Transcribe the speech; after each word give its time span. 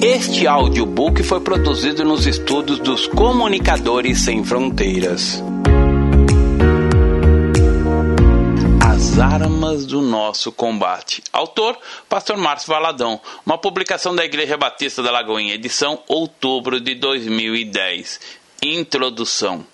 Este 0.00 0.46
audiobook 0.46 1.24
foi 1.24 1.40
produzido 1.40 2.04
nos 2.04 2.24
estúdios 2.24 2.78
dos 2.78 3.08
Comunicadores 3.08 4.20
Sem 4.20 4.44
Fronteiras. 4.44 5.42
As 8.80 9.18
armas 9.18 9.84
do 9.84 10.00
nosso 10.00 10.52
combate. 10.52 11.20
Autor: 11.32 11.76
Pastor 12.08 12.36
Márcio 12.36 12.68
Valadão. 12.68 13.20
Uma 13.44 13.58
publicação 13.58 14.14
da 14.14 14.24
Igreja 14.24 14.56
Batista 14.56 15.02
da 15.02 15.10
Lagoinha, 15.10 15.54
edição 15.54 16.00
outubro 16.06 16.80
de 16.80 16.94
2010. 16.94 18.20
Introdução. 18.62 19.66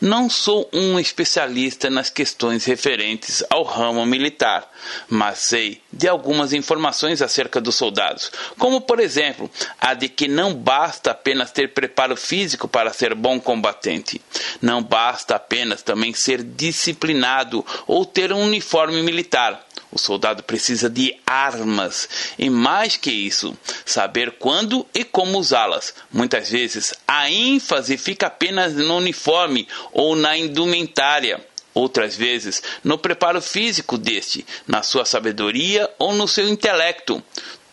Não 0.00 0.28
sou 0.28 0.68
um 0.72 0.98
especialista 0.98 1.90
nas 1.90 2.10
questões 2.10 2.64
referentes 2.64 3.42
ao 3.50 3.62
ramo 3.62 4.04
militar, 4.06 4.70
mas 5.08 5.38
sei 5.38 5.80
de 5.92 6.06
algumas 6.06 6.52
informações 6.52 7.22
acerca 7.22 7.60
dos 7.60 7.74
soldados, 7.74 8.30
como 8.58 8.80
por 8.80 9.00
exemplo 9.00 9.50
a 9.80 9.94
de 9.94 10.08
que 10.08 10.28
não 10.28 10.54
basta 10.54 11.10
apenas 11.10 11.50
ter 11.50 11.72
preparo 11.72 12.16
físico 12.16 12.68
para 12.68 12.92
ser 12.92 13.14
bom 13.14 13.40
combatente, 13.40 14.20
não 14.60 14.82
basta 14.82 15.34
apenas 15.34 15.82
também 15.82 16.12
ser 16.12 16.42
disciplinado 16.42 17.64
ou 17.86 18.04
ter 18.04 18.32
um 18.32 18.42
uniforme 18.42 19.02
militar. 19.02 19.67
O 19.90 19.98
soldado 19.98 20.42
precisa 20.42 20.90
de 20.90 21.16
armas 21.26 22.08
e, 22.38 22.50
mais 22.50 22.96
que 22.96 23.10
isso, 23.10 23.56
saber 23.86 24.32
quando 24.32 24.86
e 24.94 25.02
como 25.02 25.38
usá-las. 25.38 25.94
Muitas 26.12 26.50
vezes, 26.50 26.92
a 27.06 27.30
ênfase 27.30 27.96
fica 27.96 28.26
apenas 28.26 28.74
no 28.74 28.96
uniforme 28.96 29.66
ou 29.92 30.14
na 30.14 30.36
indumentária. 30.36 31.42
Outras 31.72 32.16
vezes, 32.16 32.62
no 32.82 32.98
preparo 32.98 33.40
físico 33.40 33.96
deste, 33.96 34.44
na 34.66 34.82
sua 34.82 35.04
sabedoria 35.04 35.88
ou 35.98 36.12
no 36.12 36.26
seu 36.26 36.48
intelecto. 36.48 37.22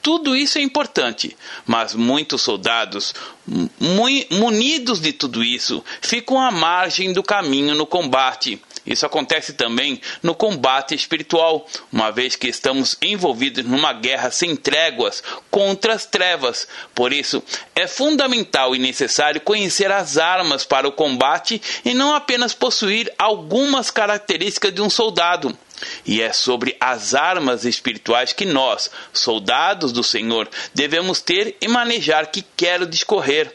Tudo 0.02 0.36
isso 0.36 0.60
é 0.60 0.62
importante, 0.62 1.36
mas 1.66 1.96
muitos 1.96 2.44
soldados, 2.44 3.16
munidos 4.30 5.00
de 5.02 5.12
tudo 5.12 5.44
isso, 5.44 5.84
ficam 6.00 6.40
à 6.40 6.52
margem 6.52 7.12
do 7.12 7.24
caminho 7.24 7.74
no 7.74 7.88
combate 7.88 8.62
isso 8.86 9.06
acontece 9.06 9.54
também 9.54 10.00
no 10.22 10.36
combate 10.36 10.94
espiritual, 10.94 11.66
uma 11.92 12.12
vez 12.12 12.36
que 12.36 12.48
estamos 12.48 12.96
envolvidos 13.02 13.66
numa 13.66 13.92
guerra 13.94 14.30
sem 14.30 14.56
tréguas 14.56 15.24
contra 15.50 15.94
as 15.94 16.06
trevas. 16.06 16.68
Por 16.94 17.12
isso, 17.12 17.42
é 17.76 17.88
fundamental 17.88 18.76
e 18.76 18.80
necessário 18.80 19.42
conhecer 19.42 19.92
as 19.92 20.18
armas 20.18 20.64
para 20.64 20.88
o 20.88 20.92
combate 20.92 21.62
e 21.84 21.94
não 21.94 22.14
apenas 22.14 22.54
possuir 22.54 23.12
algumas 23.18 23.90
características 23.90 24.74
de 24.74 24.82
um 24.82 24.90
soldado. 24.90 25.58
E 26.06 26.22
é 26.22 26.32
sobre 26.32 26.78
as 26.80 27.14
armas 27.14 27.66
espirituais 27.66 28.32
que 28.32 28.46
nós, 28.46 28.90
soldados 29.12 29.92
do 29.92 30.04
Senhor, 30.04 30.48
devemos 30.74 31.22
ter 31.22 31.58
e 31.60 31.68
manejar 31.68 32.28
que 32.28 32.46
quero 32.56 32.86
discorrer 32.86 33.54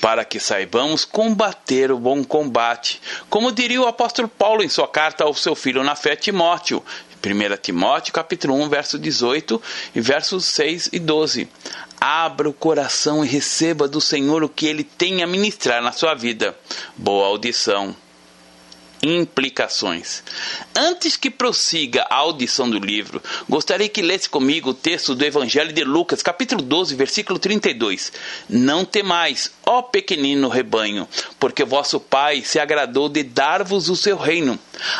para 0.00 0.24
que 0.24 0.40
saibamos 0.40 1.04
combater 1.04 1.90
o 1.90 1.98
bom 1.98 2.22
combate, 2.24 3.00
como 3.28 3.52
diria 3.52 3.80
o 3.80 3.86
apóstolo 3.86 4.28
Paulo 4.28 4.62
em 4.62 4.68
sua 4.68 4.88
carta 4.88 5.24
ao 5.24 5.34
seu 5.34 5.54
filho 5.54 5.82
na 5.82 5.94
fé 5.94 6.16
Timóteo, 6.16 6.82
1 7.24 7.56
Timóteo 7.62 8.12
capítulo 8.12 8.54
1, 8.54 8.68
verso 8.68 8.98
18 8.98 9.62
e 9.94 10.00
versos 10.00 10.44
6 10.46 10.90
e 10.92 10.98
12. 10.98 11.48
Abra 12.00 12.48
o 12.48 12.52
coração 12.52 13.24
e 13.24 13.28
receba 13.28 13.86
do 13.86 14.00
Senhor 14.00 14.42
o 14.42 14.48
que 14.48 14.66
ele 14.66 14.82
tem 14.82 15.22
a 15.22 15.26
ministrar 15.26 15.80
na 15.80 15.92
sua 15.92 16.14
vida. 16.14 16.56
Boa 16.96 17.28
audição 17.28 17.94
implicações. 19.02 20.22
Antes 20.76 21.16
que 21.16 21.28
prossiga 21.28 22.06
a 22.08 22.16
audição 22.16 22.70
do 22.70 22.78
livro, 22.78 23.20
gostaria 23.48 23.88
que 23.88 24.00
lesse 24.00 24.28
comigo 24.28 24.70
o 24.70 24.74
texto 24.74 25.14
do 25.14 25.24
Evangelho 25.24 25.72
de 25.72 25.82
Lucas, 25.82 26.22
capítulo 26.22 26.62
12, 26.62 26.94
versículo 26.94 27.38
32. 27.38 28.12
Não 28.48 28.84
temais, 28.84 29.50
ó 29.66 29.82
pequenino 29.82 30.48
rebanho, 30.48 31.08
porque 31.40 31.64
vosso 31.64 31.98
Pai 31.98 32.42
se 32.42 32.60
agradou 32.60 33.08
de 33.08 33.24
dar-vos 33.24 33.88
o 33.88 33.96
seu 33.96 34.16
reino. 34.16 34.58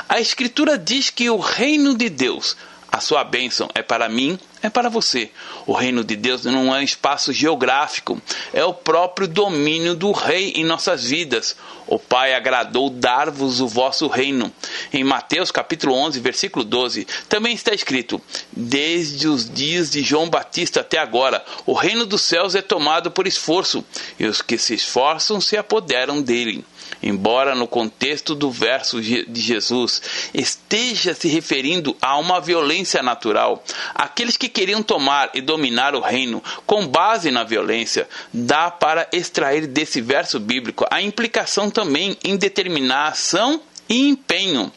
A 0.09 0.21
Escritura 0.21 0.77
diz 0.77 1.11
que 1.11 1.31
o 1.31 1.39
reino 1.39 1.95
de 1.95 2.09
Deus 2.09 2.57
a 2.93 3.01
sua 3.01 3.25
bênção 3.25 3.71
é 3.75 3.81
para 3.81 4.07
mim, 4.07 4.39
é 4.63 4.71
para 4.71 4.89
você. 4.89 5.31
O 5.67 5.73
reino 5.73 6.05
de 6.05 6.17
Deus 6.17 6.45
não 6.45 6.75
é 6.75 6.79
um 6.79 6.83
espaço 6.83 7.33
geográfico, 7.33 8.21
é 8.53 8.65
o 8.65 8.73
próprio 8.73 9.27
domínio 9.27 9.95
do 9.95 10.13
rei 10.13 10.53
em 10.53 10.65
nossas 10.65 11.05
vidas. 11.05 11.57
O 11.87 11.99
Pai 11.99 12.35
agradou 12.35 12.89
dar-vos 12.89 13.61
o 13.61 13.67
vosso 13.67 14.07
reino. 14.07 14.53
Em 14.93 15.03
Mateus 15.03 15.51
capítulo 15.51 15.95
11, 15.95 16.21
versículo 16.21 16.65
12, 16.65 17.07
também 17.29 17.55
está 17.55 17.75
escrito: 17.75 18.21
Desde 18.53 19.27
os 19.27 19.51
dias 19.51 19.91
de 19.91 20.03
João 20.03 20.31
Batista 20.31 20.81
até 20.81 20.99
agora, 20.99 21.45
o 21.67 21.73
reino 21.73 22.07
dos 22.07 22.23
céus 22.23 22.55
é 22.55 22.63
tomado 22.63 23.11
por 23.11 23.27
esforço, 23.27 23.85
e 24.19 24.27
os 24.27 24.41
que 24.41 24.57
se 24.57 24.75
esforçam 24.75 25.41
se 25.41 25.57
apoderam 25.57 26.23
dele. 26.23 26.65
Embora 27.03 27.55
no 27.55 27.67
contexto 27.67 28.35
do 28.35 28.51
verso 28.51 29.01
de 29.01 29.41
Jesus 29.41 30.01
esteja 30.33 31.15
se 31.15 31.29
referindo 31.29 31.97
a 32.01 32.17
uma 32.17 32.41
violência 32.41 33.03
natural, 33.03 33.65
aqueles 33.95 34.37
que 34.37 34.49
queriam 34.49 34.83
tomar 34.83 35.31
e 35.35 35.41
dominar 35.41 35.95
o 35.95 36.01
reino 36.01 36.43
com 36.65 36.87
base 36.87 37.31
na 37.31 37.43
violência, 37.43 38.09
dá 38.33 38.71
para 38.71 39.09
extrair 39.13 39.67
desse 39.67 40.01
verso 40.01 40.39
bíblico 40.39 40.87
a 40.91 41.03
implicação 41.03 41.71
também 41.71 42.17
em 42.23 42.37
determinação 42.37 43.61
e 43.89 44.09
empenho. 44.09 44.73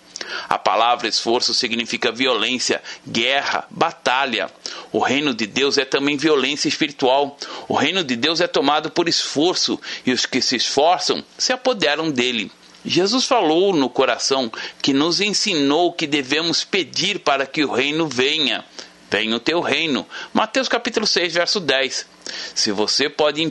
A 0.47 0.57
palavra 0.57 1.07
esforço 1.07 1.53
significa 1.53 2.11
violência, 2.11 2.81
guerra, 3.07 3.65
batalha. 3.69 4.49
O 4.91 4.99
reino 4.99 5.33
de 5.33 5.45
Deus 5.45 5.77
é 5.77 5.85
também 5.85 6.17
violência 6.17 6.67
espiritual. 6.67 7.37
O 7.67 7.75
reino 7.75 8.03
de 8.03 8.15
Deus 8.15 8.41
é 8.41 8.47
tomado 8.47 8.89
por 8.89 9.07
esforço 9.07 9.79
e 10.05 10.11
os 10.11 10.25
que 10.25 10.41
se 10.41 10.55
esforçam 10.55 11.23
se 11.37 11.53
apoderam 11.53 12.11
dele. 12.11 12.51
Jesus 12.85 13.25
falou 13.25 13.73
no 13.73 13.89
coração 13.89 14.51
que 14.81 14.93
nos 14.93 15.19
ensinou 15.19 15.91
que 15.91 16.05
devemos 16.05 16.63
pedir 16.63 17.19
para 17.19 17.47
que 17.47 17.63
o 17.63 17.71
reino 17.71 18.07
venha. 18.07 18.63
Venha 19.09 19.35
o 19.35 19.39
teu 19.39 19.59
reino. 19.61 20.05
Mateus 20.33 20.67
capítulo 20.67 21.07
6, 21.07 21.33
verso 21.33 21.59
10. 21.59 22.05
Se 22.53 22.71
você 22.71 23.09
pode 23.09 23.41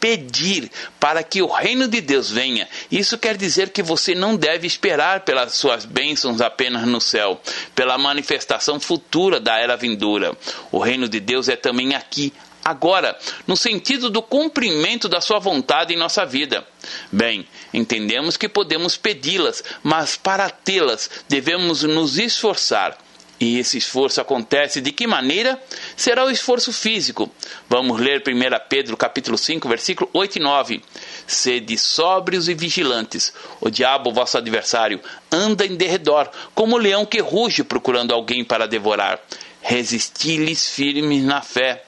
pedir 0.00 0.70
para 0.98 1.22
que 1.22 1.42
o 1.42 1.46
reino 1.46 1.88
de 1.88 2.00
Deus 2.00 2.30
venha. 2.30 2.68
Isso 2.90 3.18
quer 3.18 3.36
dizer 3.36 3.70
que 3.70 3.82
você 3.82 4.14
não 4.14 4.36
deve 4.36 4.66
esperar 4.66 5.20
pelas 5.20 5.54
suas 5.54 5.84
bênçãos 5.84 6.40
apenas 6.40 6.86
no 6.86 7.00
céu, 7.00 7.40
pela 7.74 7.98
manifestação 7.98 8.78
futura 8.80 9.40
da 9.40 9.58
era 9.58 9.76
vindoura. 9.76 10.36
O 10.70 10.78
reino 10.78 11.08
de 11.08 11.20
Deus 11.20 11.48
é 11.48 11.56
também 11.56 11.94
aqui, 11.94 12.32
agora, 12.64 13.18
no 13.46 13.56
sentido 13.56 14.10
do 14.10 14.22
cumprimento 14.22 15.08
da 15.08 15.20
sua 15.20 15.38
vontade 15.38 15.94
em 15.94 15.96
nossa 15.96 16.24
vida. 16.24 16.66
Bem, 17.10 17.46
entendemos 17.72 18.36
que 18.36 18.48
podemos 18.48 18.96
pedi-las, 18.96 19.64
mas 19.82 20.16
para 20.16 20.50
tê-las 20.50 21.10
devemos 21.28 21.82
nos 21.82 22.18
esforçar. 22.18 22.96
E 23.40 23.58
esse 23.58 23.78
esforço 23.78 24.20
acontece 24.20 24.80
de 24.80 24.90
que 24.90 25.06
maneira? 25.06 25.60
Será 25.96 26.24
o 26.24 26.30
esforço 26.30 26.72
físico. 26.72 27.30
Vamos 27.68 28.00
ler 28.00 28.22
1 28.26 28.68
Pedro 28.68 28.96
capítulo 28.96 29.38
5, 29.38 29.68
versículo 29.68 30.10
8 30.12 30.38
e 30.38 30.40
9. 30.40 30.82
Sede 31.26 31.78
sóbrios 31.78 32.48
e 32.48 32.54
vigilantes. 32.54 33.32
O 33.60 33.70
diabo, 33.70 34.12
vosso 34.12 34.36
adversário, 34.36 35.00
anda 35.30 35.64
em 35.64 35.76
derredor, 35.76 36.28
como 36.54 36.74
o 36.74 36.78
leão 36.78 37.06
que 37.06 37.20
ruge 37.20 37.62
procurando 37.62 38.12
alguém 38.12 38.44
para 38.44 38.66
devorar. 38.66 39.20
Resisti-lhes 39.62 40.68
firmes 40.68 41.22
na 41.22 41.40
fé 41.40 41.84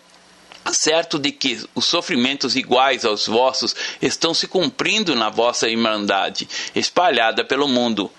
certo 0.72 1.18
de 1.18 1.32
que 1.32 1.64
os 1.74 1.86
sofrimentos 1.86 2.54
iguais 2.54 3.04
aos 3.04 3.26
vossos 3.26 3.74
estão 4.00 4.34
se 4.34 4.46
cumprindo 4.46 5.16
na 5.16 5.30
vossa 5.30 5.68
irmandade, 5.68 6.48
espalhada 6.74 7.44
pelo 7.44 7.66
mundo. 7.66 8.10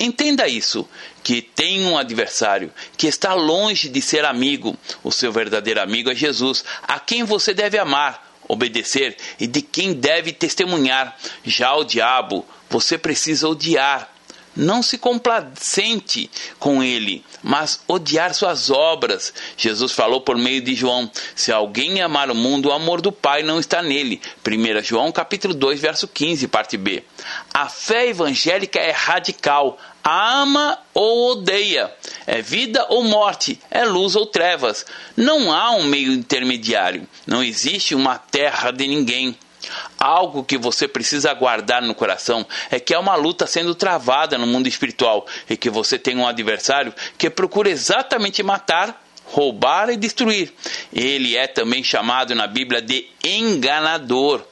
Entenda 0.00 0.48
isso, 0.48 0.88
que 1.22 1.42
tem 1.42 1.84
um 1.84 1.98
adversário, 1.98 2.72
que 2.96 3.06
está 3.06 3.34
longe 3.34 3.86
de 3.90 4.00
ser 4.00 4.24
amigo. 4.24 4.74
O 5.04 5.12
seu 5.12 5.30
verdadeiro 5.30 5.78
amigo 5.78 6.10
é 6.10 6.14
Jesus, 6.14 6.64
a 6.82 6.98
quem 6.98 7.22
você 7.22 7.52
deve 7.52 7.78
amar, 7.78 8.34
obedecer 8.48 9.14
e 9.38 9.46
de 9.46 9.60
quem 9.60 9.92
deve 9.92 10.32
testemunhar. 10.32 11.14
Já 11.44 11.74
o 11.74 11.84
diabo, 11.84 12.46
você 12.70 12.96
precisa 12.96 13.46
odiar 13.46 14.09
não 14.56 14.82
se 14.82 14.98
complacente 14.98 16.30
com 16.58 16.82
ele, 16.82 17.24
mas 17.42 17.80
odiar 17.86 18.34
suas 18.34 18.70
obras. 18.70 19.32
Jesus 19.56 19.92
falou 19.92 20.20
por 20.20 20.36
meio 20.36 20.60
de 20.60 20.74
João: 20.74 21.10
se 21.34 21.52
alguém 21.52 22.00
amar 22.00 22.30
o 22.30 22.34
mundo, 22.34 22.68
o 22.68 22.72
amor 22.72 23.00
do 23.00 23.12
Pai 23.12 23.42
não 23.42 23.58
está 23.58 23.82
nele. 23.82 24.20
1 24.46 24.82
João 24.82 25.12
capítulo 25.12 25.54
2, 25.54 25.80
verso 25.80 26.08
15, 26.08 26.48
parte 26.48 26.76
B. 26.76 27.02
A 27.52 27.68
fé 27.68 28.08
evangélica 28.08 28.78
é 28.78 28.90
radical. 28.90 29.78
Ama 30.02 30.78
ou 30.94 31.32
odeia, 31.32 31.92
é 32.26 32.40
vida 32.40 32.86
ou 32.88 33.04
morte, 33.04 33.60
é 33.70 33.84
luz 33.84 34.16
ou 34.16 34.24
trevas. 34.24 34.86
Não 35.14 35.52
há 35.52 35.72
um 35.72 35.84
meio 35.84 36.10
intermediário, 36.12 37.06
não 37.26 37.44
existe 37.44 37.94
uma 37.94 38.16
terra 38.16 38.70
de 38.70 38.86
ninguém. 38.86 39.36
Algo 39.98 40.42
que 40.42 40.56
você 40.56 40.88
precisa 40.88 41.32
guardar 41.34 41.82
no 41.82 41.94
coração 41.94 42.46
é 42.70 42.80
que 42.80 42.94
há 42.94 43.00
uma 43.00 43.14
luta 43.14 43.46
sendo 43.46 43.74
travada 43.74 44.38
no 44.38 44.46
mundo 44.46 44.66
espiritual 44.66 45.26
e 45.48 45.56
que 45.56 45.68
você 45.68 45.98
tem 45.98 46.16
um 46.16 46.26
adversário 46.26 46.94
que 47.18 47.28
procura 47.28 47.68
exatamente 47.68 48.42
matar, 48.42 49.04
roubar 49.26 49.90
e 49.90 49.96
destruir. 49.96 50.52
Ele 50.92 51.36
é 51.36 51.46
também 51.46 51.84
chamado 51.84 52.34
na 52.34 52.46
Bíblia 52.46 52.80
de 52.80 53.06
enganador, 53.22 54.42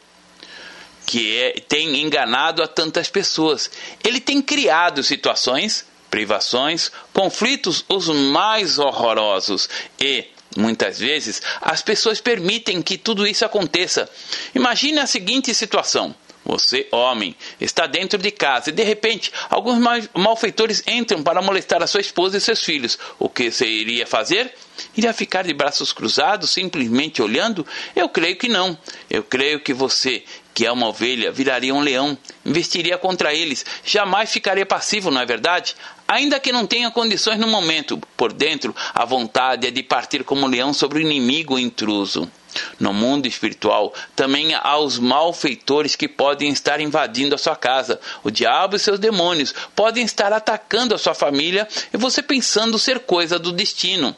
que 1.07 1.37
é, 1.39 1.61
tem 1.67 2.03
enganado 2.03 2.63
a 2.63 2.69
tantas 2.69 3.09
pessoas. 3.09 3.71
Ele 4.05 4.21
tem 4.21 4.43
criado 4.43 5.03
situações, 5.03 5.87
privações, 6.11 6.93
conflitos 7.13 7.85
os 7.89 8.09
mais 8.09 8.79
horrorosos 8.79 9.69
e 9.99 10.27
Muitas 10.59 10.99
vezes 10.99 11.41
as 11.61 11.83
pessoas 11.83 12.21
permitem 12.21 12.83
que 12.83 12.99
tudo 12.99 13.25
isso 13.25 13.45
aconteça. 13.45 14.11
Imagine 14.53 14.99
a 14.99 15.07
seguinte 15.07 15.55
situação: 15.55 16.13
você, 16.45 16.89
homem, 16.91 17.37
está 17.61 17.87
dentro 17.87 18.19
de 18.19 18.33
casa 18.33 18.71
e 18.71 18.73
de 18.73 18.83
repente 18.83 19.31
alguns 19.49 19.79
malfeitores 20.13 20.83
entram 20.85 21.23
para 21.23 21.41
molestar 21.41 21.81
a 21.81 21.87
sua 21.87 22.01
esposa 22.01 22.39
e 22.39 22.41
seus 22.41 22.65
filhos. 22.65 22.99
O 23.21 23.29
que 23.29 23.53
você 23.53 23.69
iria 23.69 24.05
fazer? 24.05 24.53
Iria 24.97 25.13
ficar 25.13 25.45
de 25.45 25.55
braços 25.55 25.93
cruzados, 25.93 26.51
simplesmente 26.51 27.23
olhando? 27.23 27.65
Eu 27.95 28.09
creio 28.09 28.35
que 28.35 28.49
não. 28.49 28.77
Eu 29.09 29.23
creio 29.23 29.61
que 29.61 29.73
você, 29.73 30.25
que 30.59 30.67
é 30.67 30.73
uma 30.73 30.89
ovelha, 30.89 31.31
viraria 31.31 31.73
um 31.73 31.79
leão, 31.79 32.19
investiria 32.45 32.99
contra 32.99 33.33
eles, 33.33 33.65
jamais 33.85 34.33
ficaria 34.33 34.67
passivo, 34.67 35.09
não 35.09 35.21
é 35.21 35.25
verdade? 35.25 35.77
Ainda 36.09 36.41
que 36.41 36.51
não 36.51 36.67
tenha 36.67 36.91
condições 36.91 37.39
no 37.39 37.47
momento, 37.47 37.97
por 38.17 38.33
dentro, 38.33 38.75
a 38.93 39.05
vontade 39.05 39.69
é 39.69 39.71
de 39.71 39.85
partir 39.85 40.25
como 40.25 40.49
leão 40.49 40.75
sobre 40.75 40.99
o 40.99 41.01
inimigo 41.01 41.61
intruso. 41.61 42.29
No 42.77 42.93
mundo 42.93 43.29
espiritual, 43.29 43.95
também 44.17 44.53
há 44.53 44.77
os 44.79 44.99
malfeitores 44.99 45.95
que 45.95 46.09
podem 46.09 46.51
estar 46.51 46.81
invadindo 46.81 47.37
a 47.37 47.39
sua 47.39 47.55
casa. 47.55 48.01
O 48.25 48.31
diabo 48.31 48.75
e 48.75 48.81
seus 48.81 48.99
demônios 48.99 49.55
podem 49.77 50.05
estar 50.05 50.33
atacando 50.33 50.93
a 50.93 50.99
sua 50.99 51.15
família 51.15 51.69
e 51.95 51.97
você 51.97 52.21
pensando 52.21 52.81
ser 52.81 52.99
coisa 52.99 53.39
do 53.39 53.53
destino. 53.53 54.17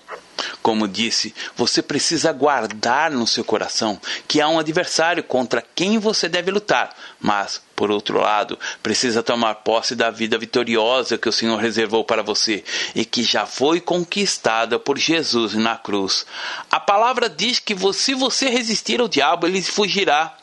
Como 0.62 0.88
disse, 0.88 1.34
você 1.56 1.82
precisa 1.82 2.32
guardar 2.32 3.10
no 3.10 3.26
seu 3.26 3.44
coração 3.44 4.00
que 4.26 4.40
há 4.40 4.48
um 4.48 4.58
adversário 4.58 5.22
contra 5.22 5.64
quem 5.74 5.98
você 5.98 6.28
deve 6.28 6.50
lutar, 6.50 6.94
mas, 7.20 7.60
por 7.74 7.90
outro 7.90 8.20
lado, 8.20 8.58
precisa 8.82 9.22
tomar 9.22 9.56
posse 9.56 9.94
da 9.94 10.10
vida 10.10 10.38
vitoriosa 10.38 11.18
que 11.18 11.28
o 11.28 11.32
Senhor 11.32 11.56
reservou 11.56 12.04
para 12.04 12.22
você 12.22 12.64
e 12.94 13.04
que 13.04 13.22
já 13.22 13.46
foi 13.46 13.80
conquistada 13.80 14.78
por 14.78 14.98
Jesus 14.98 15.54
na 15.54 15.76
cruz. 15.76 16.26
A 16.70 16.78
palavra 16.78 17.28
diz 17.28 17.58
que 17.58 17.74
se 17.92 18.14
você 18.14 18.48
resistir 18.48 19.00
ao 19.00 19.08
diabo, 19.08 19.46
ele 19.46 19.62
fugirá. 19.62 20.36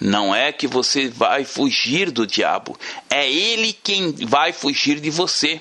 Não 0.00 0.34
é 0.34 0.50
que 0.52 0.66
você 0.66 1.08
vai 1.08 1.44
fugir 1.44 2.10
do 2.10 2.26
diabo, 2.26 2.78
é 3.10 3.30
ele 3.30 3.72
quem 3.72 4.12
vai 4.26 4.52
fugir 4.52 4.98
de 4.98 5.10
você. 5.10 5.60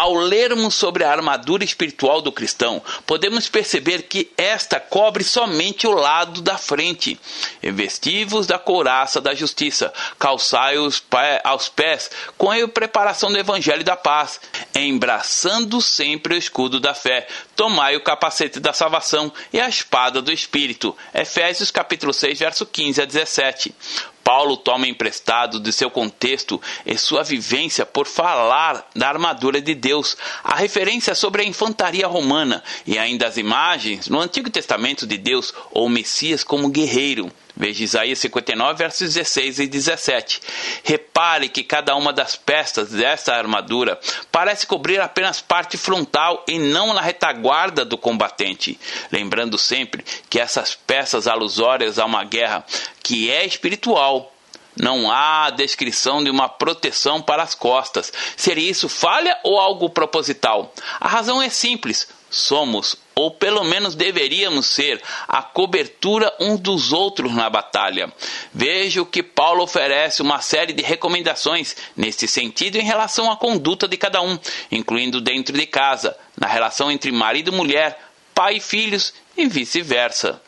Ao 0.00 0.14
lermos 0.14 0.76
sobre 0.76 1.04
a 1.04 1.12
armadura 1.12 1.62
espiritual 1.62 2.22
do 2.22 2.32
cristão, 2.32 2.82
podemos 3.04 3.50
perceber 3.50 4.04
que 4.04 4.30
esta 4.34 4.80
cobre 4.80 5.22
somente 5.22 5.86
o 5.86 5.90
lado 5.90 6.40
da 6.40 6.56
frente. 6.56 7.20
Investivos 7.62 8.46
da 8.46 8.58
couraça 8.58 9.20
da 9.20 9.34
justiça, 9.34 9.92
calçai 10.18 10.78
os 10.78 11.04
aos 11.44 11.68
pés 11.68 12.10
com 12.38 12.50
a 12.50 12.66
preparação 12.66 13.30
do 13.30 13.38
evangelho 13.38 13.84
da 13.84 13.94
paz, 13.94 14.40
embraçando 14.74 15.82
sempre 15.82 16.32
o 16.32 16.38
escudo 16.38 16.80
da 16.80 16.94
fé, 16.94 17.28
tomai 17.54 17.94
o 17.94 18.02
capacete 18.02 18.58
da 18.58 18.72
salvação 18.72 19.30
e 19.52 19.60
a 19.60 19.68
espada 19.68 20.22
do 20.22 20.32
espírito. 20.32 20.96
Efésios 21.12 21.70
capítulo 21.70 22.14
6, 22.14 22.38
verso 22.38 22.64
15 22.64 23.02
a 23.02 23.04
17. 23.04 23.74
Paulo 24.22 24.56
toma 24.56 24.86
emprestado 24.86 25.58
de 25.58 25.72
seu 25.72 25.90
contexto 25.90 26.60
e 26.84 26.96
sua 26.96 27.22
vivência 27.22 27.84
por 27.84 28.06
falar 28.06 28.88
da 28.94 29.08
armadura 29.08 29.60
de 29.60 29.74
Deus, 29.74 30.16
a 30.44 30.54
referência 30.54 31.14
sobre 31.14 31.42
a 31.42 31.44
infantaria 31.44 32.06
romana 32.06 32.62
e 32.86 32.98
ainda 32.98 33.26
as 33.26 33.36
imagens 33.36 34.08
no 34.08 34.20
Antigo 34.20 34.50
Testamento 34.50 35.06
de 35.06 35.16
Deus 35.16 35.52
ou 35.70 35.88
Messias 35.88 36.44
como 36.44 36.68
guerreiro. 36.68 37.30
Veja 37.60 37.84
Isaías 37.84 38.18
59, 38.20 38.78
versos 38.78 39.12
16 39.12 39.58
e 39.58 39.66
17. 39.66 40.40
Repare 40.82 41.46
que 41.50 41.62
cada 41.62 41.94
uma 41.94 42.10
das 42.10 42.34
peças 42.34 42.88
dessa 42.88 43.34
armadura 43.34 44.00
parece 44.32 44.66
cobrir 44.66 44.98
apenas 44.98 45.42
parte 45.42 45.76
frontal 45.76 46.42
e 46.48 46.58
não 46.58 46.94
na 46.94 47.02
retaguarda 47.02 47.84
do 47.84 47.98
combatente. 47.98 48.80
Lembrando 49.12 49.58
sempre 49.58 50.02
que 50.30 50.40
essas 50.40 50.74
peças 50.74 51.26
alusórias 51.26 51.98
a 51.98 52.06
uma 52.06 52.24
guerra 52.24 52.64
que 53.02 53.30
é 53.30 53.44
espiritual 53.44 54.34
não 54.74 55.10
há 55.10 55.50
descrição 55.50 56.24
de 56.24 56.30
uma 56.30 56.48
proteção 56.48 57.20
para 57.20 57.42
as 57.42 57.54
costas. 57.54 58.10
Seria 58.38 58.70
isso 58.70 58.88
falha 58.88 59.38
ou 59.44 59.60
algo 59.60 59.90
proposital? 59.90 60.72
A 60.98 61.08
razão 61.08 61.42
é 61.42 61.50
simples 61.50 62.08
somos, 62.30 62.96
ou 63.14 63.32
pelo 63.32 63.64
menos 63.64 63.94
deveríamos 63.94 64.66
ser, 64.66 65.02
a 65.28 65.42
cobertura 65.42 66.32
uns 66.40 66.60
dos 66.60 66.92
outros 66.92 67.34
na 67.34 67.50
batalha. 67.50 68.10
Vejo 68.54 69.04
que 69.04 69.22
Paulo 69.22 69.62
oferece 69.62 70.22
uma 70.22 70.40
série 70.40 70.72
de 70.72 70.82
recomendações 70.82 71.76
nesse 71.96 72.26
sentido 72.26 72.76
em 72.76 72.84
relação 72.84 73.30
à 73.30 73.36
conduta 73.36 73.86
de 73.86 73.96
cada 73.96 74.22
um, 74.22 74.38
incluindo 74.70 75.20
dentro 75.20 75.56
de 75.56 75.66
casa, 75.66 76.16
na 76.38 76.46
relação 76.46 76.90
entre 76.90 77.12
marido 77.12 77.52
e 77.52 77.56
mulher, 77.56 77.98
pai 78.34 78.56
e 78.56 78.60
filhos 78.60 79.12
e 79.36 79.46
vice-versa 79.46 80.40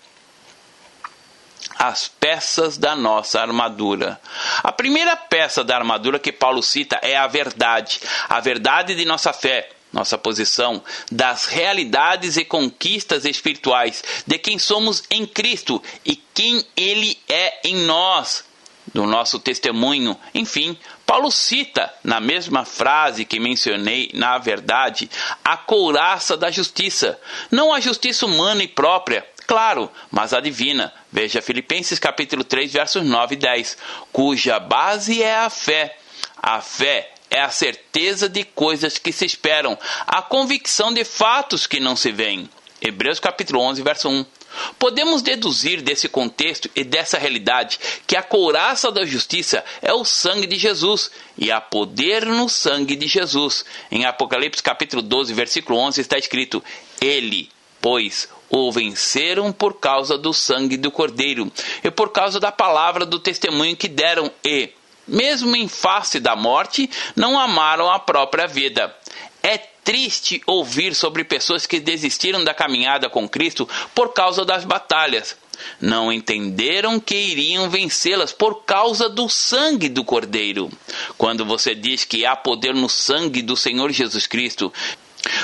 as 1.79 2.07
peças 2.07 2.79
da 2.79 2.95
nossa 2.95 3.41
armadura. 3.41 4.21
A 4.63 4.71
primeira 4.71 5.17
peça 5.17 5.65
da 5.65 5.77
armadura 5.77 6.19
que 6.19 6.31
Paulo 6.31 6.63
cita 6.63 6.99
é 7.03 7.17
a 7.17 7.27
verdade, 7.27 8.01
a 8.29 8.39
verdade 8.39 8.95
de 8.95 9.05
nossa 9.05 9.33
fé 9.33 9.69
nossa 9.93 10.17
posição, 10.17 10.83
das 11.11 11.45
realidades 11.45 12.37
e 12.37 12.45
conquistas 12.45 13.25
espirituais, 13.25 14.03
de 14.27 14.39
quem 14.39 14.59
somos 14.59 15.03
em 15.11 15.27
Cristo 15.27 15.83
e 16.05 16.17
quem 16.17 16.65
Ele 16.77 17.19
é 17.29 17.69
em 17.69 17.77
nós, 17.85 18.45
do 18.93 19.07
nosso 19.07 19.39
testemunho. 19.39 20.17
Enfim, 20.35 20.77
Paulo 21.07 21.31
cita, 21.31 21.93
na 22.03 22.21
mesma 22.21 22.65
frase 22.65 23.25
que 23.25 23.39
mencionei, 23.39 24.11
na 24.15 24.39
verdade, 24.39 25.11
a 25.45 25.57
couraça 25.57 26.37
da 26.37 26.51
justiça, 26.51 27.21
não 27.51 27.73
a 27.73 27.81
justiça 27.81 28.27
humana 28.27 28.63
e 28.63 28.69
própria, 28.69 29.27
claro, 29.47 29.91
mas 30.11 30.33
a 30.33 30.41
divina. 30.41 30.93
Veja 31.11 31.43
Filipenses 31.43 31.99
capítulo 31.99 32.45
3, 32.45 32.73
versos 32.73 33.05
9 33.05 33.35
e 33.35 33.39
10, 33.39 33.79
cuja 34.11 34.59
base 34.59 35.23
é 35.23 35.37
a 35.37 35.51
fé. 35.51 35.99
A 36.43 36.61
fé 36.61 37.12
é 37.33 37.41
a 37.41 37.49
certeza 37.49 38.29
de 38.29 38.45
coisas 38.45 38.99
que 38.99 39.11
se 39.11 39.25
esperam, 39.25 39.77
a 40.07 40.21
convicção 40.21 40.93
de 40.93 41.03
fatos 41.03 41.67
que 41.67 41.81
não 41.81 41.97
se 41.97 42.13
veem. 42.13 42.49
Hebreus 42.79 43.19
capítulo 43.19 43.61
11, 43.61 43.81
verso 43.83 44.09
1. 44.11 44.27
Podemos 44.79 45.23
deduzir 45.23 45.81
desse 45.81 46.11
contexto 46.11 46.69
e 46.77 46.85
dessa 46.85 47.17
realidade 47.17 47.79
que 48.07 48.17
a 48.17 48.23
couraça 48.23 48.93
da 48.93 49.07
justiça 49.07 49.65
é 49.81 49.95
o 49.95 50.05
sangue 50.05 50.47
de 50.47 50.59
Jesus 50.59 51.11
e 51.39 51.51
há 51.51 51.59
poder 51.59 52.27
no 52.27 52.51
sangue 52.51 52.95
de 52.95 53.07
Jesus. 53.07 53.65
Em 53.91 54.05
Apocalipse 54.05 54.63
capítulo 54.63 55.01
12, 55.01 55.33
versículo 55.33 55.79
11 55.79 56.03
está 56.03 56.19
escrito: 56.19 56.63
Ele, 57.01 57.49
pois, 57.81 58.29
o 58.51 58.71
venceram 58.71 59.51
por 59.53 59.81
causa 59.81 60.19
do 60.19 60.35
sangue 60.35 60.77
do 60.77 60.91
Cordeiro 60.91 61.51
e 61.83 61.91
por 61.91 62.11
causa 62.11 62.39
da 62.39 62.53
palavra 62.53 63.07
do 63.07 63.19
testemunho 63.19 63.75
que 63.75 63.89
deram 63.89 64.31
e 64.45 64.71
mesmo 65.07 65.57
em 65.57 65.69
face 65.69 66.21
da 66.21 66.37
morte, 66.37 66.89
não 67.17 67.39
amaram 67.39 67.91
a 67.91 67.99
própria 67.99 68.47
vida. 68.47 68.95
É 69.43 69.59
triste 69.59 70.41
ouvir 70.47 70.95
sobre 70.95 71.25
pessoas 71.25 71.67
que 71.67 71.81
desistiram 71.81 72.45
da 72.45 72.55
caminhada 72.55 73.11
com 73.11 73.29
Cristo 73.29 73.69
por 73.95 74.13
causa 74.13 74.45
das 74.45 74.65
batalhas. 74.65 75.37
Não 75.81 76.13
entenderam 76.13 76.99
que 76.99 77.15
iriam 77.15 77.69
vencê-las 77.69 78.33
por 78.33 78.65
causa 78.65 79.09
do 79.09 79.29
sangue 79.29 79.89
do 79.89 80.05
Cordeiro. 80.05 80.71
Quando 81.19 81.45
você 81.45 81.75
diz 81.75 82.05
que 82.05 82.25
há 82.25 82.35
poder 82.35 82.75
no 82.75 82.89
sangue 82.89 83.43
do 83.43 83.57
Senhor 83.57 83.91
Jesus 83.91 84.27
Cristo, 84.27 84.73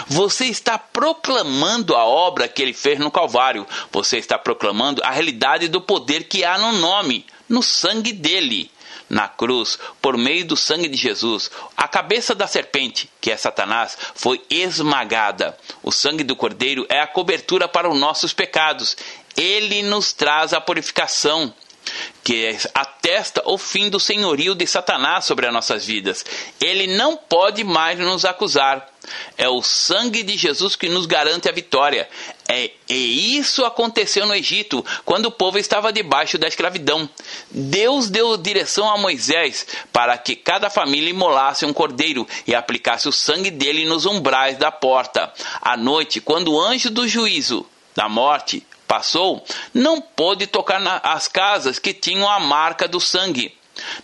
você 0.07 0.47
está 0.47 0.79
proclamando 0.79 1.95
a 1.95 2.05
obra 2.05 2.49
que 2.49 2.63
ele 2.63 2.73
fez 2.73 2.99
no 2.99 3.11
Calvário. 3.11 3.67
Você 3.93 4.19
está 4.19 4.39
proclamando 4.39 5.03
a 5.05 5.11
realidade 5.11 5.69
do 5.69 5.81
poder 5.81 6.25
que 6.25 6.45
há 6.45 6.59
no 6.59 6.73
nome, 6.73 7.25
no 7.49 7.63
sangue 7.63 8.13
dele 8.13 8.71
na 9.09 9.29
cruz, 9.29 9.79
por 10.03 10.17
meio 10.17 10.45
do 10.45 10.57
sangue 10.57 10.89
de 10.89 10.97
Jesus, 10.97 11.51
a 11.77 11.89
cabeça 11.89 12.35
da 12.35 12.47
serpente, 12.47 13.11
que 13.21 13.31
é 13.31 13.37
Satanás, 13.37 13.97
foi 14.15 14.43
esmagada. 14.51 15.57
O 15.83 15.91
sangue 15.91 16.25
do 16.25 16.37
Cordeiro 16.37 16.87
é 16.89 17.01
a 17.01 17.07
cobertura 17.07 17.67
para 17.67 17.89
os 17.89 17.99
nossos 17.99 18.33
pecados. 18.33 18.97
Ele 19.37 19.83
nos 19.83 20.13
traz 20.13 20.53
a 20.53 20.61
purificação 20.61 21.55
que 22.23 22.57
atesta 22.75 23.43
o 23.47 23.57
fim 23.57 23.89
do 23.89 23.99
senhorio 23.99 24.55
de 24.55 24.67
Satanás 24.67 25.25
sobre 25.25 25.47
as 25.47 25.53
nossas 25.53 25.87
vidas. 25.87 26.25
Ele 26.61 26.87
não 26.97 27.17
pode 27.17 27.65
mais 27.65 27.99
nos 27.99 28.25
acusar. 28.25 28.87
É 29.37 29.49
o 29.49 29.63
sangue 29.63 30.23
de 30.23 30.37
Jesus 30.37 30.77
que 30.77 30.89
nos 30.89 31.07
garante 31.07 31.49
a 31.49 31.53
vitória. 31.53 32.09
É, 32.49 32.71
e 32.89 33.37
isso 33.37 33.65
aconteceu 33.65 34.27
no 34.27 34.35
Egito, 34.35 34.85
quando 35.05 35.27
o 35.27 35.31
povo 35.31 35.59
estava 35.59 35.93
debaixo 35.93 36.39
da 36.39 36.49
escravidão. 36.49 37.09
Deus 37.51 38.09
deu 38.09 38.37
direção 38.37 38.89
a 38.89 38.97
Moisés 38.97 39.67
para 39.93 40.17
que 40.17 40.35
cada 40.35 40.71
família 40.71 41.11
imolasse 41.11 41.67
um 41.67 41.73
cordeiro 41.73 42.27
e 42.47 42.55
aplicasse 42.55 43.09
o 43.09 43.13
sangue 43.13 43.51
dele 43.51 43.85
nos 43.85 44.07
umbrais 44.07 44.57
da 44.57 44.73
porta. 44.73 45.33
À 45.61 45.77
noite, 45.77 46.21
quando 46.21 46.53
o 46.53 46.61
anjo 46.61 46.91
do 46.91 47.07
juízo 47.07 47.67
da 47.95 48.09
morte 48.09 48.67
passou, 48.87 49.45
não 49.75 50.01
pôde 50.01 50.47
tocar 50.47 50.81
nas 50.81 51.29
casas 51.29 51.79
que 51.79 51.93
tinham 51.93 52.29
a 52.29 52.41
marca 52.41 52.89
do 52.89 52.99
sangue. 52.99 53.55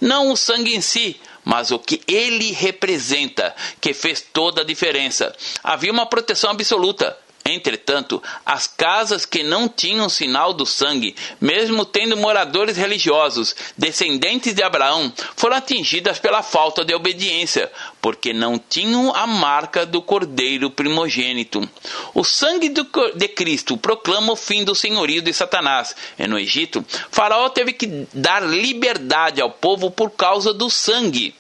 Não 0.01 0.31
o 0.31 0.37
sangue 0.37 0.77
em 0.77 0.81
si, 0.81 1.21
mas 1.45 1.71
o 1.71 1.79
que 1.79 2.01
ele 2.09 2.53
representa, 2.53 3.55
que 3.81 3.93
fez 3.93 4.21
toda 4.21 4.63
a 4.63 4.65
diferença. 4.65 5.35
Havia 5.63 5.93
uma 5.93 6.07
proteção 6.07 6.51
absoluta. 6.51 7.17
Entretanto, 7.47 8.23
as 8.45 8.67
casas 8.67 9.27
que 9.27 9.43
não 9.43 9.69
tinham 9.69 10.09
sinal 10.09 10.55
do 10.55 10.65
sangue, 10.65 11.15
mesmo 11.39 11.85
tendo 11.85 12.17
moradores 12.17 12.75
religiosos, 12.75 13.55
descendentes 13.77 14.55
de 14.55 14.63
Abraão, 14.63 15.13
foram 15.37 15.57
atingidas 15.57 16.19
pela 16.19 16.43
falta 16.43 16.83
de 16.87 16.95
obediência, 16.95 17.71
porque 18.01 18.33
não 18.33 18.59
tinham 18.59 19.15
a 19.15 19.27
marca 19.27 19.85
do 19.85 20.01
cordeiro 20.01 20.71
primogênito. 20.71 21.69
O 22.15 22.25
sangue 22.25 22.71
de 22.71 23.29
Cristo 23.29 23.77
proclama 23.77 24.33
o 24.33 24.37
fim 24.37 24.65
do 24.65 24.75
senhorio 24.75 25.21
de 25.21 25.33
Satanás. 25.35 25.95
E 26.19 26.27
no 26.27 26.39
Egito, 26.39 26.83
Faraó 27.11 27.51
teve 27.51 27.75
que 27.75 28.07
dar 28.15 28.41
liberdade 28.41 29.43
ao 29.43 29.51
povo 29.51 29.91
por 29.91 30.11
causa 30.13 30.55
do 30.55 30.71
sangue. 30.71 31.35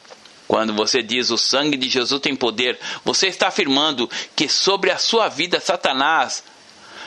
Quando 0.54 0.72
você 0.72 1.02
diz 1.02 1.30
o 1.30 1.36
sangue 1.36 1.76
de 1.76 1.88
Jesus 1.88 2.20
tem 2.20 2.36
poder, 2.36 2.78
você 3.04 3.26
está 3.26 3.48
afirmando 3.48 4.08
que 4.36 4.48
sobre 4.48 4.92
a 4.92 4.98
sua 4.98 5.28
vida 5.28 5.58
Satanás 5.58 6.44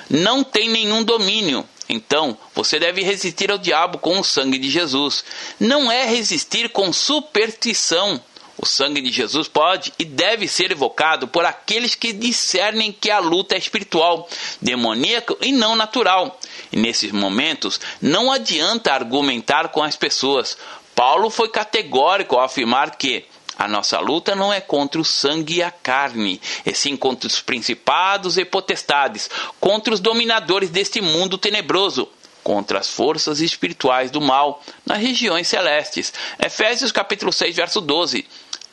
não 0.09 0.43
tem 0.43 0.67
nenhum 0.67 1.01
domínio. 1.01 1.65
Então, 1.87 2.37
você 2.53 2.77
deve 2.77 3.03
resistir 3.03 3.49
ao 3.49 3.57
diabo 3.57 3.99
com 3.99 4.19
o 4.19 4.23
sangue 4.23 4.57
de 4.57 4.69
Jesus. 4.69 5.23
Não 5.57 5.89
é 5.89 6.03
resistir 6.03 6.67
com 6.67 6.91
superstição. 6.91 8.21
O 8.57 8.65
sangue 8.65 8.99
de 8.99 9.13
Jesus 9.13 9.47
pode 9.47 9.93
e 9.97 10.03
deve 10.03 10.45
ser 10.49 10.73
evocado 10.73 11.25
por 11.25 11.45
aqueles 11.45 11.95
que 11.95 12.11
discernem 12.11 12.91
que 12.91 13.09
a 13.09 13.19
luta 13.19 13.55
é 13.55 13.57
espiritual, 13.57 14.27
demoníaca 14.61 15.37
e 15.39 15.53
não 15.53 15.73
natural. 15.73 16.37
E 16.69 16.75
nesses 16.75 17.13
momentos, 17.13 17.79
não 18.01 18.29
adianta 18.29 18.91
argumentar 18.91 19.69
com 19.69 19.81
as 19.81 19.95
pessoas. 19.95 20.57
Paulo 20.93 21.29
foi 21.29 21.47
categórico 21.47 22.35
ao 22.35 22.43
afirmar 22.43 22.97
que 22.97 23.23
a 23.57 23.67
nossa 23.67 23.99
luta 23.99 24.35
não 24.35 24.53
é 24.53 24.61
contra 24.61 25.01
o 25.01 25.05
sangue 25.05 25.55
e 25.55 25.63
a 25.63 25.71
carne, 25.71 26.39
e 26.65 26.73
sim 26.75 26.95
contra 26.95 27.27
os 27.27 27.41
principados 27.41 28.37
e 28.37 28.45
potestades, 28.45 29.29
contra 29.59 29.93
os 29.93 29.99
dominadores 29.99 30.69
deste 30.69 31.01
mundo 31.01 31.37
tenebroso, 31.37 32.07
contra 32.43 32.79
as 32.79 32.89
forças 32.89 33.41
espirituais 33.41 34.11
do 34.11 34.21
mal 34.21 34.63
nas 34.85 34.99
regiões 34.99 35.47
celestes. 35.47 36.13
Efésios 36.39 36.91
capítulo 36.91 37.33
6, 37.33 37.55
verso 37.55 37.81
12. 37.81 38.25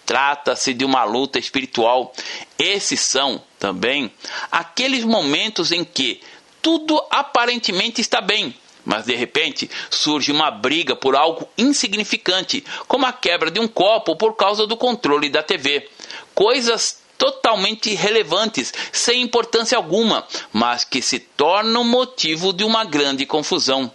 Trata-se 0.05 0.75
de 0.75 0.85
uma 0.85 1.03
luta 1.05 1.39
espiritual. 1.39 2.13
Esses 2.59 3.01
são 3.01 3.43
também 3.59 4.13
aqueles 4.53 5.03
momentos 5.03 5.73
em 5.73 5.83
que 5.83 6.21
tudo 6.61 7.03
aparentemente 7.11 8.01
está 8.01 8.21
bem, 8.21 8.55
mas 8.85 9.07
de 9.07 9.15
repente 9.15 9.71
surge 9.91 10.31
uma 10.31 10.51
briga 10.51 10.95
por 10.95 11.17
algo 11.17 11.49
insignificante, 11.57 12.65
como 12.87 13.07
a 13.07 13.13
quebra 13.13 13.51
de 13.51 13.61
um 13.61 13.69
copo 13.69 14.17
por 14.17 14.35
causa 14.35 14.67
do 14.67 14.77
controle 14.77 15.29
da 15.29 15.43
TV. 15.43 15.89
Coisas 16.35 17.03
totalmente 17.17 17.91
irrelevantes, 17.91 18.73
sem 18.93 19.23
importância 19.23 19.79
alguma, 19.79 20.27
mas 20.53 20.85
que 20.85 21.01
se 21.01 21.19
tornam 21.19 21.85
motivo 21.85 22.53
de 22.53 22.65
uma 22.65 22.85
grande 22.85 23.25
confusão. 23.25 23.91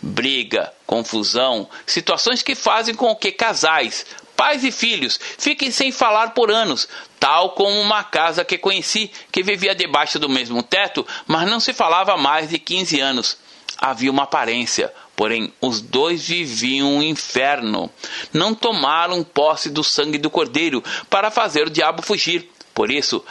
Briga, 0.00 0.72
confusão, 0.86 1.68
situações 1.86 2.42
que 2.42 2.54
fazem 2.54 2.94
com 2.94 3.14
que 3.14 3.32
casais, 3.32 4.06
pais 4.36 4.64
e 4.64 4.72
filhos 4.72 5.18
fiquem 5.38 5.70
sem 5.70 5.92
falar 5.92 6.30
por 6.30 6.50
anos, 6.50 6.88
tal 7.20 7.50
como 7.50 7.80
uma 7.80 8.02
casa 8.02 8.44
que 8.44 8.58
conheci 8.58 9.10
que 9.30 9.42
vivia 9.42 9.74
debaixo 9.74 10.18
do 10.18 10.28
mesmo 10.28 10.62
teto, 10.62 11.06
mas 11.26 11.48
não 11.48 11.60
se 11.60 11.72
falava 11.72 12.16
mais 12.16 12.48
de 12.48 12.58
15 12.58 13.00
anos 13.00 13.43
havia 13.78 14.10
uma 14.10 14.24
aparência, 14.24 14.92
porém 15.16 15.52
os 15.60 15.80
dois 15.80 16.26
viviam 16.26 16.96
um 16.96 17.02
inferno. 17.02 17.90
Não 18.32 18.54
tomaram 18.54 19.22
posse 19.22 19.70
do 19.70 19.84
sangue 19.84 20.18
do 20.18 20.30
cordeiro 20.30 20.82
para 21.08 21.30
fazer 21.30 21.66
o 21.66 21.70
diabo 21.70 22.02
fugir. 22.02 22.50
Por 22.72 22.90
isso, 22.90 23.24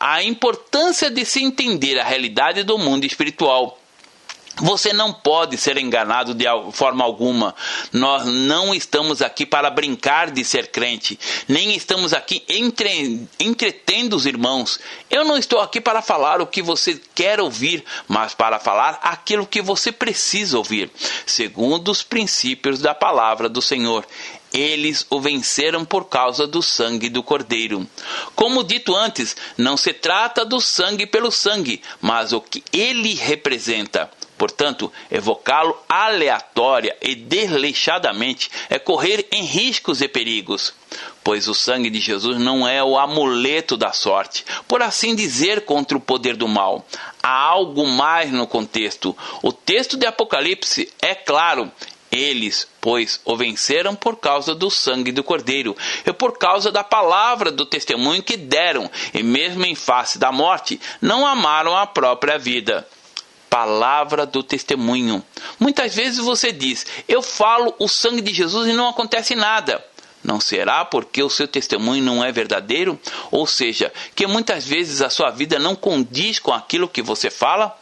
a 0.00 0.22
importância 0.22 1.10
de 1.10 1.24
se 1.24 1.42
entender 1.42 1.98
a 1.98 2.04
realidade 2.04 2.62
do 2.62 2.78
mundo 2.78 3.04
espiritual. 3.04 3.78
Você 4.60 4.92
não 4.92 5.12
pode 5.12 5.56
ser 5.56 5.78
enganado 5.78 6.34
de 6.34 6.44
forma 6.72 7.04
alguma. 7.04 7.54
Nós 7.92 8.24
não 8.24 8.74
estamos 8.74 9.22
aqui 9.22 9.46
para 9.46 9.70
brincar 9.70 10.30
de 10.30 10.44
ser 10.44 10.68
crente, 10.68 11.18
nem 11.46 11.74
estamos 11.74 12.12
aqui 12.12 12.42
entre, 12.48 13.28
entretendo 13.38 14.14
os 14.14 14.26
irmãos. 14.26 14.78
Eu 15.10 15.24
não 15.24 15.36
estou 15.36 15.60
aqui 15.60 15.80
para 15.80 16.02
falar 16.02 16.40
o 16.40 16.46
que 16.46 16.62
você 16.62 17.00
quer 17.14 17.40
ouvir, 17.40 17.84
mas 18.06 18.34
para 18.34 18.58
falar 18.58 18.98
aquilo 19.02 19.46
que 19.46 19.62
você 19.62 19.92
precisa 19.92 20.58
ouvir, 20.58 20.90
segundo 21.26 21.90
os 21.90 22.02
princípios 22.02 22.80
da 22.80 22.94
palavra 22.94 23.48
do 23.48 23.62
Senhor 23.62 24.04
eles 24.52 25.06
o 25.10 25.20
venceram 25.20 25.84
por 25.84 26.06
causa 26.06 26.46
do 26.46 26.62
sangue 26.62 27.08
do 27.08 27.22
Cordeiro. 27.22 27.86
Como 28.34 28.64
dito 28.64 28.94
antes, 28.94 29.36
não 29.56 29.76
se 29.76 29.92
trata 29.92 30.44
do 30.44 30.60
sangue 30.60 31.06
pelo 31.06 31.30
sangue, 31.30 31.82
mas 32.00 32.32
o 32.32 32.40
que 32.40 32.64
ele 32.72 33.14
representa. 33.14 34.10
Portanto, 34.38 34.90
evocá-lo 35.10 35.76
aleatória 35.88 36.96
e 37.02 37.16
desleixadamente 37.16 38.48
é 38.70 38.78
correr 38.78 39.26
em 39.32 39.42
riscos 39.42 40.00
e 40.00 40.06
perigos, 40.06 40.72
pois 41.24 41.48
o 41.48 41.54
sangue 41.54 41.90
de 41.90 41.98
Jesus 41.98 42.38
não 42.38 42.66
é 42.66 42.82
o 42.82 42.96
amuleto 42.96 43.76
da 43.76 43.92
sorte, 43.92 44.44
por 44.68 44.80
assim 44.80 45.16
dizer, 45.16 45.64
contra 45.64 45.98
o 45.98 46.00
poder 46.00 46.36
do 46.36 46.46
mal. 46.46 46.86
Há 47.20 47.28
algo 47.28 47.84
mais 47.84 48.30
no 48.30 48.46
contexto. 48.46 49.16
O 49.42 49.52
texto 49.52 49.96
de 49.96 50.06
Apocalipse 50.06 50.88
é 51.02 51.16
claro. 51.16 51.70
Eles, 52.10 52.66
pois, 52.80 53.20
o 53.22 53.36
venceram 53.36 53.94
por 53.94 54.16
causa 54.16 54.54
do 54.54 54.70
sangue 54.70 55.12
do 55.12 55.22
Cordeiro 55.22 55.76
e 56.06 56.12
por 56.12 56.38
causa 56.38 56.72
da 56.72 56.82
palavra 56.82 57.50
do 57.50 57.66
testemunho 57.66 58.22
que 58.22 58.34
deram, 58.34 58.90
e 59.12 59.22
mesmo 59.22 59.66
em 59.66 59.74
face 59.74 60.18
da 60.18 60.32
morte, 60.32 60.80
não 61.02 61.26
amaram 61.26 61.76
a 61.76 61.86
própria 61.86 62.38
vida 62.38 62.88
palavra 63.48 64.24
do 64.24 64.42
testemunho. 64.42 65.22
Muitas 65.58 65.94
vezes 65.94 66.18
você 66.18 66.52
diz: 66.52 66.86
Eu 67.06 67.22
falo 67.22 67.74
o 67.78 67.88
sangue 67.88 68.20
de 68.20 68.32
Jesus 68.32 68.68
e 68.68 68.72
não 68.72 68.88
acontece 68.88 69.34
nada. 69.34 69.84
Não 70.22 70.40
será 70.40 70.84
porque 70.84 71.22
o 71.22 71.30
seu 71.30 71.46
testemunho 71.46 72.02
não 72.02 72.24
é 72.24 72.32
verdadeiro? 72.32 72.98
Ou 73.30 73.46
seja, 73.46 73.92
que 74.14 74.26
muitas 74.26 74.66
vezes 74.66 75.00
a 75.00 75.08
sua 75.08 75.30
vida 75.30 75.58
não 75.58 75.76
condiz 75.76 76.38
com 76.38 76.52
aquilo 76.52 76.88
que 76.88 77.00
você 77.00 77.30
fala? 77.30 77.76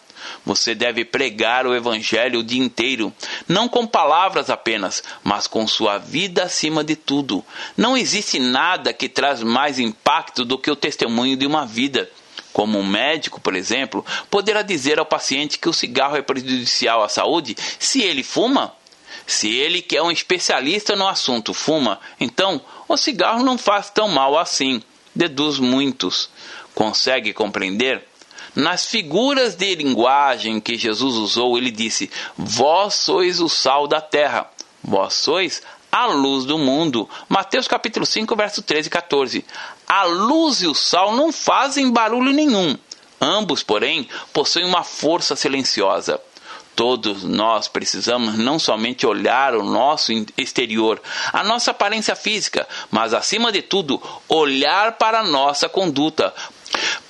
Você 0.44 0.74
deve 0.74 1.04
pregar 1.04 1.66
o 1.66 1.74
Evangelho 1.74 2.40
o 2.40 2.42
dia 2.42 2.62
inteiro, 2.62 3.12
não 3.48 3.68
com 3.68 3.86
palavras 3.86 4.50
apenas, 4.50 5.02
mas 5.22 5.46
com 5.46 5.66
sua 5.66 5.98
vida 5.98 6.44
acima 6.44 6.82
de 6.82 6.96
tudo. 6.96 7.44
Não 7.76 7.96
existe 7.96 8.38
nada 8.38 8.92
que 8.92 9.08
traz 9.08 9.42
mais 9.42 9.78
impacto 9.78 10.44
do 10.44 10.58
que 10.58 10.70
o 10.70 10.76
testemunho 10.76 11.36
de 11.36 11.46
uma 11.46 11.64
vida 11.64 12.10
como 12.56 12.78
um 12.78 12.86
médico, 12.86 13.38
por 13.38 13.54
exemplo, 13.54 14.02
poderá 14.30 14.62
dizer 14.62 14.98
ao 14.98 15.04
paciente 15.04 15.58
que 15.58 15.68
o 15.68 15.74
cigarro 15.74 16.16
é 16.16 16.22
prejudicial 16.22 17.02
à 17.02 17.08
saúde 17.10 17.54
se 17.78 18.00
ele 18.00 18.22
fuma? 18.22 18.72
Se 19.26 19.54
ele, 19.54 19.82
que 19.82 19.94
é 19.94 20.02
um 20.02 20.10
especialista 20.10 20.96
no 20.96 21.06
assunto, 21.06 21.52
fuma, 21.52 22.00
então 22.18 22.58
o 22.88 22.96
cigarro 22.96 23.44
não 23.44 23.58
faz 23.58 23.90
tão 23.90 24.08
mal 24.08 24.38
assim, 24.38 24.82
deduz 25.14 25.58
muitos. 25.58 26.30
Consegue 26.74 27.34
compreender? 27.34 28.08
Nas 28.54 28.86
figuras 28.86 29.54
de 29.54 29.74
linguagem 29.74 30.58
que 30.58 30.78
Jesus 30.78 31.14
usou, 31.16 31.58
ele 31.58 31.70
disse: 31.70 32.10
Vós 32.38 32.94
sois 32.94 33.38
o 33.38 33.50
sal 33.50 33.86
da 33.86 34.00
terra, 34.00 34.50
vós 34.82 35.12
sois 35.12 35.60
a 35.92 36.06
luz 36.06 36.44
do 36.44 36.58
mundo. 36.58 37.08
Mateus 37.28 37.68
capítulo 37.68 38.04
5, 38.04 38.36
verso 38.36 38.62
13 38.62 38.88
e 38.88 38.90
14. 38.90 39.44
A 39.88 40.04
luz 40.04 40.62
e 40.62 40.66
o 40.66 40.74
sal 40.74 41.14
não 41.14 41.32
fazem 41.32 41.90
barulho 41.90 42.32
nenhum. 42.32 42.76
Ambos, 43.20 43.62
porém, 43.62 44.08
possuem 44.32 44.64
uma 44.64 44.82
força 44.82 45.36
silenciosa. 45.36 46.20
Todos 46.74 47.24
nós 47.24 47.68
precisamos 47.68 48.36
não 48.36 48.58
somente 48.58 49.06
olhar 49.06 49.54
o 49.54 49.62
nosso 49.62 50.12
exterior, 50.36 51.00
a 51.32 51.42
nossa 51.42 51.70
aparência 51.70 52.14
física, 52.14 52.68
mas 52.90 53.14
acima 53.14 53.50
de 53.50 53.62
tudo, 53.62 54.02
olhar 54.28 54.92
para 54.92 55.20
a 55.20 55.24
nossa 55.24 55.70
conduta, 55.70 56.34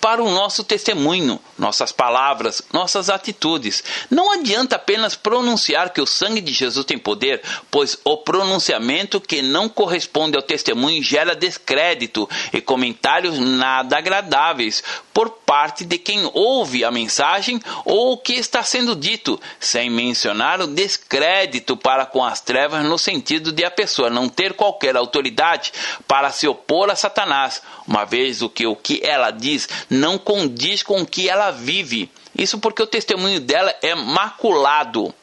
para 0.00 0.22
o 0.22 0.30
nosso 0.30 0.62
testemunho, 0.62 1.40
nossas 1.58 1.92
palavras, 1.92 2.62
nossas 2.72 3.08
atitudes. 3.08 3.82
Não 4.10 4.32
adianta 4.32 4.76
apenas 4.76 5.14
pronunciar 5.14 5.90
que 5.90 6.00
o 6.00 6.06
sangue 6.06 6.40
de 6.40 6.52
Jesus 6.52 6.84
tem 6.84 6.98
poder, 6.98 7.42
pois 7.70 7.98
o 8.04 8.16
pronunciamento 8.18 9.20
que 9.20 9.42
não 9.42 9.68
corresponde 9.68 10.36
ao 10.36 10.42
testemunho 10.42 11.02
gera 11.02 11.34
descrédito 11.34 12.28
e 12.52 12.60
comentários 12.60 13.38
nada 13.38 13.98
agradáveis 13.98 14.82
por 15.12 15.30
parte 15.30 15.84
de 15.84 15.98
quem 15.98 16.28
ouve 16.34 16.84
a 16.84 16.90
mensagem 16.90 17.60
ou 17.84 18.12
o 18.12 18.18
que 18.18 18.34
está 18.34 18.62
sendo 18.62 18.94
dito, 18.94 19.40
sem 19.58 19.88
mencionar 19.88 20.60
o 20.60 20.66
descrédito 20.66 21.76
para 21.76 22.04
com 22.04 22.22
as 22.22 22.40
trevas 22.40 22.84
no 22.84 22.98
sentido 22.98 23.52
de 23.52 23.64
a 23.64 23.70
pessoa 23.70 24.10
não 24.10 24.28
ter 24.28 24.52
qualquer 24.52 24.96
autoridade 24.96 25.72
para 26.06 26.30
se 26.30 26.46
opor 26.46 26.90
a 26.90 26.96
Satanás, 26.96 27.62
uma 27.86 28.04
vez 28.04 28.42
o 28.42 28.48
que 28.48 28.66
o 28.66 28.76
que 28.76 29.00
ela 29.02 29.30
diz 29.30 29.68
não 29.88 30.18
condiz 30.18 30.82
com 30.82 31.00
o 31.00 31.06
que 31.06 31.28
ela 31.28 31.45
vive. 31.50 32.10
Isso 32.36 32.58
porque 32.58 32.82
o 32.82 32.86
testemunho 32.86 33.40
dela 33.40 33.74
é 33.82 33.94
maculado. 33.94 35.14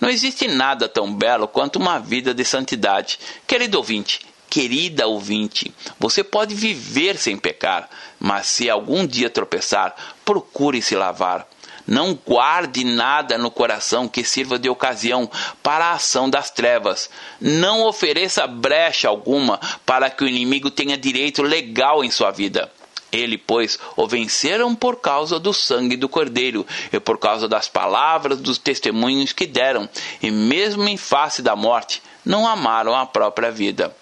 Não 0.00 0.08
existe 0.08 0.48
nada 0.48 0.88
tão 0.88 1.12
belo 1.14 1.46
quanto 1.46 1.76
uma 1.76 1.98
vida 1.98 2.34
de 2.34 2.44
santidade. 2.44 3.18
Querido 3.46 3.78
ouvinte, 3.78 4.20
querida 4.48 5.06
ouvinte, 5.06 5.72
você 5.98 6.24
pode 6.24 6.54
viver 6.54 7.16
sem 7.16 7.36
pecar, 7.36 7.88
mas 8.18 8.46
se 8.48 8.68
algum 8.68 9.06
dia 9.06 9.30
tropeçar, 9.30 9.94
procure 10.24 10.82
se 10.82 10.96
lavar. 10.96 11.46
Não 11.86 12.14
guarde 12.14 12.84
nada 12.84 13.36
no 13.38 13.50
coração 13.50 14.06
que 14.06 14.22
sirva 14.22 14.58
de 14.58 14.68
ocasião 14.68 15.28
para 15.62 15.86
a 15.86 15.92
ação 15.92 16.28
das 16.30 16.50
trevas. 16.50 17.10
Não 17.40 17.84
ofereça 17.84 18.46
brecha 18.46 19.08
alguma 19.08 19.58
para 19.84 20.08
que 20.10 20.22
o 20.22 20.28
inimigo 20.28 20.70
tenha 20.70 20.96
direito 20.96 21.42
legal 21.42 22.04
em 22.04 22.10
sua 22.10 22.30
vida. 22.30 22.70
Ele, 23.12 23.36
pois, 23.36 23.78
o 23.96 24.06
venceram 24.06 24.74
por 24.74 24.96
causa 24.96 25.38
do 25.38 25.52
sangue 25.52 25.96
do 25.96 26.08
Cordeiro 26.08 26.66
e 26.92 27.00
por 27.00 27.18
causa 27.18 27.48
das 27.48 27.68
palavras 27.68 28.38
dos 28.38 28.58
testemunhos 28.58 29.32
que 29.32 29.46
deram, 29.46 29.88
e 30.22 30.30
mesmo 30.30 30.88
em 30.88 30.96
face 30.96 31.42
da 31.42 31.56
morte, 31.56 32.02
não 32.24 32.46
amaram 32.46 32.94
a 32.94 33.06
própria 33.06 33.50
vida. 33.50 33.94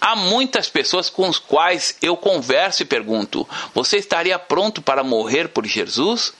Há 0.00 0.16
muitas 0.16 0.68
pessoas 0.68 1.08
com 1.08 1.26
as 1.26 1.38
quais 1.38 1.96
eu 2.02 2.16
converso 2.16 2.82
e 2.82 2.86
pergunto: 2.86 3.48
Você 3.74 3.98
estaria 3.98 4.38
pronto 4.38 4.82
para 4.82 5.04
morrer 5.04 5.48
por 5.48 5.64
Jesus? 5.64 6.34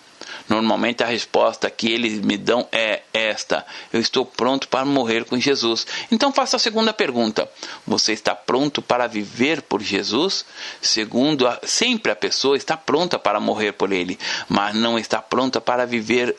Normalmente 0.51 1.05
a 1.05 1.07
resposta 1.07 1.71
que 1.71 1.93
eles 1.93 2.19
me 2.19 2.37
dão 2.37 2.67
é 2.73 3.03
esta: 3.15 3.65
Eu 3.93 4.01
estou 4.01 4.27
pronto 4.27 4.67
para 4.67 4.85
morrer 4.85 5.25
com 5.25 5.39
Jesus. 5.39 5.87
Então 6.11 6.33
faça 6.33 6.57
a 6.57 6.59
segunda 6.59 6.93
pergunta: 6.93 7.49
Você 7.87 8.13
está 8.13 8.35
pronto 8.35 8.83
para 8.83 9.07
viver 9.07 9.63
por 9.63 9.81
Jesus? 9.81 10.45
Segundo, 10.83 11.47
sempre 11.63 12.11
a 12.11 12.17
pessoa 12.17 12.57
está 12.57 12.77
pronta 12.77 13.17
para 13.17 13.39
morrer 13.39 13.73
por 13.73 13.93
ele, 13.93 14.19
mas 14.49 14.75
não 14.75 14.99
está 14.99 15.23
pronta 15.23 15.61
para 15.61 15.87
viver 15.87 16.37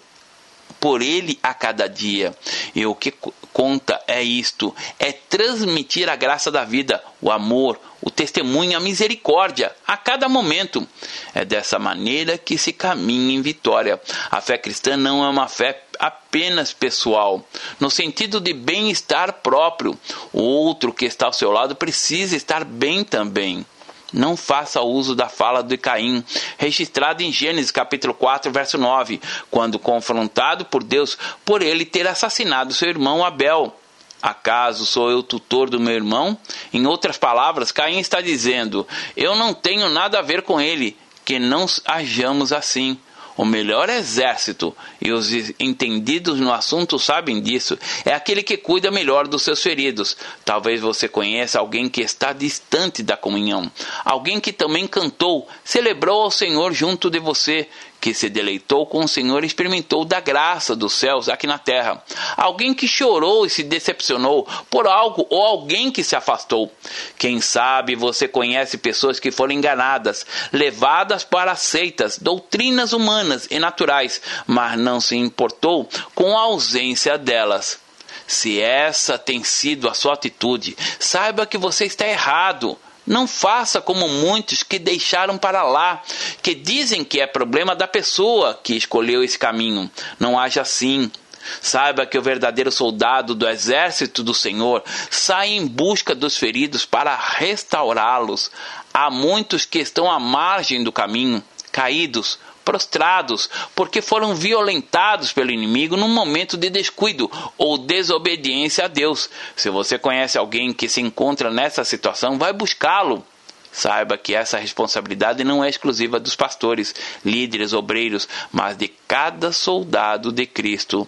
por 0.80 1.02
ele 1.02 1.40
a 1.42 1.54
cada 1.54 1.88
dia. 1.88 2.36
E 2.74 2.86
o 2.86 2.96
que 2.96 3.14
conta 3.52 4.02
é 4.08 4.22
isto: 4.22 4.76
é 5.00 5.12
transmitir 5.12 6.10
a 6.10 6.16
graça 6.16 6.52
da 6.52 6.64
vida, 6.64 7.04
o 7.22 7.32
amor, 7.32 7.80
o 8.02 8.10
testemunho, 8.10 8.78
a 8.78 8.80
misericórdia 8.80 9.76
a 9.88 9.96
cada 9.98 10.28
momento. 10.28 10.88
É 11.34 11.46
dessa 11.46 11.78
maneira 11.78 12.38
que 12.38 12.58
se 12.58 12.74
caminha 12.74 13.36
em 13.36 13.42
vitória. 13.42 14.02
A 14.30 14.42
fé 14.42 14.58
cristã 14.58 14.98
não 14.98 15.24
é 15.24 15.30
uma 15.30 15.48
fé 15.48 15.84
apenas 16.00 16.74
pessoal, 16.74 17.46
no 17.80 17.92
sentido 17.92 18.40
de 18.40 18.54
bem-estar 18.54 19.34
próprio. 19.34 19.98
O 20.34 20.42
outro 20.42 20.92
que 20.92 21.06
está 21.06 21.28
ao 21.28 21.34
seu 21.34 21.52
lado 21.52 21.76
precisa 21.76 22.36
estar 22.36 22.64
bem 22.64 23.04
também. 23.04 23.66
Não 24.14 24.36
faça 24.36 24.82
uso 24.82 25.16
da 25.16 25.30
fala 25.30 25.64
de 25.64 25.78
Caim, 25.78 26.24
registrada 26.58 27.24
em 27.24 27.32
Gênesis 27.32 27.72
capítulo 27.72 28.14
4, 28.14 28.52
verso 28.52 28.78
9, 28.78 29.22
quando 29.50 29.80
confrontado 29.80 30.66
por 30.66 30.84
Deus 30.84 31.18
por 31.46 31.62
ele 31.62 31.86
ter 31.86 32.08
assassinado 32.08 32.74
seu 32.74 32.90
irmão 32.90 33.24
Abel. 33.24 33.76
Acaso 34.22 34.86
sou 34.86 35.10
eu 35.10 35.24
tutor 35.24 35.70
do 35.70 35.80
meu 35.80 35.94
irmão? 35.94 36.38
Em 36.72 36.86
outras 36.86 37.18
palavras, 37.18 37.72
Caim 37.72 38.00
está 38.00 38.22
dizendo: 38.22 38.88
Eu 39.18 39.36
não 39.36 39.54
tenho 39.54 39.90
nada 39.90 40.20
a 40.20 40.22
ver 40.22 40.44
com 40.44 40.62
ele, 40.62 40.96
que 41.26 41.40
não 41.40 41.66
hajamos 41.86 42.54
assim. 42.54 43.00
O 43.38 43.46
melhor 43.46 43.90
exército, 43.90 44.76
e 45.02 45.12
os 45.12 45.32
entendidos 45.60 46.40
no 46.40 46.52
assunto 46.52 47.00
sabem 47.00 47.42
disso, 47.42 47.78
é 48.06 48.14
aquele 48.14 48.44
que 48.44 48.58
cuida 48.58 48.92
melhor 48.92 49.28
dos 49.28 49.42
seus 49.42 49.62
feridos. 49.62 50.18
Talvez 50.44 50.82
você 50.82 51.08
conheça 51.08 51.60
alguém 51.60 51.88
que 51.88 52.02
está 52.02 52.34
distante 52.34 53.02
da 53.02 53.16
comunhão, 53.16 53.72
alguém 54.04 54.40
que 54.40 54.52
também 54.52 54.86
cantou, 54.88 55.48
celebrou 55.64 56.24
ao 56.24 56.32
Senhor 56.32 56.74
junto 56.74 57.10
de 57.10 57.20
você, 57.20 57.68
que 58.02 58.16
se 58.16 58.28
deleitou 58.28 58.88
com 58.88 59.06
o 59.06 59.08
Senhor 59.08 59.44
experimentou 59.44 60.04
da 60.04 60.20
graça 60.20 60.76
dos 60.76 60.94
céus 60.94 61.30
aqui 61.30 61.46
na 61.46 61.60
terra. 61.60 62.04
Alguém 62.36 62.74
que 62.74 62.88
chorou 62.88 63.46
e 63.46 63.50
se 63.50 63.62
decepcionou 63.62 64.48
por 64.72 64.88
algo 64.88 65.28
ou 65.30 65.44
alguém 65.44 65.92
que 65.92 66.04
se 66.04 66.16
afastou. 66.16 66.74
Quem 67.20 67.40
sabe 67.40 67.96
você 67.96 68.28
conhece 68.28 68.80
pessoas 68.80 69.20
que 69.20 69.30
foram 69.30 69.54
enganadas, 69.54 70.26
levadas 70.52 71.24
para 71.24 71.56
seitas, 71.56 72.18
doutrinas 72.18 72.92
humanas 72.92 73.48
e 73.52 73.60
naturais, 73.60 74.20
mas 74.48 74.80
não 74.80 75.00
se 75.00 75.16
importou 75.16 75.88
com 76.16 76.36
a 76.36 76.42
ausência 76.42 77.20
delas. 77.20 77.80
Se 78.26 78.60
essa 78.60 79.20
tem 79.20 79.44
sido 79.44 79.88
a 79.88 79.94
sua 79.94 80.14
atitude, 80.14 80.76
saiba 80.98 81.46
que 81.46 81.58
você 81.58 81.86
está 81.86 82.08
errado. 82.08 82.78
Não 83.06 83.28
faça 83.28 83.82
como 83.82 84.08
muitos 84.08 84.64
que 84.64 84.78
deixaram 84.78 85.38
para 85.38 85.64
lá, 85.64 86.02
que 86.42 86.54
dizem 86.54 87.04
que 87.04 87.20
é 87.20 87.26
problema 87.26 87.76
da 87.76 87.88
pessoa 87.88 88.60
que 88.64 88.76
escolheu 88.76 89.24
esse 89.24 89.38
caminho. 89.38 89.90
Não 90.20 90.40
haja 90.40 90.62
assim. 90.62 91.12
Saiba 91.60 92.06
que 92.06 92.18
o 92.18 92.22
verdadeiro 92.22 92.72
soldado 92.72 93.34
do 93.34 93.48
exército 93.48 94.24
do 94.24 94.34
Senhor 94.34 94.84
sai 95.10 95.50
em 95.50 95.66
busca 95.66 96.14
dos 96.14 96.38
feridos 96.38 96.86
para 96.86 97.16
restaurá-los. 97.16 98.52
Há 98.94 99.10
muitos 99.10 99.66
que 99.66 99.80
estão 99.80 100.10
à 100.10 100.20
margem 100.20 100.84
do 100.84 100.92
caminho, 100.92 101.44
caídos, 101.72 102.38
prostrados, 102.64 103.50
porque 103.76 104.02
foram 104.02 104.36
violentados 104.36 105.32
pelo 105.32 105.52
inimigo 105.52 105.98
num 105.98 106.08
momento 106.08 106.58
de 106.58 106.70
descuido 106.70 107.30
ou 107.58 107.78
desobediência 107.78 108.86
a 108.86 108.88
Deus. 108.88 109.30
Se 109.56 109.70
você 109.70 109.98
conhece 109.98 110.38
alguém 110.38 110.74
que 110.74 110.90
se 110.90 111.02
encontra 111.02 111.52
nessa 111.52 111.84
situação, 111.84 112.38
vai 112.38 112.54
buscá-lo. 112.54 113.26
Saiba 113.72 114.18
que 114.18 114.36
essa 114.36 114.58
responsabilidade 114.58 115.44
não 115.44 115.64
é 115.64 115.70
exclusiva 115.70 116.20
dos 116.20 116.36
pastores, 116.36 116.94
líderes, 117.24 117.72
obreiros, 117.72 118.28
mas 118.52 118.76
de 118.76 118.90
cada 119.08 119.54
soldado 119.54 120.32
de 120.32 120.46
Cristo 120.46 121.08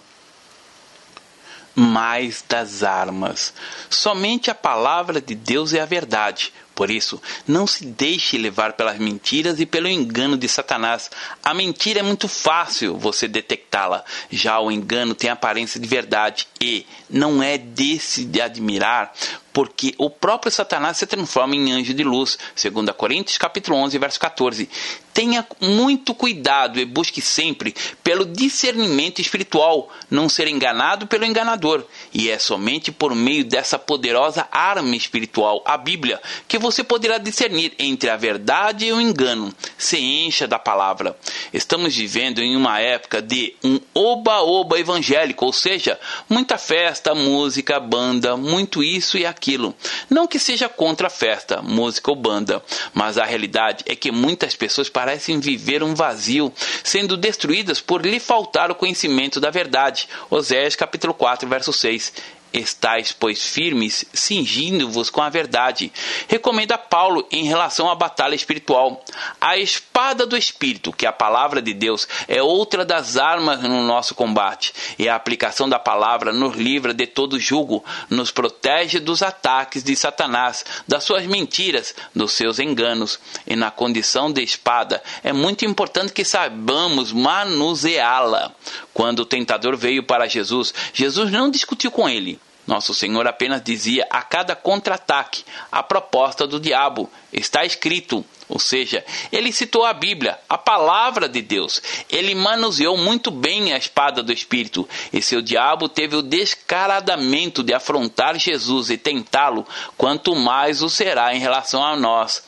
mais 1.76 2.44
das 2.48 2.84
armas. 2.84 3.54
Somente 3.90 4.52
a 4.52 4.56
palavra 4.56 5.20
de 5.20 5.36
Deus 5.36 5.74
é 5.74 5.82
a 5.82 5.86
verdade. 5.86 6.54
Por 6.76 6.90
isso, 6.90 7.22
não 7.48 7.68
se 7.68 7.86
deixe 7.86 8.38
levar 8.38 8.74
pelas 8.74 8.98
mentiras 8.98 9.60
e 9.60 9.66
pelo 9.66 9.88
engano 9.88 10.38
de 10.38 10.48
Satanás. 10.48 11.12
A 11.44 11.54
mentira 11.54 12.00
é 12.00 12.04
muito 12.04 12.28
fácil 12.28 12.98
você 12.98 13.28
detectá-la, 13.28 14.04
já 14.32 14.60
o 14.60 14.72
engano 14.72 15.14
tem 15.14 15.30
aparência 15.30 15.80
de 15.80 15.88
verdade 15.88 16.48
e 16.60 16.86
não 17.14 17.42
é 17.42 17.58
desse 17.58 18.26
de 18.26 18.42
admirar, 18.42 19.14
porque 19.54 19.94
o 20.00 20.10
próprio 20.10 20.52
Satanás 20.52 20.98
se 20.98 21.06
transforma 21.06 21.56
em 21.56 21.72
anjo 21.72 21.94
de 21.94 22.04
luz, 22.04 22.40
segundo 22.56 22.92
Coríntios 22.94 23.38
capítulo 23.38 23.78
11, 23.78 23.98
verso 24.00 24.20
14. 24.20 24.68
Tenha 25.14 25.46
muito 25.62 26.16
cuidado 26.16 26.80
e 26.80 26.86
busque 26.86 27.22
sempre 27.22 27.76
pelo 28.04 28.26
discernimento 28.26 29.22
espiritual, 29.22 29.92
não 30.10 30.28
ser 30.28 30.48
enganado 30.48 31.06
pelo 31.06 31.24
enganador. 31.24 31.86
E 32.12 32.32
é 32.32 32.40
somente 32.40 32.92
por 32.92 33.14
meio 33.14 33.46
dessa 33.46 33.78
poderosa 33.78 34.48
arma 34.52 34.96
espiritual, 34.96 35.62
a 35.68 35.78
Bíblia, 35.78 36.20
que 36.48 36.58
você 36.58 36.84
poderá 36.84 37.20
discernir 37.20 37.74
entre 37.78 38.10
a 38.10 38.18
verdade 38.18 38.88
e 38.88 38.92
o 38.94 39.00
engano. 39.00 39.54
Se 39.78 40.00
encha 40.00 40.48
da 40.48 40.58
palavra. 40.58 41.16
Estamos 41.54 41.96
vivendo 41.96 42.40
em 42.40 42.56
uma 42.56 42.80
época 42.80 43.22
de 43.22 43.56
um 43.64 43.80
oba-oba 43.94 44.80
evangélico, 44.80 45.46
ou 45.46 45.54
seja, 45.54 46.00
muita 46.28 46.58
festa, 46.58 47.03
música, 47.16 47.80
banda, 47.80 48.38
muito 48.38 48.84
isso 48.84 49.18
e 49.18 49.26
aquilo. 49.26 49.76
Não 50.10 50.28
que 50.28 50.38
seja 50.38 50.70
contra 50.70 51.08
a 51.08 51.10
festa, 51.10 51.62
música 51.62 52.12
ou 52.12 52.16
banda, 52.16 52.64
mas 52.94 53.18
a 53.18 53.26
realidade 53.26 53.84
é 53.88 53.96
que 53.96 54.12
muitas 54.12 54.56
pessoas 54.56 54.90
parecem 54.90 55.40
viver 55.40 55.82
um 55.82 55.96
vazio, 55.96 56.54
sendo 56.84 57.18
destruídas 57.18 57.82
por 57.82 58.06
lhe 58.06 58.20
faltar 58.20 58.70
o 58.70 58.76
conhecimento 58.76 59.40
da 59.40 59.50
verdade. 59.50 60.08
Oséias 60.30 60.76
capítulo 60.76 61.16
4, 61.16 61.50
verso 61.50 61.74
6. 61.74 62.14
Estais, 62.54 63.12
pois, 63.12 63.44
firmes, 63.48 64.06
cingindo-vos 64.14 65.10
com 65.10 65.24
a 65.24 65.30
verdade. 65.30 65.92
Recomenda 66.28 66.78
Paulo 66.78 67.28
em 67.32 67.46
relação 67.46 67.90
à 67.90 67.96
batalha 67.96 68.36
espiritual. 68.36 69.04
A 69.42 69.58
espada 69.58 70.24
do 70.28 70.38
Espírito, 70.38 70.94
que 70.94 71.08
é 71.08 71.10
a 71.10 71.14
palavra 71.14 71.64
de 71.64 71.74
Deus, 71.74 72.08
é 72.28 72.44
outra 72.44 72.86
das 72.86 73.18
armas 73.18 73.64
no 73.64 73.82
nosso 73.82 74.14
combate. 74.14 74.72
E 75.00 75.10
a 75.10 75.16
aplicação 75.16 75.68
da 75.68 75.80
palavra 75.80 76.32
nos 76.32 76.56
livra 76.56 76.94
de 76.94 77.08
todo 77.08 77.40
jugo, 77.40 77.84
nos 78.08 78.30
protege 78.30 79.00
dos 79.00 79.24
ataques 79.24 79.84
de 79.84 79.96
Satanás, 79.96 80.64
das 80.88 81.04
suas 81.04 81.26
mentiras, 81.26 81.96
dos 82.14 82.34
seus 82.34 82.60
enganos. 82.60 83.20
E 83.48 83.56
na 83.56 83.72
condição 83.72 84.32
de 84.32 84.44
espada, 84.44 85.02
é 85.24 85.34
muito 85.34 85.66
importante 85.66 86.14
que 86.14 86.24
saibamos 86.24 87.12
manuseá-la. 87.12 88.52
Quando 88.94 89.22
o 89.22 89.26
tentador 89.26 89.76
veio 89.76 90.04
para 90.04 90.28
Jesus, 90.28 90.72
Jesus 90.94 91.32
não 91.32 91.50
discutiu 91.50 91.90
com 91.90 92.08
ele. 92.08 92.40
Nosso 92.66 92.94
Senhor 92.94 93.28
apenas 93.28 93.62
dizia 93.62 94.08
a 94.10 94.22
cada 94.22 94.56
contra-ataque 94.56 95.44
a 95.72 95.84
proposta 95.84 96.48
do 96.48 96.60
diabo. 96.60 97.10
Está 97.32 97.66
escrito. 97.66 98.26
Ou 98.48 98.60
seja, 98.60 99.04
ele 99.32 99.52
citou 99.52 99.86
a 99.86 99.94
Bíblia, 99.94 100.38
a 100.48 100.58
palavra 100.58 101.28
de 101.28 101.42
Deus. 101.42 101.82
Ele 102.10 102.36
manuseou 102.36 102.98
muito 102.98 103.32
bem 103.32 103.74
a 103.74 103.78
espada 103.78 104.22
do 104.22 104.32
Espírito. 104.32 104.88
E 105.12 105.22
seu 105.22 105.42
diabo 105.42 105.90
teve 105.90 106.16
o 106.16 106.22
descaradamento 106.22 107.64
de 107.64 107.74
afrontar 107.74 108.38
Jesus 108.38 108.90
e 108.90 108.98
tentá-lo, 108.98 109.66
quanto 109.98 110.36
mais 110.36 110.82
o 110.82 110.90
será 110.90 111.34
em 111.34 111.40
relação 111.40 111.84
a 111.84 111.96
nós. 111.96 112.44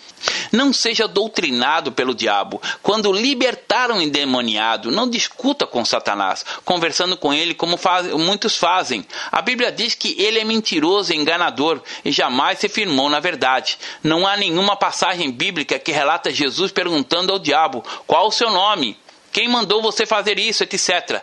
Não 0.51 0.71
seja 0.73 1.07
doutrinado 1.07 1.91
pelo 1.91 2.15
diabo. 2.15 2.61
Quando 2.81 3.11
libertar 3.11 3.91
um 3.91 4.01
endemoniado, 4.01 4.91
não 4.91 5.09
discuta 5.09 5.65
com 5.67 5.83
Satanás, 5.85 6.45
conversando 6.63 7.17
com 7.17 7.33
ele 7.33 7.53
como 7.53 7.77
faz, 7.77 8.07
muitos 8.07 8.57
fazem. 8.57 9.05
A 9.31 9.41
Bíblia 9.41 9.71
diz 9.71 9.95
que 9.95 10.15
ele 10.21 10.39
é 10.39 10.43
mentiroso 10.43 11.13
e 11.13 11.17
enganador 11.17 11.81
e 12.03 12.11
jamais 12.11 12.59
se 12.59 12.69
firmou 12.69 13.09
na 13.09 13.19
verdade. 13.19 13.77
Não 14.03 14.25
há 14.25 14.37
nenhuma 14.37 14.75
passagem 14.75 15.31
bíblica 15.31 15.79
que 15.79 15.91
relata 15.91 16.31
Jesus 16.31 16.71
perguntando 16.71 17.31
ao 17.31 17.39
diabo: 17.39 17.83
qual 18.07 18.27
o 18.27 18.31
seu 18.31 18.49
nome? 18.49 18.97
Quem 19.31 19.49
mandou 19.49 19.81
você 19.81 20.05
fazer 20.05 20.39
isso, 20.39 20.63
etc 20.63 21.21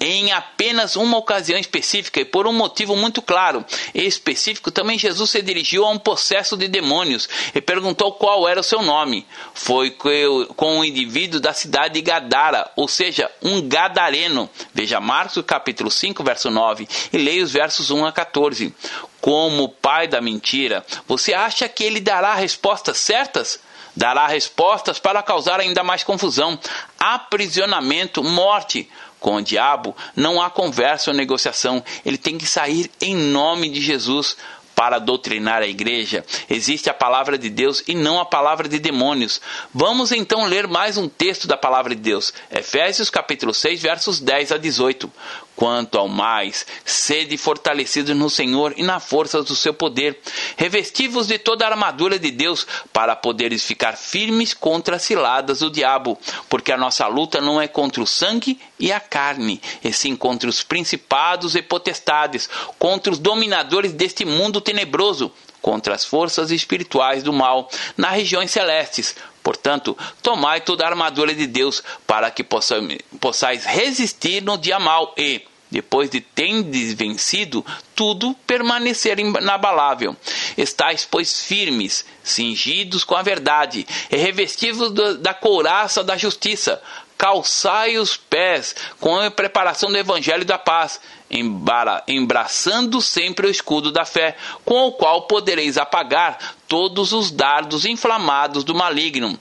em 0.00 0.32
apenas 0.32 0.96
uma 0.96 1.16
ocasião 1.16 1.58
específica 1.58 2.20
e 2.20 2.24
por 2.24 2.46
um 2.46 2.52
motivo 2.52 2.96
muito 2.96 3.20
claro 3.20 3.64
e 3.94 4.06
específico, 4.06 4.70
também 4.70 4.98
Jesus 4.98 5.30
se 5.30 5.42
dirigiu 5.42 5.84
a 5.84 5.90
um 5.90 5.98
processo 5.98 6.56
de 6.56 6.68
demônios 6.68 7.28
e 7.54 7.60
perguntou 7.60 8.12
qual 8.12 8.48
era 8.48 8.60
o 8.60 8.64
seu 8.64 8.82
nome. 8.82 9.26
Foi 9.54 9.90
com 9.90 10.78
o 10.78 10.84
indivíduo 10.84 11.40
da 11.40 11.52
cidade 11.52 11.94
de 11.94 12.02
Gadara, 12.02 12.70
ou 12.76 12.88
seja, 12.88 13.30
um 13.42 13.66
gadareno. 13.66 14.48
Veja 14.72 15.00
Marcos 15.00 15.42
capítulo 15.44 15.90
5, 15.90 16.22
verso 16.22 16.50
9 16.50 16.88
e 17.12 17.18
leia 17.18 17.42
os 17.42 17.52
versos 17.52 17.90
1 17.90 18.06
a 18.06 18.12
14. 18.12 18.74
Como 19.20 19.68
pai 19.68 20.06
da 20.06 20.20
mentira, 20.20 20.84
você 21.06 21.34
acha 21.34 21.68
que 21.68 21.82
ele 21.82 22.00
dará 22.00 22.34
respostas 22.34 22.98
certas? 22.98 23.60
Dará 23.96 24.28
respostas 24.28 25.00
para 25.00 25.24
causar 25.24 25.58
ainda 25.58 25.82
mais 25.82 26.04
confusão, 26.04 26.56
aprisionamento, 27.00 28.22
morte 28.22 28.88
com 29.20 29.36
o 29.36 29.42
diabo, 29.42 29.96
não 30.14 30.40
há 30.40 30.50
conversa 30.50 31.10
ou 31.10 31.16
negociação. 31.16 31.82
Ele 32.04 32.18
tem 32.18 32.38
que 32.38 32.46
sair 32.46 32.90
em 33.00 33.14
nome 33.14 33.68
de 33.68 33.80
Jesus 33.80 34.36
para 34.78 35.00
doutrinar 35.00 35.60
a 35.60 35.66
igreja. 35.66 36.24
Existe 36.48 36.88
a 36.88 36.94
palavra 36.94 37.36
de 37.36 37.50
Deus 37.50 37.82
e 37.88 37.96
não 37.96 38.20
a 38.20 38.24
palavra 38.24 38.68
de 38.68 38.78
demônios. 38.78 39.40
Vamos 39.74 40.12
então 40.12 40.44
ler 40.44 40.68
mais 40.68 40.96
um 40.96 41.08
texto 41.08 41.48
da 41.48 41.56
palavra 41.56 41.96
de 41.96 42.00
Deus. 42.00 42.32
Efésios 42.48 43.10
capítulo 43.10 43.52
6, 43.52 43.82
versos 43.82 44.20
10 44.20 44.52
a 44.52 44.56
18. 44.56 45.10
Quanto 45.58 45.98
ao 45.98 46.06
mais, 46.06 46.64
sede 46.84 47.36
fortalecidos 47.36 48.14
no 48.14 48.30
Senhor 48.30 48.74
e 48.76 48.84
na 48.84 49.00
força 49.00 49.42
do 49.42 49.56
seu 49.56 49.74
poder. 49.74 50.16
Revestivos 50.56 51.26
de 51.26 51.36
toda 51.36 51.64
a 51.64 51.70
armadura 51.70 52.16
de 52.16 52.30
Deus, 52.30 52.64
para 52.92 53.16
poderes 53.16 53.64
ficar 53.64 53.96
firmes 53.96 54.54
contra 54.54 54.94
as 54.94 55.02
ciladas 55.02 55.58
do 55.58 55.68
diabo. 55.68 56.16
Porque 56.48 56.70
a 56.70 56.76
nossa 56.76 57.08
luta 57.08 57.40
não 57.40 57.60
é 57.60 57.66
contra 57.66 58.00
o 58.00 58.06
sangue 58.06 58.60
e 58.78 58.92
a 58.92 59.00
carne, 59.00 59.60
e 59.82 59.92
sim 59.92 60.14
contra 60.14 60.48
os 60.48 60.62
principados 60.62 61.56
e 61.56 61.60
potestades, 61.60 62.48
contra 62.78 63.12
os 63.12 63.18
dominadores 63.18 63.92
deste 63.92 64.24
mundo 64.24 64.60
tenebroso, 64.60 65.32
contra 65.60 65.92
as 65.92 66.04
forças 66.04 66.52
espirituais 66.52 67.24
do 67.24 67.32
mal 67.32 67.68
nas 67.96 68.12
regiões 68.12 68.52
celestes. 68.52 69.16
Portanto, 69.48 69.96
tomai 70.22 70.60
toda 70.60 70.84
a 70.84 70.88
armadura 70.88 71.34
de 71.34 71.46
Deus 71.46 71.82
para 72.06 72.30
que 72.30 72.44
possais 72.44 73.64
resistir 73.64 74.42
no 74.42 74.58
dia 74.58 74.78
mal 74.78 75.14
e, 75.16 75.40
depois 75.70 76.10
de 76.10 76.20
tendes 76.20 76.92
vencido, 76.92 77.64
tudo 77.96 78.34
permanecer 78.46 79.18
inabalável. 79.18 80.14
Estais, 80.54 81.08
pois, 81.10 81.44
firmes, 81.44 82.04
cingidos 82.22 83.04
com 83.04 83.14
a 83.14 83.22
verdade, 83.22 83.86
e 84.10 84.16
revestidos 84.18 84.92
da 85.18 85.32
couraça 85.32 86.04
da 86.04 86.14
justiça, 86.14 86.82
calçai 87.16 87.96
os 87.96 88.18
pés 88.18 88.76
com 89.00 89.18
a 89.18 89.30
preparação 89.30 89.90
do 89.90 89.96
evangelho 89.96 90.44
da 90.44 90.58
paz, 90.58 91.00
embraçando 91.30 93.00
sempre 93.00 93.46
o 93.46 93.50
escudo 93.50 93.92
da 93.92 94.04
fé, 94.04 94.36
com 94.64 94.86
o 94.86 94.92
qual 94.92 95.22
podereis 95.22 95.76
apagar 95.76 96.38
todos 96.66 97.12
os 97.12 97.30
dardos 97.30 97.84
inflamados 97.84 98.64
do 98.64 98.74
maligno. 98.74 99.38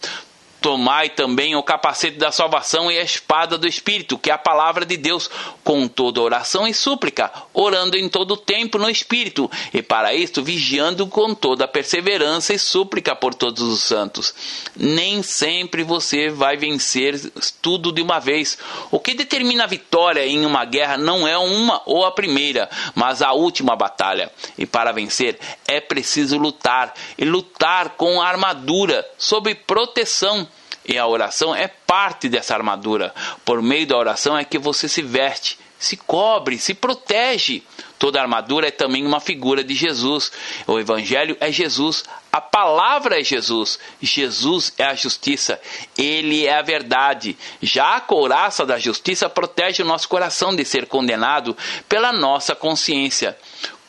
Tomai 0.68 1.10
também 1.10 1.56
o 1.56 1.64
capacete 1.64 2.18
da 2.18 2.30
salvação 2.30 2.92
e 2.92 3.00
a 3.00 3.02
espada 3.02 3.58
do 3.58 3.66
Espírito, 3.66 4.18
que 4.18 4.30
é 4.30 4.34
a 4.34 4.38
palavra 4.38 4.86
de 4.86 4.98
Deus, 4.98 5.30
com 5.64 5.88
toda 5.88 6.22
oração 6.22 6.68
e 6.68 6.74
súplica, 6.74 7.32
orando 7.54 7.96
em 7.96 8.10
todo 8.10 8.36
tempo 8.36 8.78
no 8.78 8.90
Espírito, 8.90 9.50
e 9.74 9.82
para 9.82 10.14
isto 10.14 10.44
vigiando 10.44 11.08
com 11.08 11.34
toda 11.34 11.70
perseverança 11.70 12.54
e 12.54 12.60
súplica 12.60 13.16
por 13.16 13.34
todos 13.34 13.64
os 13.64 13.82
santos. 13.82 14.36
Nem 14.76 15.24
sempre 15.24 15.84
você 15.84 16.30
vai 16.30 16.58
vencer 16.58 17.18
tudo 17.62 17.94
de 17.94 18.02
uma 18.02 18.20
vez. 18.20 18.58
O 18.92 19.00
que 19.00 19.14
determina 19.14 19.64
a 19.64 19.68
vitória 19.68 20.28
em 20.28 20.46
uma 20.46 20.66
guerra 20.66 20.98
não 20.98 21.26
é 21.26 21.38
uma 21.38 21.82
ou 21.86 22.06
a 22.06 22.12
primeira, 22.12 22.70
mas 22.94 23.22
a 23.22 23.32
última 23.32 23.74
batalha. 23.74 24.30
E 24.58 24.66
para 24.66 24.92
vencer 24.92 25.40
é 25.66 25.80
preciso 25.80 26.38
lutar, 26.38 26.94
e 27.18 27.24
lutar 27.24 27.92
com 27.92 28.22
armadura, 28.22 29.10
sob 29.18 29.56
proteção 29.56 30.46
e 30.88 30.98
a 30.98 31.06
oração 31.06 31.54
é 31.54 31.68
parte 31.68 32.30
dessa 32.30 32.54
armadura. 32.54 33.14
Por 33.44 33.62
meio 33.62 33.86
da 33.86 33.98
oração 33.98 34.38
é 34.38 34.46
que 34.46 34.58
você 34.58 34.88
se 34.88 35.02
veste, 35.02 35.60
se 35.78 35.98
cobre, 35.98 36.58
se 36.58 36.74
protege. 36.74 37.62
Toda 38.00 38.22
armadura 38.22 38.68
é 38.68 38.72
também 38.72 39.06
uma 39.06 39.20
figura 39.20 39.64
de 39.64 39.74
Jesus. 39.74 40.32
O 40.66 40.80
Evangelho 40.80 41.36
é 41.40 41.52
Jesus, 41.52 42.04
a 42.32 42.40
palavra 42.40 43.20
é 43.20 43.24
Jesus. 43.24 43.80
Jesus 44.02 44.74
é 44.78 44.86
a 44.86 44.96
justiça, 44.96 45.60
ele 45.98 46.46
é 46.46 46.58
a 46.58 46.62
verdade. 46.62 47.38
Já 47.62 47.96
a 47.96 48.02
couraça 48.02 48.66
da 48.66 48.80
justiça 48.80 49.30
protege 49.30 49.84
o 49.84 49.86
nosso 49.86 50.08
coração 50.08 50.56
de 50.56 50.64
ser 50.64 50.86
condenado 50.86 51.58
pela 51.90 52.14
nossa 52.14 52.56
consciência. 52.56 53.38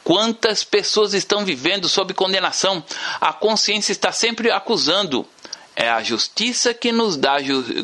Quantas 0.02 0.64
pessoas 0.64 1.12
estão 1.12 1.44
vivendo 1.44 1.86
sob 1.86 2.14
condenação? 2.14 2.82
A 3.20 3.30
consciência 3.30 3.92
está 3.92 4.10
sempre 4.10 4.50
acusando. 4.50 5.28
É 5.80 5.88
a 5.88 6.02
justiça 6.02 6.74
que 6.74 6.90
nos 6.90 7.16
dá 7.16 7.36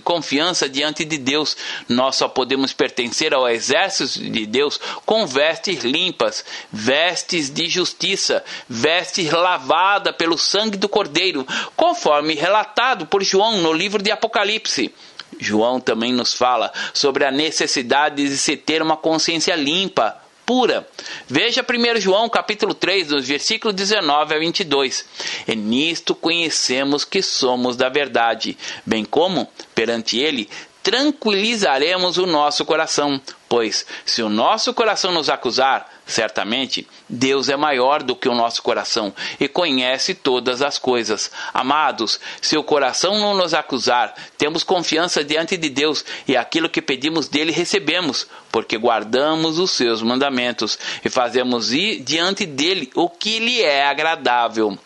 confiança 0.02 0.68
diante 0.68 1.04
de 1.04 1.16
Deus. 1.16 1.56
Nós 1.88 2.16
só 2.16 2.26
podemos 2.26 2.72
pertencer 2.72 3.32
ao 3.32 3.48
exército 3.48 4.18
de 4.18 4.46
Deus 4.46 4.80
com 5.06 5.24
vestes 5.28 5.84
limpas, 5.84 6.44
vestes 6.72 7.48
de 7.48 7.68
justiça, 7.68 8.44
vestes 8.68 9.30
lavada 9.30 10.12
pelo 10.12 10.36
sangue 10.36 10.76
do 10.76 10.88
Cordeiro, 10.88 11.46
conforme 11.76 12.34
relatado 12.34 13.06
por 13.06 13.22
João 13.22 13.58
no 13.58 13.72
livro 13.72 14.02
de 14.02 14.10
Apocalipse. 14.10 14.92
João 15.38 15.78
também 15.78 16.12
nos 16.12 16.34
fala 16.34 16.72
sobre 16.92 17.24
a 17.24 17.30
necessidade 17.30 18.28
de 18.28 18.36
se 18.36 18.56
ter 18.56 18.82
uma 18.82 18.96
consciência 18.96 19.54
limpa 19.54 20.23
pura. 20.44 20.86
Veja 21.26 21.62
1 21.62 22.00
João 22.00 22.28
capítulo 22.28 22.74
3, 22.74 23.08
dos 23.08 23.26
versículos 23.26 23.74
19 23.74 24.34
a 24.34 24.38
22. 24.38 25.04
E 25.48 25.56
nisto 25.56 26.14
conhecemos 26.14 27.04
que 27.04 27.22
somos 27.22 27.76
da 27.76 27.88
verdade, 27.88 28.56
bem 28.84 29.04
como, 29.04 29.48
perante 29.74 30.18
ele, 30.18 30.48
tranquilizaremos 30.84 32.18
o 32.18 32.26
nosso 32.26 32.62
coração, 32.66 33.18
pois 33.48 33.86
se 34.04 34.22
o 34.22 34.28
nosso 34.28 34.74
coração 34.74 35.10
nos 35.12 35.30
acusar, 35.30 35.90
certamente 36.04 36.86
Deus 37.08 37.48
é 37.48 37.56
maior 37.56 38.02
do 38.02 38.14
que 38.14 38.28
o 38.28 38.34
nosso 38.34 38.62
coração 38.62 39.10
e 39.40 39.48
conhece 39.48 40.14
todas 40.14 40.60
as 40.60 40.78
coisas. 40.78 41.30
Amados, 41.54 42.20
se 42.42 42.58
o 42.58 42.62
coração 42.62 43.18
não 43.18 43.34
nos 43.34 43.54
acusar, 43.54 44.14
temos 44.36 44.62
confiança 44.62 45.24
diante 45.24 45.56
de 45.56 45.70
Deus 45.70 46.04
e 46.28 46.36
aquilo 46.36 46.68
que 46.68 46.82
pedimos 46.82 47.28
dele 47.28 47.50
recebemos, 47.50 48.26
porque 48.52 48.76
guardamos 48.76 49.58
os 49.58 49.70
seus 49.70 50.02
mandamentos 50.02 50.78
e 51.02 51.08
fazemos 51.08 51.72
ir 51.72 52.00
diante 52.00 52.44
dele 52.44 52.90
o 52.94 53.08
que 53.08 53.38
lhe 53.38 53.62
é 53.62 53.86
agradável. 53.86 54.78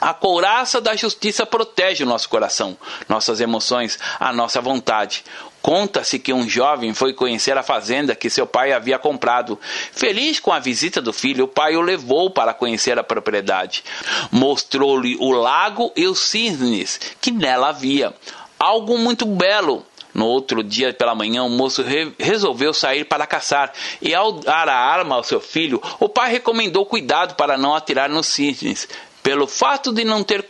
A 0.00 0.14
couraça 0.14 0.80
da 0.80 0.94
justiça 0.94 1.44
protege 1.44 2.04
o 2.04 2.06
nosso 2.06 2.28
coração, 2.28 2.76
nossas 3.08 3.40
emoções, 3.40 3.98
a 4.20 4.32
nossa 4.32 4.60
vontade. 4.60 5.24
Conta-se 5.60 6.20
que 6.20 6.32
um 6.32 6.48
jovem 6.48 6.94
foi 6.94 7.12
conhecer 7.12 7.58
a 7.58 7.64
fazenda 7.64 8.14
que 8.14 8.30
seu 8.30 8.46
pai 8.46 8.72
havia 8.72 8.98
comprado. 8.98 9.58
Feliz 9.92 10.38
com 10.38 10.52
a 10.52 10.60
visita 10.60 11.02
do 11.02 11.12
filho, 11.12 11.46
o 11.46 11.48
pai 11.48 11.76
o 11.76 11.80
levou 11.80 12.30
para 12.30 12.54
conhecer 12.54 12.96
a 12.96 13.02
propriedade. 13.02 13.82
Mostrou-lhe 14.30 15.16
o 15.18 15.32
lago 15.32 15.92
e 15.96 16.06
os 16.06 16.20
cisnes 16.20 17.00
que 17.20 17.32
nela 17.32 17.70
havia. 17.70 18.14
Algo 18.56 18.96
muito 18.98 19.26
belo, 19.26 19.84
no 20.14 20.26
outro 20.26 20.64
dia 20.64 20.92
pela 20.92 21.14
manhã, 21.14 21.44
o 21.44 21.50
moço 21.50 21.82
re 21.82 22.12
resolveu 22.18 22.72
sair 22.72 23.04
para 23.04 23.26
caçar 23.26 23.72
e, 24.00 24.14
ao 24.14 24.32
dar 24.32 24.68
a 24.68 24.76
arma 24.76 25.16
ao 25.16 25.22
seu 25.22 25.40
filho, 25.40 25.80
o 26.00 26.08
pai 26.08 26.32
recomendou 26.32 26.86
cuidado 26.86 27.34
para 27.34 27.58
não 27.58 27.74
atirar 27.74 28.08
nos 28.08 28.26
cisnes. 28.26 28.88
Pelo 29.22 29.46
fato 29.46 29.92
de 29.92 30.04
não 30.04 30.22
ter 30.22 30.46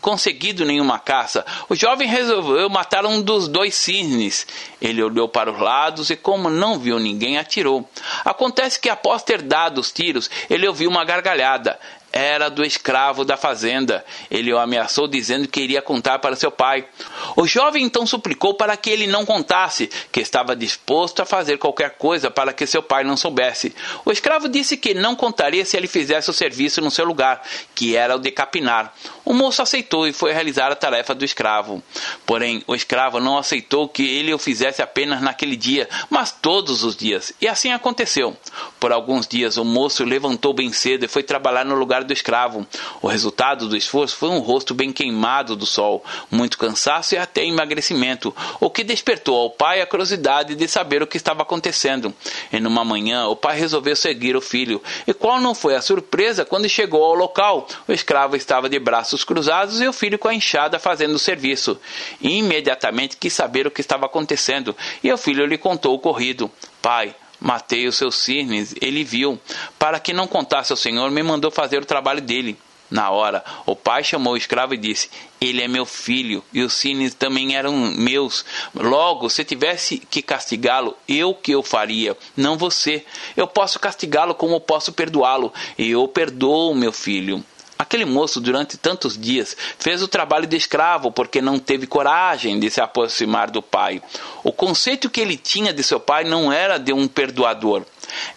conseguido 0.00 0.64
nenhuma 0.64 0.98
caça, 0.98 1.44
o 1.68 1.74
jovem 1.74 2.06
resolveu 2.06 2.68
matar 2.68 3.04
um 3.06 3.20
dos 3.20 3.48
dois 3.48 3.74
cisnes. 3.74 4.46
Ele 4.80 5.02
olhou 5.02 5.28
para 5.28 5.50
os 5.50 5.58
lados 5.58 6.10
e, 6.10 6.16
como 6.16 6.48
não 6.48 6.78
viu 6.78 6.98
ninguém, 6.98 7.38
atirou. 7.38 7.88
Acontece 8.24 8.78
que, 8.78 8.88
após 8.88 9.22
ter 9.22 9.42
dado 9.42 9.78
os 9.78 9.90
tiros, 9.90 10.30
ele 10.48 10.68
ouviu 10.68 10.88
uma 10.88 11.04
gargalhada 11.04 11.78
era 12.14 12.48
do 12.48 12.64
escravo 12.64 13.24
da 13.24 13.36
fazenda. 13.36 14.04
Ele 14.30 14.52
o 14.52 14.58
ameaçou 14.58 15.08
dizendo 15.08 15.48
que 15.48 15.60
iria 15.60 15.82
contar 15.82 16.20
para 16.20 16.36
seu 16.36 16.50
pai. 16.50 16.86
O 17.34 17.44
jovem 17.44 17.84
então 17.84 18.06
suplicou 18.06 18.54
para 18.54 18.76
que 18.76 18.88
ele 18.88 19.08
não 19.08 19.26
contasse, 19.26 19.90
que 20.12 20.20
estava 20.20 20.54
disposto 20.54 21.20
a 21.20 21.24
fazer 21.24 21.58
qualquer 21.58 21.96
coisa 21.96 22.30
para 22.30 22.52
que 22.52 22.68
seu 22.68 22.84
pai 22.84 23.02
não 23.02 23.16
soubesse. 23.16 23.74
O 24.04 24.12
escravo 24.12 24.48
disse 24.48 24.76
que 24.76 24.94
não 24.94 25.16
contaria 25.16 25.64
se 25.64 25.76
ele 25.76 25.88
fizesse 25.88 26.30
o 26.30 26.32
serviço 26.32 26.80
no 26.80 26.90
seu 26.90 27.04
lugar, 27.04 27.42
que 27.74 27.96
era 27.96 28.14
o 28.14 28.20
de 28.20 28.30
capinar. 28.30 28.94
O 29.24 29.34
moço 29.34 29.60
aceitou 29.60 30.06
e 30.06 30.12
foi 30.12 30.32
realizar 30.32 30.70
a 30.70 30.76
tarefa 30.76 31.16
do 31.16 31.24
escravo. 31.24 31.82
Porém, 32.24 32.62
o 32.68 32.76
escravo 32.76 33.18
não 33.18 33.36
aceitou 33.36 33.88
que 33.88 34.06
ele 34.06 34.32
o 34.32 34.38
fizesse 34.38 34.80
apenas 34.80 35.20
naquele 35.20 35.56
dia, 35.56 35.88
mas 36.08 36.30
todos 36.30 36.84
os 36.84 36.94
dias. 36.94 37.32
E 37.40 37.48
assim 37.48 37.72
aconteceu. 37.72 38.36
Por 38.78 38.92
alguns 38.92 39.26
dias, 39.26 39.56
o 39.56 39.64
moço 39.64 40.04
levantou 40.04 40.54
bem 40.54 40.72
cedo 40.72 41.04
e 41.04 41.08
foi 41.08 41.24
trabalhar 41.24 41.64
no 41.64 41.74
lugar 41.74 42.03
do 42.04 42.12
escravo. 42.12 42.66
O 43.02 43.08
resultado 43.08 43.68
do 43.68 43.76
esforço 43.76 44.16
foi 44.16 44.28
um 44.28 44.38
rosto 44.38 44.74
bem 44.74 44.92
queimado 44.92 45.56
do 45.56 45.66
sol, 45.66 46.04
muito 46.30 46.58
cansaço 46.58 47.14
e 47.14 47.18
até 47.18 47.44
emagrecimento, 47.44 48.34
o 48.60 48.70
que 48.70 48.84
despertou 48.84 49.36
ao 49.36 49.50
pai 49.50 49.80
a 49.80 49.86
curiosidade 49.86 50.54
de 50.54 50.68
saber 50.68 51.02
o 51.02 51.06
que 51.06 51.16
estava 51.16 51.42
acontecendo. 51.42 52.14
E 52.52 52.60
numa 52.60 52.84
manhã, 52.84 53.26
o 53.26 53.36
pai 53.36 53.58
resolveu 53.58 53.96
seguir 53.96 54.36
o 54.36 54.40
filho. 54.40 54.82
E 55.06 55.14
qual 55.14 55.40
não 55.40 55.54
foi 55.54 55.74
a 55.74 55.82
surpresa 55.82 56.44
quando 56.44 56.68
chegou 56.68 57.04
ao 57.04 57.14
local? 57.14 57.66
O 57.88 57.92
escravo 57.92 58.36
estava 58.36 58.68
de 58.68 58.78
braços 58.78 59.24
cruzados 59.24 59.80
e 59.80 59.88
o 59.88 59.92
filho 59.92 60.18
com 60.18 60.28
a 60.28 60.34
enxada 60.34 60.78
fazendo 60.78 61.14
o 61.14 61.18
serviço. 61.18 61.78
E 62.20 62.38
imediatamente 62.38 63.16
quis 63.16 63.32
saber 63.32 63.66
o 63.66 63.70
que 63.70 63.80
estava 63.80 64.06
acontecendo, 64.06 64.76
e 65.02 65.12
o 65.12 65.16
filho 65.16 65.46
lhe 65.46 65.58
contou 65.58 65.92
o 65.92 65.96
ocorrido. 65.96 66.50
Pai, 66.82 67.14
Matei 67.40 67.86
os 67.86 67.96
seus 67.96 68.16
cisnes, 68.16 68.74
ele 68.80 69.04
viu. 69.04 69.40
Para 69.78 70.00
que 70.00 70.12
não 70.12 70.26
contasse 70.26 70.72
ao 70.72 70.76
Senhor, 70.76 71.10
me 71.10 71.22
mandou 71.22 71.50
fazer 71.50 71.82
o 71.82 71.86
trabalho 71.86 72.20
dele. 72.20 72.58
Na 72.90 73.10
hora, 73.10 73.42
o 73.66 73.74
pai 73.74 74.04
chamou 74.04 74.34
o 74.34 74.36
escravo 74.36 74.74
e 74.74 74.76
disse: 74.76 75.10
Ele 75.40 75.62
é 75.62 75.66
meu 75.66 75.86
filho, 75.86 76.44
e 76.52 76.62
os 76.62 76.74
cisnes 76.74 77.14
também 77.14 77.56
eram 77.56 77.74
meus. 77.76 78.44
Logo, 78.74 79.28
se 79.30 79.42
tivesse 79.42 79.98
que 79.98 80.22
castigá-lo, 80.22 80.96
eu 81.08 81.34
que 81.34 81.52
eu 81.52 81.62
faria, 81.62 82.16
não 82.36 82.58
você. 82.58 83.04
Eu 83.36 83.46
posso 83.48 83.80
castigá-lo 83.80 84.34
como 84.34 84.60
posso 84.60 84.92
perdoá-lo, 84.92 85.52
e 85.78 85.90
eu 85.90 86.06
perdoo 86.06 86.74
meu 86.74 86.92
filho. 86.92 87.42
Aquele 87.78 88.04
moço, 88.04 88.40
durante 88.40 88.76
tantos 88.76 89.18
dias, 89.18 89.56
fez 89.78 90.02
o 90.02 90.08
trabalho 90.08 90.46
de 90.46 90.56
escravo 90.56 91.10
porque 91.10 91.42
não 91.42 91.58
teve 91.58 91.86
coragem 91.86 92.58
de 92.60 92.70
se 92.70 92.80
aproximar 92.80 93.50
do 93.50 93.60
pai. 93.60 94.00
O 94.44 94.52
conceito 94.52 95.10
que 95.10 95.20
ele 95.20 95.36
tinha 95.36 95.72
de 95.72 95.82
seu 95.82 95.98
pai 95.98 96.24
não 96.24 96.52
era 96.52 96.78
de 96.78 96.92
um 96.92 97.08
perdoador. 97.08 97.84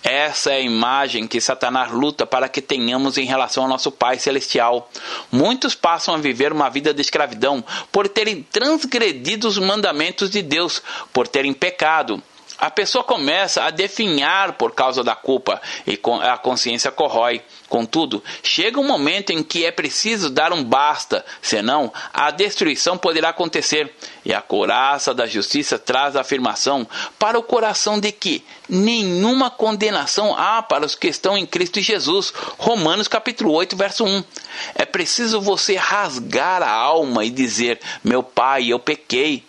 Essa 0.04 0.52
é 0.52 0.56
a 0.56 0.62
imagem 0.62 1.28
que 1.28 1.40
Satanás 1.40 1.92
luta 1.92 2.26
para 2.26 2.50
que 2.50 2.62
tenhamos 2.62 3.18
em 3.18 3.26
relação 3.26 3.64
ao 3.64 3.70
nosso 3.70 3.92
Pai 3.92 4.18
Celestial. 4.18 4.90
Muitos 5.32 5.76
passam 5.76 6.16
a 6.16 6.18
viver 6.18 6.52
uma 6.52 6.70
vida 6.70 6.94
de 6.94 7.02
escravidão 7.02 7.64
por 7.92 8.08
terem 8.08 8.42
transgredido 8.42 9.48
os 9.48 9.58
mandamentos 9.60 10.32
de 10.32 10.42
Deus, 10.42 10.82
por 11.14 11.28
terem 11.28 11.54
pecado 11.54 12.24
a 12.58 12.72
pessoa 12.72 13.04
começa 13.04 13.64
a 13.64 13.70
definhar 13.70 14.54
por 14.54 14.74
causa 14.74 15.04
da 15.04 15.16
culpa 15.16 15.62
e 15.86 16.00
a 16.24 16.38
consciência 16.38 16.92
corrói. 16.92 17.42
Contudo, 17.70 18.24
chega 18.42 18.80
um 18.80 18.88
momento 18.88 19.32
em 19.32 19.44
que 19.44 19.66
é 19.66 19.72
preciso 19.72 20.30
dar 20.30 20.52
um 20.52 20.64
basta, 20.64 21.24
senão 21.42 21.94
a 22.14 22.32
destruição 22.32 22.98
poderá 22.98 23.30
acontecer. 23.30 23.94
E 24.26 24.34
a 24.34 24.42
couraça 24.42 25.14
da 25.14 25.26
justiça 25.26 25.78
traz 25.78 26.16
a 26.16 26.22
afirmação 26.22 26.88
para 27.20 27.38
o 27.38 27.44
coração 27.44 28.00
de 28.00 28.12
que 28.12 28.44
nenhuma 28.68 29.50
condenação 29.50 30.36
há 30.36 30.62
para 30.62 30.86
os 30.86 30.96
que 30.96 31.08
estão 31.08 31.38
em 31.38 31.46
Cristo 31.46 31.80
Jesus. 31.80 32.34
Romanos 32.58 33.08
capítulo 33.08 33.54
8, 33.54 33.76
verso 33.76 34.06
1. 34.06 34.24
É 34.76 34.86
preciso 34.86 35.40
você 35.40 35.76
rasgar 35.76 36.64
a 36.64 36.72
alma 36.72 37.24
e 37.24 37.30
dizer: 37.30 37.80
Meu 38.04 38.24
pai, 38.24 38.68
eu 38.68 38.80
pequei. 38.80 39.47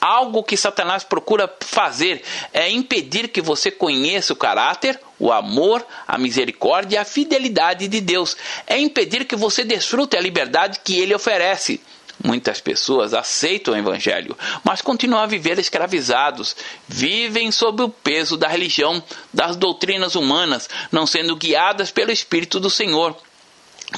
Algo 0.00 0.42
que 0.42 0.56
Satanás 0.56 1.04
procura 1.04 1.52
fazer 1.60 2.22
é 2.52 2.70
impedir 2.70 3.28
que 3.28 3.42
você 3.42 3.70
conheça 3.70 4.32
o 4.32 4.36
caráter, 4.36 4.98
o 5.18 5.30
amor, 5.30 5.86
a 6.08 6.16
misericórdia 6.16 6.96
e 6.96 6.98
a 6.98 7.04
fidelidade 7.04 7.86
de 7.86 8.00
Deus. 8.00 8.36
É 8.66 8.78
impedir 8.78 9.26
que 9.26 9.36
você 9.36 9.62
desfrute 9.62 10.16
a 10.16 10.20
liberdade 10.20 10.80
que 10.82 10.98
ele 10.98 11.14
oferece. 11.14 11.80
Muitas 12.22 12.60
pessoas 12.60 13.14
aceitam 13.14 13.72
o 13.72 13.76
Evangelho, 13.76 14.36
mas 14.62 14.82
continuam 14.82 15.22
a 15.22 15.26
viver 15.26 15.58
escravizados. 15.58 16.54
Vivem 16.86 17.50
sob 17.50 17.82
o 17.82 17.88
peso 17.88 18.36
da 18.36 18.46
religião, 18.46 19.02
das 19.32 19.56
doutrinas 19.56 20.14
humanas, 20.14 20.68
não 20.92 21.06
sendo 21.06 21.34
guiadas 21.34 21.90
pelo 21.90 22.10
Espírito 22.10 22.60
do 22.60 22.68
Senhor. 22.68 23.16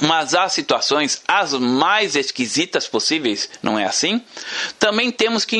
Mas 0.01 0.33
há 0.33 0.49
situações 0.49 1.21
as 1.27 1.53
mais 1.53 2.15
esquisitas 2.15 2.87
possíveis, 2.87 3.49
não 3.61 3.77
é 3.77 3.85
assim? 3.85 4.21
Também 4.79 5.11
temos 5.11 5.45
que 5.45 5.57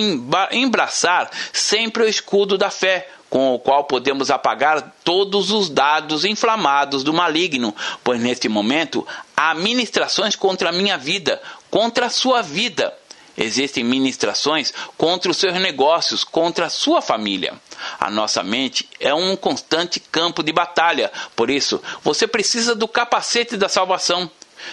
embraçar 0.51 1.29
sempre 1.51 2.03
o 2.03 2.07
escudo 2.07 2.57
da 2.57 2.69
fé, 2.69 3.07
com 3.29 3.55
o 3.55 3.59
qual 3.59 3.85
podemos 3.85 4.29
apagar 4.29 4.93
todos 5.03 5.49
os 5.49 5.67
dados 5.67 6.23
inflamados 6.23 7.03
do 7.03 7.11
maligno, 7.11 7.75
pois 8.03 8.21
neste 8.21 8.47
momento 8.47 9.07
há 9.35 9.55
ministrações 9.55 10.35
contra 10.35 10.69
a 10.69 10.71
minha 10.71 10.97
vida, 10.97 11.41
contra 11.71 12.05
a 12.05 12.11
sua 12.11 12.43
vida. 12.43 12.93
Existem 13.37 13.83
ministrações 13.83 14.73
contra 14.97 15.31
os 15.31 15.37
seus 15.37 15.53
negócios, 15.55 16.23
contra 16.23 16.67
a 16.67 16.69
sua 16.69 17.01
família. 17.01 17.53
A 17.99 18.09
nossa 18.09 18.43
mente 18.43 18.87
é 18.99 19.13
um 19.13 19.35
constante 19.35 19.99
campo 19.99 20.43
de 20.43 20.53
batalha, 20.53 21.11
por 21.35 21.49
isso 21.49 21.81
você 22.03 22.27
precisa 22.27 22.75
do 22.75 22.87
capacete 22.87 23.57
da 23.57 23.67
salvação. 23.67 24.29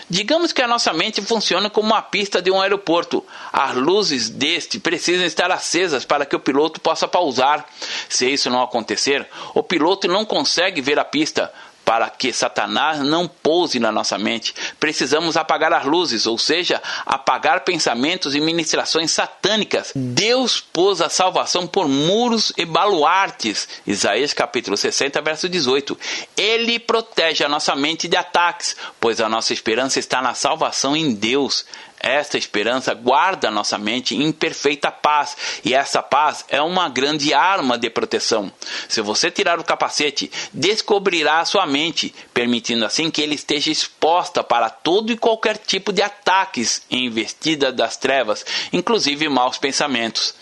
Digamos 0.08 0.52
que 0.52 0.62
a 0.62 0.68
nossa 0.68 0.92
mente 0.92 1.20
funciona 1.20 1.68
como 1.68 1.88
uma 1.88 2.02
pista 2.02 2.40
de 2.40 2.50
um 2.50 2.60
aeroporto. 2.60 3.24
As 3.52 3.74
luzes 3.74 4.28
deste 4.28 4.78
precisam 4.78 5.26
estar 5.26 5.50
acesas 5.50 6.04
para 6.04 6.24
que 6.24 6.36
o 6.36 6.40
piloto 6.40 6.80
possa 6.80 7.08
pausar. 7.08 7.66
Se 8.08 8.30
isso 8.30 8.50
não 8.50 8.62
acontecer, 8.62 9.26
o 9.54 9.62
piloto 9.62 10.06
não 10.06 10.24
consegue 10.24 10.80
ver 10.80 10.98
a 10.98 11.04
pista 11.04 11.52
para 11.84 12.08
que 12.08 12.32
Satanás 12.32 13.00
não 13.00 13.26
pouse 13.26 13.80
na 13.80 13.90
nossa 13.90 14.16
mente, 14.16 14.54
precisamos 14.78 15.36
apagar 15.36 15.72
as 15.72 15.84
luzes, 15.84 16.26
ou 16.26 16.38
seja, 16.38 16.80
apagar 17.04 17.64
pensamentos 17.64 18.34
e 18.34 18.40
ministrações 18.40 19.10
satânicas. 19.10 19.92
Deus 19.94 20.60
pôs 20.60 21.00
a 21.00 21.08
salvação 21.08 21.66
por 21.66 21.88
muros 21.88 22.52
e 22.56 22.64
baluartes. 22.64 23.68
Isaías 23.86 24.32
capítulo 24.32 24.76
60, 24.76 25.20
verso 25.20 25.48
18. 25.48 25.98
Ele 26.36 26.78
protege 26.78 27.44
a 27.44 27.48
nossa 27.48 27.74
mente 27.74 28.06
de 28.06 28.16
ataques, 28.16 28.76
pois 29.00 29.20
a 29.20 29.28
nossa 29.28 29.52
esperança 29.52 29.98
está 29.98 30.22
na 30.22 30.34
salvação 30.34 30.96
em 30.96 31.12
Deus. 31.12 31.64
Esta 32.00 32.38
esperança 32.38 32.94
guarda 32.94 33.50
nossa 33.50 33.76
mente 33.76 34.16
em 34.16 34.32
perfeita 34.32 34.90
paz, 34.90 35.36
e 35.62 35.74
essa 35.74 36.02
paz 36.02 36.46
é 36.48 36.60
uma 36.62 36.88
grande 36.88 37.34
arma 37.34 37.76
de 37.76 37.90
proteção. 37.90 38.50
Se 38.88 39.02
você 39.02 39.30
tirar 39.30 39.60
o 39.60 39.64
capacete, 39.64 40.32
descobrirá 40.50 41.40
a 41.40 41.44
sua 41.44 41.66
mente, 41.66 42.14
permitindo 42.32 42.86
assim 42.86 43.10
que 43.10 43.20
ele 43.20 43.34
esteja 43.34 43.70
exposta 43.70 44.42
para 44.42 44.70
todo 44.70 45.12
e 45.12 45.18
qualquer 45.18 45.58
tipo 45.58 45.92
de 45.92 46.00
ataques 46.00 46.82
em 46.90 47.04
investida 47.04 47.70
das 47.70 47.98
trevas, 47.98 48.46
inclusive 48.72 49.28
maus 49.28 49.58
pensamentos 49.58 50.34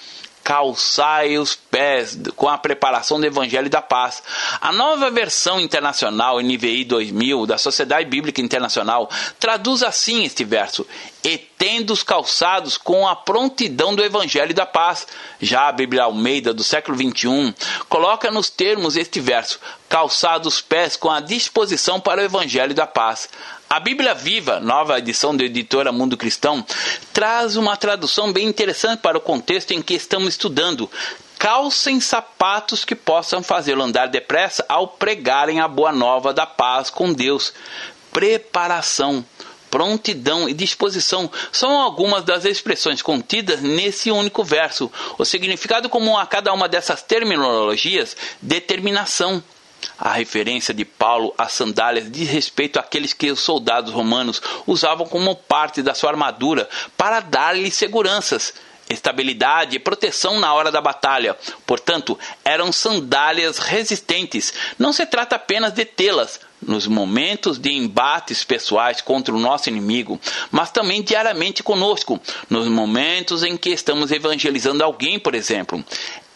calçai 0.42 1.38
os 1.38 1.55
pés 1.55 2.18
com 2.35 2.48
a 2.48 2.57
preparação 2.57 3.20
do 3.20 3.27
Evangelho 3.27 3.68
da 3.68 3.83
Paz. 3.83 4.22
A 4.61 4.72
nova 4.72 5.11
versão 5.11 5.61
internacional 5.61 6.40
NVI 6.40 6.85
2000 6.85 7.46
da 7.46 7.59
Sociedade 7.59 8.09
Bíblica 8.09 8.40
Internacional 8.40 9.11
traduz 9.38 9.83
assim 9.83 10.24
este 10.24 10.44
verso: 10.44 10.87
e 11.22 11.37
tendo 11.37 11.92
os 11.92 12.03
calçados 12.03 12.79
com 12.79 13.07
a 13.07 13.14
prontidão 13.14 13.94
do 13.94 14.03
Evangelho 14.03 14.55
da 14.55 14.64
Paz. 14.64 15.07
Já 15.40 15.68
a 15.68 15.72
Bíblia 15.72 16.05
Almeida 16.05 16.55
do 16.55 16.64
século 16.64 16.96
21 16.96 17.53
coloca 17.88 18.31
nos 18.31 18.48
termos 18.48 18.96
este 18.96 19.20
verso: 19.20 19.61
calçados 19.88 20.55
os 20.55 20.61
pés 20.61 20.96
com 20.96 21.11
a 21.11 21.20
disposição 21.20 22.01
para 22.01 22.20
o 22.20 22.24
Evangelho 22.24 22.74
da 22.74 22.87
Paz. 22.87 23.29
A 23.70 23.78
Bíblia 23.78 24.14
Viva, 24.14 24.61
nova 24.61 24.98
edição 24.98 25.37
da 25.37 25.44
editora 25.44 25.92
Mundo 25.92 26.16
Cristão, 26.16 26.64
traz 27.12 27.54
uma 27.54 27.76
tradução 27.76 28.33
bem 28.33 28.46
interessante 28.48 29.00
para 29.00 29.18
o 29.18 29.20
contexto 29.20 29.72
em 29.72 29.83
que 29.83 29.92
estamos 29.92 30.31
estudando. 30.31 30.90
Calcem 31.38 32.00
sapatos 32.00 32.83
que 32.83 32.94
possam 32.94 33.42
fazê-lo 33.42 33.83
andar 33.83 34.07
depressa 34.07 34.64
ao 34.70 34.88
pregarem 34.88 35.61
a 35.61 35.68
boa 35.68 35.92
nova 35.92 36.33
da 36.33 36.46
paz 36.46 36.88
com 36.88 37.12
Deus. 37.12 37.52
Preparação 38.11 39.22
prontidão 39.70 40.48
e 40.48 40.54
disposição 40.54 41.31
são 41.52 41.78
algumas 41.78 42.24
das 42.24 42.46
expressões 42.46 43.02
contidas 43.02 43.61
nesse 43.61 44.11
único 44.11 44.42
verso. 44.42 44.90
O 45.18 45.26
significado 45.26 45.90
comum 45.90 46.16
a 46.16 46.26
cada 46.26 46.54
uma 46.54 46.66
dessas 46.66 47.02
terminologias, 47.02 48.16
determinação, 48.40 49.42
a 49.98 50.12
referência 50.12 50.72
de 50.72 50.84
Paulo 50.84 51.34
às 51.36 51.52
sandálias 51.52 52.10
diz 52.10 52.28
respeito 52.28 52.78
àqueles 52.78 53.12
que 53.12 53.30
os 53.30 53.40
soldados 53.40 53.92
romanos 53.92 54.40
usavam 54.66 55.06
como 55.06 55.34
parte 55.34 55.82
da 55.82 55.94
sua 55.94 56.10
armadura 56.10 56.68
para 56.96 57.20
dar-lhe 57.20 57.70
seguranças, 57.70 58.54
estabilidade 58.88 59.76
e 59.76 59.80
proteção 59.80 60.38
na 60.38 60.52
hora 60.54 60.70
da 60.70 60.80
batalha. 60.80 61.36
Portanto, 61.66 62.18
eram 62.44 62.72
sandálias 62.72 63.58
resistentes. 63.58 64.54
Não 64.78 64.92
se 64.92 65.04
trata 65.04 65.36
apenas 65.36 65.72
de 65.72 65.84
tê-las, 65.84 66.40
nos 66.60 66.86
momentos 66.86 67.58
de 67.58 67.72
embates 67.72 68.42
pessoais 68.42 69.00
contra 69.00 69.34
o 69.34 69.38
nosso 69.38 69.68
inimigo, 69.68 70.20
mas 70.50 70.70
também 70.70 71.02
diariamente 71.02 71.62
conosco, 71.62 72.20
nos 72.50 72.66
momentos 72.66 73.42
em 73.42 73.56
que 73.56 73.70
estamos 73.70 74.10
evangelizando 74.10 74.82
alguém, 74.82 75.18
por 75.18 75.34
exemplo. 75.34 75.84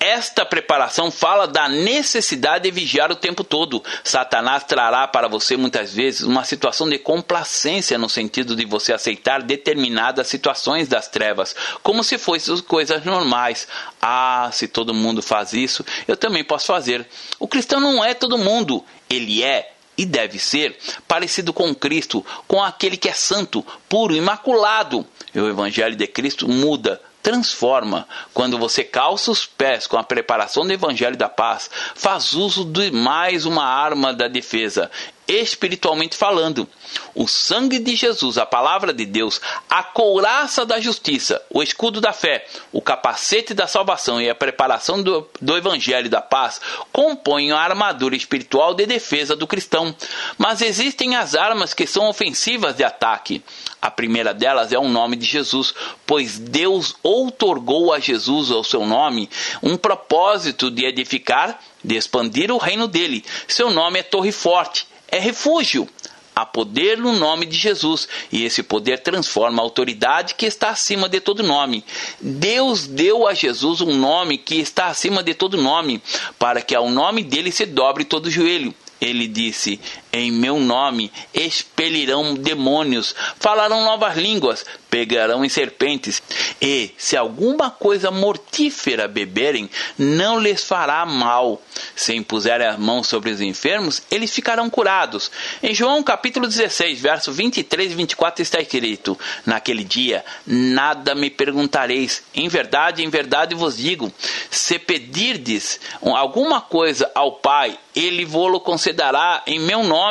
Esta 0.04 0.44
preparação 0.44 1.12
fala 1.12 1.46
da 1.46 1.68
necessidade 1.68 2.64
de 2.64 2.72
vigiar 2.72 3.12
o 3.12 3.14
tempo 3.14 3.44
todo. 3.44 3.80
Satanás 4.02 4.64
trará 4.64 5.06
para 5.06 5.28
você 5.28 5.56
muitas 5.56 5.94
vezes 5.94 6.22
uma 6.22 6.42
situação 6.42 6.90
de 6.90 6.98
complacência 6.98 7.96
no 7.96 8.08
sentido 8.08 8.56
de 8.56 8.64
você 8.64 8.92
aceitar 8.92 9.40
determinadas 9.44 10.26
situações 10.26 10.88
das 10.88 11.06
trevas, 11.06 11.54
como 11.84 12.02
se 12.02 12.18
fossem 12.18 12.58
coisas 12.62 13.04
normais. 13.04 13.68
Ah, 14.00 14.50
se 14.52 14.66
todo 14.66 14.92
mundo 14.92 15.22
faz 15.22 15.52
isso, 15.52 15.86
eu 16.08 16.16
também 16.16 16.42
posso 16.42 16.66
fazer. 16.66 17.06
O 17.38 17.46
cristão 17.46 17.78
não 17.78 18.04
é 18.04 18.12
todo 18.12 18.36
mundo, 18.36 18.84
ele 19.08 19.44
é 19.44 19.72
e 19.96 20.04
deve 20.04 20.40
ser 20.40 20.76
parecido 21.06 21.52
com 21.52 21.72
Cristo, 21.72 22.26
com 22.48 22.60
aquele 22.60 22.96
que 22.96 23.08
é 23.08 23.12
santo, 23.12 23.64
puro, 23.88 24.16
imaculado. 24.16 25.06
E 25.32 25.38
o 25.38 25.48
evangelho 25.48 25.94
de 25.94 26.08
Cristo 26.08 26.48
muda 26.48 27.00
transforma. 27.22 28.06
Quando 28.34 28.58
você 28.58 28.82
calça 28.82 29.30
os 29.30 29.46
pés 29.46 29.86
com 29.86 29.96
a 29.96 30.02
preparação 30.02 30.66
do 30.66 30.72
Evangelho 30.72 31.16
da 31.16 31.28
Paz, 31.28 31.70
faz 31.94 32.34
uso 32.34 32.64
de 32.64 32.90
mais 32.90 33.46
uma 33.46 33.64
arma 33.64 34.12
da 34.12 34.28
defesa, 34.28 34.90
espiritualmente 35.26 36.16
falando. 36.16 36.68
O 37.14 37.26
sangue 37.26 37.78
de 37.78 37.94
Jesus, 37.96 38.36
a 38.36 38.44
palavra 38.44 38.92
de 38.92 39.06
Deus, 39.06 39.40
a 39.68 39.82
couraça 39.82 40.66
da 40.66 40.80
justiça, 40.80 41.40
o 41.48 41.62
escudo 41.62 42.00
da 42.00 42.12
fé, 42.12 42.46
o 42.72 42.82
capacete 42.82 43.54
da 43.54 43.66
salvação 43.66 44.20
e 44.20 44.28
a 44.28 44.34
preparação 44.34 45.02
do, 45.02 45.26
do 45.40 45.56
evangelho 45.56 46.10
da 46.10 46.20
paz 46.20 46.60
compõem 46.92 47.52
a 47.52 47.58
armadura 47.58 48.16
espiritual 48.16 48.74
de 48.74 48.84
defesa 48.84 49.34
do 49.34 49.46
cristão. 49.46 49.94
Mas 50.36 50.60
existem 50.60 51.16
as 51.16 51.34
armas 51.34 51.72
que 51.72 51.86
são 51.86 52.08
ofensivas 52.08 52.76
de 52.76 52.84
ataque. 52.84 53.42
A 53.80 53.90
primeira 53.90 54.32
delas 54.32 54.72
é 54.72 54.78
o 54.78 54.88
nome 54.88 55.16
de 55.16 55.24
Jesus, 55.24 55.74
pois 56.06 56.38
Deus 56.38 56.94
outorgou 57.02 57.92
a 57.92 57.98
Jesus, 57.98 58.50
o 58.50 58.62
seu 58.62 58.86
nome, 58.86 59.28
um 59.62 59.76
propósito 59.76 60.70
de 60.70 60.84
edificar, 60.84 61.58
de 61.82 61.96
expandir 61.96 62.52
o 62.52 62.58
reino 62.58 62.86
dele. 62.86 63.24
Seu 63.48 63.70
nome 63.70 63.98
é 63.98 64.02
Torre 64.02 64.30
Forte 64.30 64.91
é 65.12 65.18
refúgio. 65.18 65.88
Há 66.34 66.46
poder 66.46 66.96
no 66.96 67.12
nome 67.12 67.44
de 67.44 67.58
Jesus, 67.58 68.08
e 68.32 68.42
esse 68.42 68.62
poder 68.62 69.02
transforma 69.02 69.60
a 69.60 69.64
autoridade 69.64 70.34
que 70.34 70.46
está 70.46 70.70
acima 70.70 71.06
de 71.06 71.20
todo 71.20 71.42
nome. 71.42 71.84
Deus 72.18 72.86
deu 72.86 73.28
a 73.28 73.34
Jesus 73.34 73.82
um 73.82 73.94
nome 73.94 74.38
que 74.38 74.54
está 74.54 74.86
acima 74.86 75.22
de 75.22 75.34
todo 75.34 75.60
nome, 75.60 76.02
para 76.38 76.62
que 76.62 76.74
ao 76.74 76.88
nome 76.88 77.22
dele 77.22 77.52
se 77.52 77.66
dobre 77.66 78.02
todo 78.02 78.30
joelho. 78.30 78.74
Ele 78.98 79.28
disse: 79.28 79.78
Em 80.14 80.30
meu 80.30 80.60
nome 80.60 81.10
expelirão 81.32 82.34
demônios, 82.34 83.14
falarão 83.40 83.82
novas 83.82 84.14
línguas, 84.14 84.62
pegarão 84.90 85.42
em 85.42 85.48
serpentes, 85.48 86.22
e 86.60 86.90
se 86.98 87.16
alguma 87.16 87.70
coisa 87.70 88.10
mortífera 88.10 89.08
beberem, 89.08 89.70
não 89.96 90.38
lhes 90.38 90.64
fará 90.64 91.06
mal. 91.06 91.62
Se 91.96 92.14
impuserem 92.14 92.66
as 92.66 92.78
mãos 92.78 93.08
sobre 93.08 93.30
os 93.30 93.40
enfermos, 93.40 94.02
eles 94.10 94.34
ficarão 94.34 94.68
curados. 94.68 95.30
Em 95.62 95.74
João 95.74 96.02
capítulo 96.02 96.46
16, 96.46 97.00
verso 97.00 97.32
23 97.32 97.92
e 97.92 97.94
24 97.94 98.42
está 98.42 98.60
escrito: 98.60 99.18
Naquele 99.46 99.82
dia 99.82 100.22
nada 100.46 101.14
me 101.14 101.30
perguntareis. 101.30 102.22
Em 102.34 102.48
verdade, 102.48 103.02
em 103.02 103.08
verdade 103.08 103.54
vos 103.54 103.78
digo: 103.78 104.12
se 104.50 104.78
pedirdes 104.78 105.80
alguma 106.02 106.60
coisa 106.60 107.10
ao 107.14 107.32
Pai, 107.32 107.78
ele 107.96 108.26
vô-lo 108.26 108.60
concederá 108.60 109.42
em 109.46 109.58
meu 109.58 109.82
nome. 109.82 110.01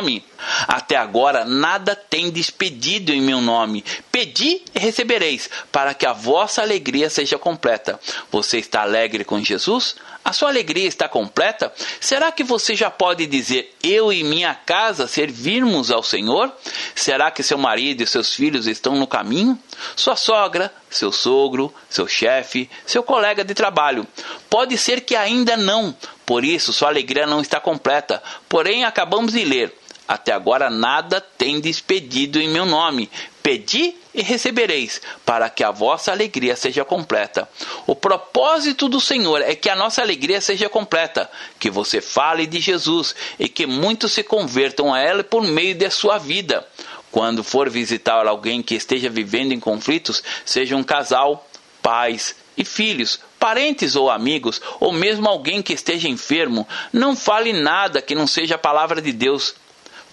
Até 0.68 0.96
agora 0.96 1.44
nada 1.44 1.96
tendes 1.96 2.50
pedido 2.50 3.12
em 3.12 3.22
meu 3.22 3.42
nome. 3.42 3.84
Pedi 4.12 4.62
e 4.74 4.80
recebereis, 4.80 5.50
para 5.72 5.94
que 5.94 6.06
a 6.06 6.14
vossa 6.14 6.62
alegria 6.62 7.10
seja 7.10 7.38
completa. 7.38 8.00
Você 8.32 8.58
está 8.60 8.82
alegre 8.82 9.26
com 9.26 9.44
Jesus? 9.44 9.96
A 10.24 10.34
sua 10.34 10.50
alegria 10.50 10.88
está 10.88 11.10
completa? 11.10 11.74
Será 12.00 12.32
que 12.32 12.44
você 12.44 12.76
já 12.76 12.92
pode 12.92 13.26
dizer: 13.26 13.76
Eu 13.84 14.14
e 14.14 14.24
minha 14.24 14.54
casa 14.54 15.08
servirmos 15.08 15.90
ao 15.90 16.04
Senhor? 16.04 16.52
Será 16.94 17.32
que 17.32 17.42
seu 17.42 17.58
marido 17.58 18.04
e 18.04 18.08
seus 18.08 18.36
filhos 18.36 18.68
estão 18.68 18.96
no 18.96 19.08
caminho? 19.08 19.58
Sua 19.96 20.16
sogra, 20.16 20.72
seu 20.90 21.12
sogro, 21.12 21.74
seu 21.90 22.08
chefe, 22.08 22.70
seu 22.86 23.02
colega 23.02 23.44
de 23.44 23.56
trabalho? 23.56 24.06
Pode 24.48 24.78
ser 24.78 25.02
que 25.02 25.16
ainda 25.16 25.58
não, 25.58 25.96
por 26.26 26.46
isso 26.46 26.72
sua 26.72 26.90
alegria 26.90 27.26
não 27.26 27.42
está 27.42 27.60
completa. 27.60 28.22
Porém, 28.48 28.86
acabamos 28.86 29.34
de 29.34 29.44
ler: 29.44 29.76
até 30.12 30.34
agora 30.34 30.69
nada 30.69 31.21
tendes 31.21 31.80
pedido 31.80 32.38
em 32.38 32.50
meu 32.50 32.65
nome. 32.65 33.10
Pedi 33.41 33.95
e 34.13 34.21
recebereis, 34.21 35.02
para 35.26 35.50
que 35.50 35.63
a 35.63 35.71
vossa 35.71 36.12
alegria 36.12 36.54
seja 36.58 36.84
completa. 36.84 37.47
O 37.88 37.95
propósito 37.95 38.89
do 38.89 39.00
Senhor 39.00 39.41
é 39.41 39.56
que 39.56 39.69
a 39.69 39.76
nossa 39.76 40.02
alegria 40.02 40.41
seja 40.41 40.67
completa, 40.67 41.32
que 41.58 41.69
você 41.69 42.02
fale 42.02 42.45
de 42.45 42.60
Jesus 42.60 43.15
e 43.39 43.47
que 43.47 43.65
muitos 43.65 44.12
se 44.12 44.21
convertam 44.21 44.93
a 44.93 45.02
Ele 45.02 45.24
por 45.24 45.43
meio 45.43 45.76
de 45.76 45.89
sua 45.89 46.17
vida. 46.17 46.67
Quando 47.10 47.41
for 47.41 47.69
visitar 47.69 48.28
alguém 48.28 48.62
que 48.62 48.76
esteja 48.76 49.10
vivendo 49.10 49.54
em 49.54 49.62
conflitos, 49.62 50.21
seja 50.43 50.76
um 50.76 50.84
casal, 50.84 51.47
pais 51.82 52.36
e 52.58 52.65
filhos, 52.65 53.17
parentes 53.39 53.95
ou 53.95 54.10
amigos, 54.10 54.62
ou 54.78 54.91
mesmo 54.91 55.30
alguém 55.30 55.62
que 55.62 55.71
esteja 55.71 56.10
enfermo, 56.10 56.67
não 56.91 57.15
fale 57.15 57.54
nada 57.54 58.02
que 58.02 58.13
não 58.13 58.28
seja 58.28 58.56
a 58.56 58.58
palavra 58.58 59.02
de 59.02 59.13
Deus. 59.13 59.56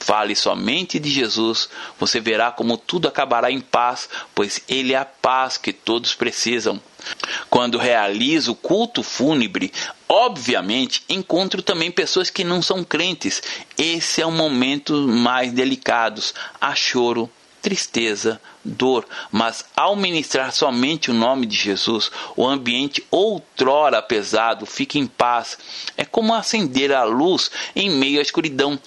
Fale 0.00 0.34
somente 0.34 0.98
de 0.98 1.10
Jesus, 1.10 1.68
você 1.98 2.20
verá 2.20 2.50
como 2.50 2.76
tudo 2.76 3.08
acabará 3.08 3.50
em 3.50 3.60
paz, 3.60 4.08
pois 4.34 4.60
Ele 4.68 4.94
é 4.94 4.96
a 4.96 5.04
paz 5.04 5.56
que 5.56 5.72
todos 5.72 6.14
precisam. 6.14 6.80
Quando 7.50 7.78
realizo 7.78 8.52
o 8.52 8.56
culto 8.56 9.02
fúnebre, 9.02 9.72
obviamente 10.08 11.02
encontro 11.08 11.62
também 11.62 11.90
pessoas 11.90 12.30
que 12.30 12.44
não 12.44 12.62
são 12.62 12.84
crentes. 12.84 13.42
Esse 13.76 14.22
é 14.22 14.26
o 14.26 14.32
momento 14.32 14.94
mais 15.08 15.52
delicado. 15.52 16.22
Há 16.60 16.74
choro, 16.74 17.30
tristeza, 17.60 18.40
dor, 18.64 19.06
mas 19.30 19.64
ao 19.76 19.96
ministrar 19.96 20.52
somente 20.52 21.10
o 21.10 21.14
nome 21.14 21.46
de 21.46 21.56
Jesus, 21.56 22.10
o 22.36 22.46
ambiente 22.46 23.04
outrora 23.10 24.00
pesado 24.02 24.66
fica 24.66 24.98
em 24.98 25.06
paz. 25.06 25.58
É 25.96 26.04
como 26.04 26.34
acender 26.34 26.92
a 26.92 27.04
luz 27.04 27.50
em 27.74 27.90
meio 27.90 28.18
à 28.18 28.22
escuridão 28.22 28.78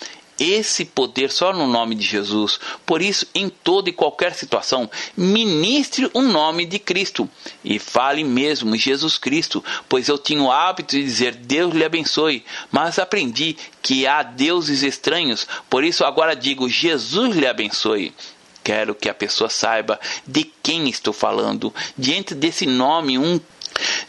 esse 0.42 0.86
poder 0.86 1.32
só 1.32 1.54
no 1.54 1.68
nome 1.68 1.94
de 1.94 2.04
Jesus. 2.04 2.60
Por 2.84 3.00
isso, 3.00 3.28
em 3.36 3.48
toda 3.48 3.90
e 3.90 3.94
qualquer 3.94 4.34
situação, 4.34 4.90
ministre 5.16 6.10
o 6.16 6.22
nome 6.22 6.66
de 6.66 6.80
Cristo 6.80 7.30
e 7.64 7.78
fale 7.78 8.24
mesmo 8.24 8.76
Jesus 8.76 9.20
Cristo, 9.20 9.64
pois 9.88 10.08
eu 10.08 10.18
tinha 10.18 10.42
o 10.42 10.52
hábito 10.52 10.96
de 10.96 11.04
dizer 11.04 11.36
Deus 11.36 11.76
lhe 11.76 11.86
abençoe, 11.86 12.44
mas 12.72 12.98
aprendi 12.98 13.56
que 13.84 14.08
há 14.08 14.24
deuses 14.24 14.82
estranhos, 14.82 15.48
por 15.70 15.84
isso 15.84 16.04
agora 16.04 16.36
digo 16.36 16.68
Jesus 16.68 17.36
lhe 17.36 17.46
abençoe. 17.46 18.12
Quero 18.64 18.96
que 18.96 19.10
a 19.10 19.14
pessoa 19.14 19.50
saiba 19.50 20.00
de 20.26 20.44
quem 20.44 20.90
estou 20.90 21.14
falando. 21.14 21.74
Diante 21.98 22.34
desse 22.34 22.66
nome, 22.66 23.18
um 23.18 23.40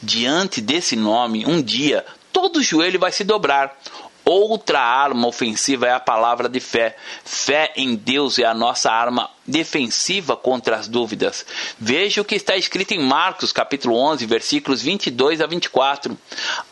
diante 0.03 0.61
desse 0.61 0.97
nome, 0.97 1.47
um 1.47 1.63
dia 1.63 2.05
todo 2.33 2.63
joelho 2.63 2.99
vai 2.99 3.13
se 3.13 3.23
dobrar. 3.23 3.79
Outra 4.25 4.81
arma 4.81 5.27
ofensiva 5.27 5.87
é 5.87 5.93
a 5.93 5.99
palavra 6.01 6.49
de 6.49 6.61
fé. 6.61 6.97
Fé 7.25 7.73
em 7.77 7.97
Deus 7.97 8.39
é 8.39 8.45
a 8.45 8.55
nossa 8.55 8.91
arma 8.91 9.29
defensiva 9.45 10.37
contra 10.37 10.77
as 10.77 10.87
dúvidas. 10.87 11.45
Veja 11.79 12.21
o 12.21 12.25
que 12.25 12.37
está 12.37 12.57
escrito 12.57 12.93
em 12.93 13.01
Marcos, 13.01 13.53
capítulo 13.53 13.97
11, 13.97 14.25
versículos 14.27 14.81
22 14.81 15.41
a 15.41 15.47
24. 15.47 16.17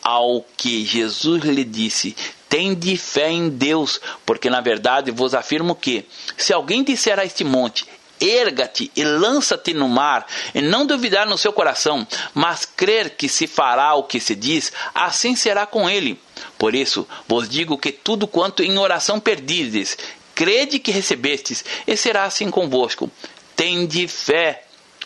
Ao 0.01 0.45
que 0.55 0.85
Jesus 0.85 1.43
lhe 1.43 1.65
disse: 1.65 2.15
Tende 2.47 2.95
fé 2.95 3.29
em 3.29 3.49
Deus, 3.49 3.99
porque 4.25 4.49
na 4.49 4.61
verdade 4.61 5.11
vos 5.11 5.33
afirmo 5.33 5.75
que, 5.75 6.05
se 6.37 6.53
alguém 6.53 6.83
disser 6.83 7.19
a 7.19 7.25
este 7.25 7.43
monte, 7.43 7.85
erga-te 8.21 8.91
e 8.95 9.03
lança-te 9.03 9.73
no 9.73 9.89
mar, 9.89 10.25
e 10.53 10.61
não 10.61 10.85
duvidar 10.85 11.27
no 11.27 11.37
seu 11.37 11.51
coração, 11.51 12.07
mas 12.33 12.65
crer 12.65 13.11
que 13.11 13.27
se 13.27 13.47
fará 13.47 13.95
o 13.95 14.03
que 14.03 14.19
se 14.19 14.35
diz, 14.35 14.71
assim 14.93 15.35
será 15.35 15.65
com 15.65 15.89
ele. 15.89 16.19
Por 16.57 16.75
isso 16.75 17.07
vos 17.27 17.49
digo 17.49 17.77
que 17.77 17.91
tudo 17.91 18.27
quanto 18.27 18.63
em 18.63 18.77
oração 18.77 19.19
perdides, 19.19 19.97
crede 20.35 20.79
que 20.79 20.91
recebestes, 20.91 21.63
e 21.85 21.95
será 21.95 22.23
assim 22.23 22.49
convosco. 22.49 23.11
Tende 23.55 24.07
fé. 24.07 24.63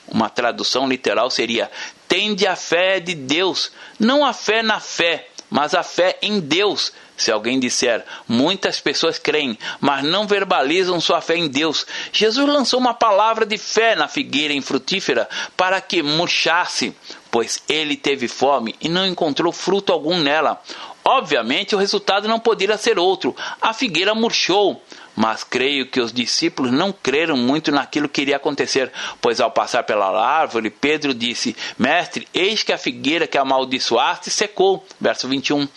Uma 0.07 0.29
tradução 0.29 0.87
literal 0.87 1.29
seria: 1.29 1.69
tende 2.07 2.45
a 2.45 2.55
fé 2.55 2.99
de 2.99 3.15
Deus, 3.15 3.71
não 3.99 4.25
a 4.25 4.33
fé 4.33 4.61
na 4.61 4.79
fé, 4.79 5.27
mas 5.49 5.73
a 5.73 5.83
fé 5.83 6.17
em 6.21 6.39
Deus. 6.39 6.91
Se 7.17 7.31
alguém 7.31 7.59
disser, 7.59 8.03
muitas 8.27 8.81
pessoas 8.81 9.17
creem, 9.17 9.57
mas 9.79 10.03
não 10.03 10.27
verbalizam 10.27 10.99
sua 10.99 11.21
fé 11.21 11.37
em 11.37 11.47
Deus, 11.47 11.87
Jesus 12.11 12.47
lançou 12.47 12.77
uma 12.77 12.93
palavra 12.93 13.45
de 13.45 13.57
fé 13.57 13.95
na 13.95 14.09
figueira 14.09 14.53
infrutífera 14.53 15.29
para 15.55 15.79
que 15.79 16.03
murchasse, 16.03 16.93
pois 17.31 17.63
ele 17.69 17.95
teve 17.95 18.27
fome 18.27 18.75
e 18.81 18.89
não 18.89 19.05
encontrou 19.05 19.53
fruto 19.53 19.93
algum 19.93 20.17
nela. 20.17 20.61
Obviamente, 21.07 21.75
o 21.75 21.77
resultado 21.77 22.27
não 22.27 22.39
poderia 22.39 22.77
ser 22.77 22.97
outro: 22.97 23.35
a 23.61 23.73
figueira 23.73 24.15
murchou. 24.15 24.81
Mas 25.15 25.45
creio 25.45 25.89
que 25.89 26.01
os 26.01 26.11
discípulos 26.11 26.73
não 26.73 26.91
creram 26.91 27.37
muito 27.37 27.71
naquilo 27.71 28.09
que 28.09 28.21
iria 28.21 28.35
acontecer, 28.35 28.91
pois 29.21 29.39
ao 29.39 29.49
passar 29.49 29.83
pela 29.83 30.07
árvore, 30.19 30.69
Pedro 30.69 31.13
disse: 31.13 31.55
Mestre, 31.77 32.27
eis 32.33 32.63
que 32.63 32.73
a 32.73 32.77
figueira 32.77 33.25
que 33.25 33.37
amaldiçoaste 33.37 34.29
secou. 34.29 34.85
Verso 34.99 35.27
21. 35.29 35.69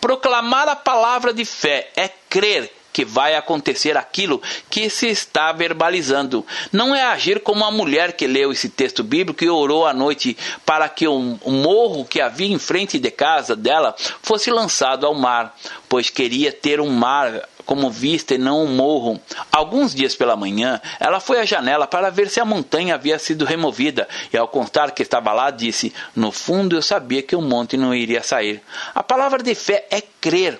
Proclamar 0.00 0.68
a 0.68 0.76
palavra 0.76 1.34
de 1.34 1.44
fé 1.44 1.90
é 1.94 2.08
crer 2.30 2.77
que 2.92 3.04
vai 3.04 3.34
acontecer 3.34 3.96
aquilo 3.96 4.42
que 4.68 4.90
se 4.90 5.06
está 5.08 5.52
verbalizando. 5.52 6.44
Não 6.72 6.94
é 6.94 7.02
agir 7.02 7.40
como 7.40 7.64
a 7.64 7.70
mulher 7.70 8.12
que 8.12 8.26
leu 8.26 8.52
esse 8.52 8.68
texto 8.68 9.02
bíblico 9.04 9.44
e 9.44 9.50
orou 9.50 9.86
à 9.86 9.92
noite 9.92 10.36
para 10.64 10.88
que 10.88 11.06
o 11.06 11.38
morro 11.50 12.04
que 12.04 12.20
havia 12.20 12.48
em 12.48 12.58
frente 12.58 12.98
de 12.98 13.10
casa 13.10 13.54
dela 13.54 13.94
fosse 14.22 14.50
lançado 14.50 15.06
ao 15.06 15.14
mar, 15.14 15.56
pois 15.88 16.10
queria 16.10 16.52
ter 16.52 16.80
um 16.80 16.90
mar 16.90 17.42
como 17.68 17.90
vista 17.90 18.34
e 18.34 18.38
não 18.38 18.64
um 18.64 18.74
morro. 18.74 19.20
Alguns 19.52 19.94
dias 19.94 20.16
pela 20.16 20.34
manhã, 20.34 20.80
ela 20.98 21.20
foi 21.20 21.38
à 21.38 21.44
janela 21.44 21.86
para 21.86 22.08
ver 22.08 22.30
se 22.30 22.40
a 22.40 22.44
montanha 22.44 22.94
havia 22.94 23.18
sido 23.18 23.44
removida, 23.44 24.08
e 24.32 24.38
ao 24.38 24.48
contar 24.48 24.92
que 24.92 25.02
estava 25.02 25.34
lá, 25.34 25.50
disse: 25.50 25.92
No 26.16 26.32
fundo 26.32 26.74
eu 26.74 26.80
sabia 26.80 27.22
que 27.22 27.36
o 27.36 27.42
monte 27.42 27.76
não 27.76 27.94
iria 27.94 28.22
sair. 28.22 28.62
A 28.94 29.02
palavra 29.02 29.42
de 29.42 29.54
fé 29.54 29.86
é 29.90 30.00
crer. 30.00 30.58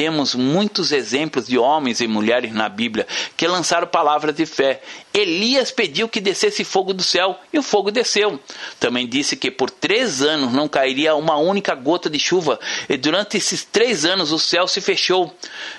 Temos 0.00 0.34
muitos 0.34 0.92
exemplos 0.92 1.46
de 1.46 1.58
homens 1.58 2.00
e 2.00 2.06
mulheres 2.06 2.54
na 2.54 2.70
Bíblia 2.70 3.06
que 3.36 3.46
lançaram 3.46 3.86
palavras 3.86 4.34
de 4.34 4.46
fé. 4.46 4.80
Elias 5.12 5.70
pediu 5.70 6.08
que 6.08 6.22
descesse 6.22 6.64
fogo 6.64 6.94
do 6.94 7.02
céu 7.02 7.38
e 7.52 7.58
o 7.58 7.62
fogo 7.62 7.90
desceu. 7.90 8.40
Também 8.78 9.06
disse 9.06 9.36
que 9.36 9.50
por 9.50 9.70
três 9.70 10.22
anos 10.22 10.54
não 10.54 10.66
cairia 10.66 11.14
uma 11.14 11.36
única 11.36 11.74
gota 11.74 12.08
de 12.08 12.18
chuva 12.18 12.58
e 12.88 12.96
durante 12.96 13.36
esses 13.36 13.62
três 13.62 14.06
anos 14.06 14.32
o 14.32 14.38
céu 14.38 14.66
se 14.66 14.80
fechou. 14.80 15.34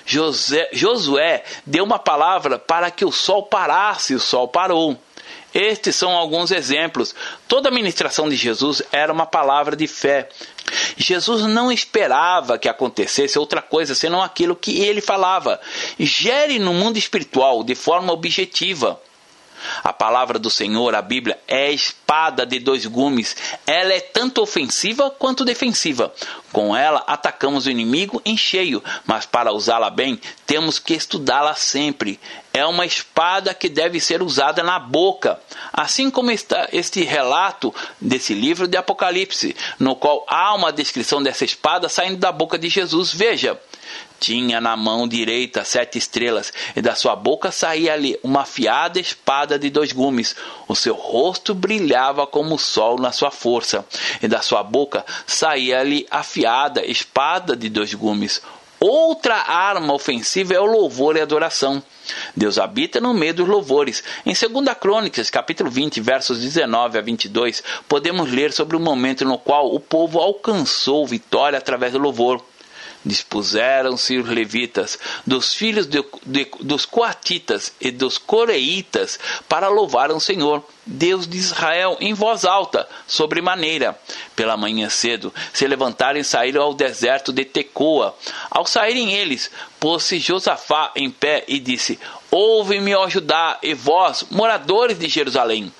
José, 0.06 0.68
Josué 0.72 1.42
deu 1.66 1.82
uma 1.82 1.98
palavra 1.98 2.60
para 2.60 2.92
que 2.92 3.04
o 3.04 3.10
sol 3.10 3.42
parasse 3.46 4.12
e 4.12 4.16
o 4.16 4.20
sol 4.20 4.46
parou. 4.46 4.96
Estes 5.54 5.96
são 5.96 6.12
alguns 6.12 6.50
exemplos. 6.50 7.14
Toda 7.46 7.68
a 7.68 7.72
ministração 7.72 8.28
de 8.28 8.36
Jesus 8.36 8.82
era 8.90 9.12
uma 9.12 9.26
palavra 9.26 9.76
de 9.76 9.86
fé. 9.86 10.28
Jesus 10.96 11.42
não 11.42 11.70
esperava 11.70 12.58
que 12.58 12.68
acontecesse 12.68 13.38
outra 13.38 13.60
coisa 13.60 13.94
senão 13.94 14.22
aquilo 14.22 14.56
que 14.56 14.80
ele 14.80 15.00
falava. 15.00 15.60
Gere 15.98 16.58
no 16.58 16.72
mundo 16.72 16.96
espiritual 16.96 17.62
de 17.62 17.74
forma 17.74 18.12
objetiva. 18.12 19.00
A 19.84 19.92
palavra 19.92 20.38
do 20.38 20.50
Senhor, 20.50 20.94
a 20.94 21.02
Bíblia, 21.02 21.38
é 21.46 21.70
espada 21.70 22.44
de 22.44 22.58
dois 22.58 22.84
gumes. 22.86 23.36
Ela 23.66 23.92
é 23.92 24.00
tanto 24.00 24.42
ofensiva 24.42 25.10
quanto 25.10 25.44
defensiva. 25.44 26.12
Com 26.52 26.76
ela 26.76 27.02
atacamos 27.06 27.64
o 27.64 27.70
inimigo 27.70 28.20
em 28.24 28.36
cheio, 28.36 28.84
mas 29.06 29.24
para 29.24 29.52
usá-la 29.52 29.88
bem, 29.88 30.20
temos 30.46 30.78
que 30.78 30.92
estudá-la 30.92 31.54
sempre. 31.54 32.20
É 32.52 32.66
uma 32.66 32.84
espada 32.84 33.54
que 33.54 33.70
deve 33.70 33.98
ser 33.98 34.22
usada 34.22 34.62
na 34.62 34.78
boca, 34.78 35.40
assim 35.72 36.10
como 36.10 36.30
está 36.30 36.68
este 36.70 37.02
relato 37.02 37.74
desse 37.98 38.34
livro 38.34 38.68
de 38.68 38.76
Apocalipse, 38.76 39.56
no 39.78 39.96
qual 39.96 40.26
há 40.28 40.54
uma 40.54 40.70
descrição 40.70 41.22
dessa 41.22 41.46
espada 41.46 41.88
saindo 41.88 42.18
da 42.18 42.30
boca 42.30 42.58
de 42.58 42.68
Jesus. 42.68 43.14
Veja, 43.14 43.58
tinha 44.20 44.60
na 44.60 44.76
mão 44.76 45.08
direita 45.08 45.64
sete 45.64 45.98
estrelas, 45.98 46.52
e 46.76 46.80
da 46.80 46.94
sua 46.94 47.16
boca 47.16 47.50
saía-lhe 47.50 48.16
uma 48.22 48.42
afiada 48.42 49.00
espada 49.00 49.58
de 49.58 49.68
dois 49.68 49.90
gumes. 49.90 50.36
O 50.68 50.76
seu 50.76 50.94
rosto 50.94 51.54
brilhava 51.54 52.24
como 52.24 52.54
o 52.54 52.58
sol 52.58 52.98
na 52.98 53.10
sua 53.10 53.32
força, 53.32 53.84
e 54.22 54.28
da 54.28 54.40
sua 54.40 54.62
boca 54.62 55.04
saía-lhe 55.26 56.06
afiada 56.08 56.41
espada 56.84 57.56
de 57.56 57.68
dois 57.68 57.94
gumes. 57.94 58.42
Outra 58.84 59.36
arma 59.36 59.94
ofensiva 59.94 60.54
é 60.54 60.58
o 60.58 60.66
louvor 60.66 61.16
e 61.16 61.20
adoração. 61.20 61.80
Deus 62.36 62.58
habita 62.58 63.00
no 63.00 63.14
meio 63.14 63.32
dos 63.32 63.46
louvores. 63.46 64.02
Em 64.26 64.32
2 64.32 64.76
Crônicas, 64.76 65.30
capítulo 65.30 65.70
20, 65.70 66.00
versos 66.00 66.40
19 66.40 66.98
a 66.98 67.00
22, 67.00 67.62
podemos 67.88 68.32
ler 68.32 68.52
sobre 68.52 68.76
o 68.76 68.80
momento 68.80 69.24
no 69.24 69.38
qual 69.38 69.72
o 69.72 69.78
povo 69.78 70.18
alcançou 70.18 71.06
vitória 71.06 71.56
através 71.58 71.92
do 71.92 72.00
louvor. 72.00 72.44
Dispuseram-se 73.04 74.16
os 74.16 74.28
levitas, 74.28 74.98
dos 75.26 75.52
filhos 75.52 75.86
de, 75.86 76.04
de, 76.24 76.48
dos 76.60 76.86
coatitas 76.86 77.72
e 77.80 77.90
dos 77.90 78.16
coreitas, 78.16 79.18
para 79.48 79.68
louvar 79.68 80.12
o 80.12 80.20
Senhor, 80.20 80.64
Deus 80.86 81.26
de 81.26 81.36
Israel, 81.36 81.96
em 82.00 82.14
voz 82.14 82.44
alta, 82.44 82.88
sobremaneira. 83.06 83.98
Pela 84.36 84.56
manhã 84.56 84.88
cedo, 84.88 85.34
se 85.52 85.66
levantaram 85.66 86.20
e 86.20 86.24
saíram 86.24 86.62
ao 86.62 86.74
deserto 86.74 87.32
de 87.32 87.44
Tecoa. 87.44 88.16
Ao 88.50 88.64
saírem 88.64 89.12
eles, 89.12 89.50
pôs-se 89.80 90.20
Josafá 90.20 90.92
em 90.94 91.10
pé 91.10 91.44
e 91.48 91.58
disse: 91.58 91.98
Ouve-me, 92.30 92.94
ó 92.94 93.08
Judá, 93.08 93.58
e 93.62 93.74
vós, 93.74 94.24
moradores 94.30 94.98
de 94.98 95.08
Jerusalém. 95.08 95.72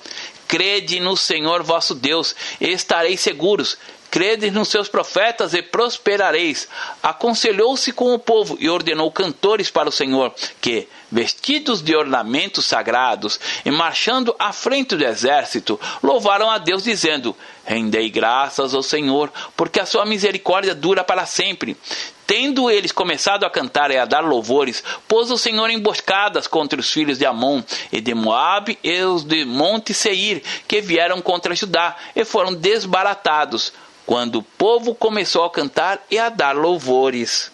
Crede 0.47 0.99
no 0.99 1.17
Senhor 1.17 1.63
vosso 1.63 1.95
Deus, 1.95 2.35
e 2.59 2.67
estareis 2.67 3.21
seguros 3.21 3.77
credes 4.13 4.53
nos 4.53 4.67
seus 4.67 4.87
profetas 4.87 5.55
e 5.55 5.61
prosperareis. 5.63 6.67
Aconselhou-se 7.01 7.91
com 7.91 8.13
o 8.13 8.19
povo 8.19 8.55
e 8.59 8.69
ordenou 8.69 9.11
cantores 9.11 9.71
para 9.71 9.89
o 9.89 9.91
Senhor, 9.91 10.31
que, 10.61 10.87
vestidos 11.13 11.83
de 11.83 11.95
ornamentos 11.95 12.65
sagrados 12.65 13.39
e 13.63 13.69
marchando 13.69 14.35
à 14.39 14.51
frente 14.51 14.95
do 14.95 15.05
exército, 15.05 15.79
louvaram 16.01 16.49
a 16.49 16.57
Deus, 16.57 16.83
dizendo: 16.83 17.35
Rendei 17.63 18.09
graças 18.09 18.73
ao 18.73 18.81
Senhor, 18.81 19.31
porque 19.55 19.79
a 19.79 19.85
sua 19.85 20.05
misericórdia 20.05 20.73
dura 20.73 21.03
para 21.03 21.27
sempre. 21.27 21.77
Tendo 22.25 22.71
eles 22.71 22.91
começado 22.91 23.45
a 23.45 23.49
cantar 23.49 23.91
e 23.91 23.97
a 23.97 24.05
dar 24.05 24.21
louvores, 24.21 24.83
pôs 25.07 25.29
o 25.29 25.37
Senhor 25.37 25.69
emboscadas 25.69 26.47
contra 26.47 26.79
os 26.79 26.89
filhos 26.89 27.19
de 27.19 27.25
Amon 27.25 27.61
e 27.91 28.01
de 28.01 28.15
Moabe 28.15 28.79
e 28.83 29.01
os 29.03 29.23
de 29.23 29.45
Monte 29.45 29.93
Seir, 29.93 30.41
que 30.67 30.81
vieram 30.81 31.21
contra 31.21 31.53
Judá, 31.53 31.95
e 32.15 32.25
foram 32.25 32.55
desbaratados 32.55 33.71
quando 34.05 34.39
o 34.39 34.43
povo 34.43 34.95
começou 34.95 35.43
a 35.45 35.51
cantar 35.51 36.03
e 36.09 36.17
a 36.17 36.29
dar 36.29 36.55
louvores. 36.55 37.52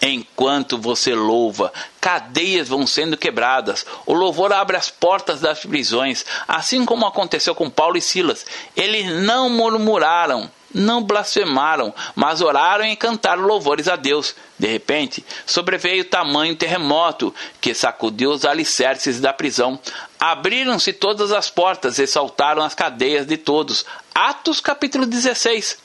Enquanto 0.00 0.78
você 0.78 1.14
louva, 1.14 1.72
cadeias 2.00 2.68
vão 2.68 2.86
sendo 2.86 3.16
quebradas. 3.16 3.84
O 4.06 4.14
louvor 4.14 4.52
abre 4.52 4.76
as 4.76 4.88
portas 4.88 5.40
das 5.40 5.60
prisões, 5.60 6.24
assim 6.48 6.84
como 6.84 7.06
aconteceu 7.06 7.54
com 7.54 7.68
Paulo 7.68 7.96
e 7.96 8.00
Silas. 8.00 8.46
Eles 8.76 9.06
não 9.22 9.50
murmuraram, 9.50 10.50
não 10.72 11.02
blasfemaram, 11.02 11.92
mas 12.14 12.40
oraram 12.40 12.84
e 12.84 12.96
cantaram 12.96 13.42
louvores 13.42 13.88
a 13.88 13.96
Deus. 13.96 14.34
De 14.58 14.68
repente, 14.68 15.24
sobreveio 15.44 16.04
tamanho 16.04 16.56
terremoto 16.56 17.34
que 17.60 17.74
sacudiu 17.74 18.30
os 18.30 18.44
alicerces 18.44 19.20
da 19.20 19.32
prisão. 19.32 19.78
Abriram-se 20.18 20.92
todas 20.92 21.32
as 21.32 21.50
portas 21.50 21.98
e 21.98 22.06
saltaram 22.06 22.62
as 22.62 22.74
cadeias 22.74 23.26
de 23.26 23.36
todos. 23.36 23.84
Atos 24.14 24.60
capítulo 24.60 25.06
16. 25.06 25.78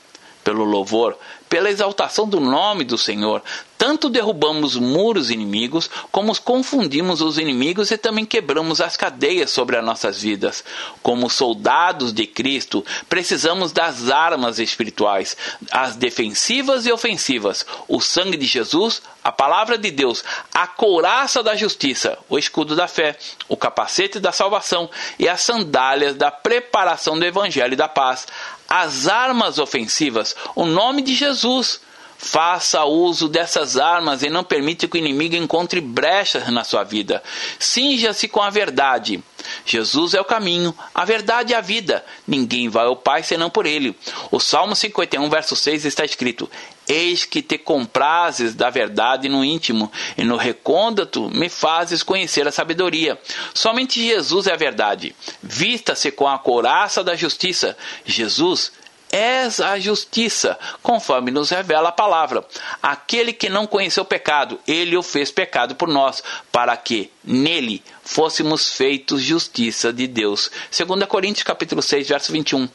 Pelo 0.44 0.64
louvor, 0.64 1.18
pela 1.48 1.70
exaltação 1.70 2.28
do 2.28 2.40
nome 2.40 2.84
do 2.84 2.98
Senhor, 2.98 3.42
tanto 3.78 4.08
derrubamos 4.08 4.76
muros 4.76 5.30
inimigos, 5.30 5.90
como 6.10 6.34
confundimos 6.40 7.20
os 7.20 7.38
inimigos 7.38 7.90
e 7.90 7.98
também 7.98 8.24
quebramos 8.24 8.80
as 8.80 8.96
cadeias 8.96 9.50
sobre 9.50 9.76
as 9.76 9.84
nossas 9.84 10.22
vidas. 10.22 10.64
Como 11.02 11.28
soldados 11.28 12.12
de 12.12 12.26
Cristo, 12.26 12.84
precisamos 13.08 13.72
das 13.72 14.08
armas 14.10 14.58
espirituais, 14.58 15.36
as 15.70 15.94
defensivas 15.94 16.86
e 16.86 16.92
ofensivas, 16.92 17.66
o 17.86 18.00
sangue 18.00 18.36
de 18.36 18.46
Jesus, 18.46 19.02
a 19.22 19.30
palavra 19.30 19.76
de 19.76 19.90
Deus, 19.90 20.24
a 20.54 20.66
couraça 20.66 21.42
da 21.42 21.54
justiça, 21.54 22.16
o 22.28 22.38
escudo 22.38 22.74
da 22.74 22.88
fé, 22.88 23.18
o 23.48 23.56
capacete 23.56 24.18
da 24.18 24.32
salvação 24.32 24.88
e 25.18 25.28
as 25.28 25.42
sandálias 25.42 26.14
da 26.14 26.30
preparação 26.30 27.18
do 27.18 27.24
evangelho 27.24 27.76
da 27.76 27.88
paz. 27.88 28.26
As 28.68 29.06
armas 29.06 29.58
ofensivas, 29.58 30.34
o 30.54 30.64
nome 30.64 31.02
de 31.02 31.14
Jesus 31.14 31.80
Faça 32.18 32.82
uso 32.84 33.28
dessas 33.28 33.76
armas 33.76 34.22
e 34.22 34.30
não 34.30 34.42
permita 34.42 34.88
que 34.88 34.96
o 34.96 34.98
inimigo 34.98 35.36
encontre 35.36 35.82
brechas 35.82 36.48
na 36.48 36.64
sua 36.64 36.82
vida. 36.82 37.22
Cinja-se 37.58 38.26
com 38.26 38.40
a 38.40 38.48
verdade. 38.48 39.22
Jesus 39.66 40.14
é 40.14 40.20
o 40.20 40.24
caminho, 40.24 40.74
a 40.94 41.04
verdade 41.04 41.52
e 41.52 41.54
a 41.54 41.60
vida. 41.60 42.04
Ninguém 42.26 42.70
vai 42.70 42.86
ao 42.86 42.96
Pai 42.96 43.22
senão 43.22 43.50
por 43.50 43.66
ele. 43.66 43.94
O 44.30 44.40
Salmo 44.40 44.74
51, 44.74 45.28
verso 45.28 45.54
6 45.54 45.84
está 45.84 46.04
escrito: 46.04 46.50
Eis 46.88 47.24
que 47.24 47.42
te 47.42 47.58
comprases 47.58 48.54
da 48.54 48.70
verdade 48.70 49.28
no 49.28 49.44
íntimo, 49.44 49.90
e 50.16 50.24
no 50.24 50.36
recôndito 50.36 51.28
me 51.30 51.48
fazes 51.48 52.02
conhecer 52.02 52.46
a 52.46 52.52
sabedoria. 52.52 53.18
Somente 53.52 54.04
Jesus 54.04 54.46
é 54.46 54.52
a 54.52 54.56
verdade. 54.56 55.14
Vista-se 55.42 56.10
com 56.10 56.28
a 56.28 56.38
couraça 56.38 57.02
da 57.02 57.14
justiça. 57.14 57.76
Jesus 58.04 58.72
és 59.10 59.60
a 59.60 59.78
justiça, 59.78 60.58
conforme 60.82 61.30
nos 61.30 61.50
revela 61.50 61.90
a 61.90 61.92
palavra. 61.92 62.44
Aquele 62.82 63.32
que 63.32 63.48
não 63.48 63.66
conheceu 63.66 64.04
pecado, 64.04 64.58
ele 64.66 64.96
o 64.96 65.02
fez 65.02 65.30
pecado 65.30 65.74
por 65.74 65.88
nós, 65.88 66.22
para 66.50 66.76
que 66.76 67.10
nele 67.22 67.82
fôssemos 68.02 68.70
feitos 68.74 69.22
justiça 69.22 69.92
de 69.92 70.06
Deus. 70.06 70.50
2 70.76 71.08
Coríntios 71.08 71.44
capítulo 71.44 71.82
6, 71.82 72.08
verso 72.08 72.32
21. 72.32 72.68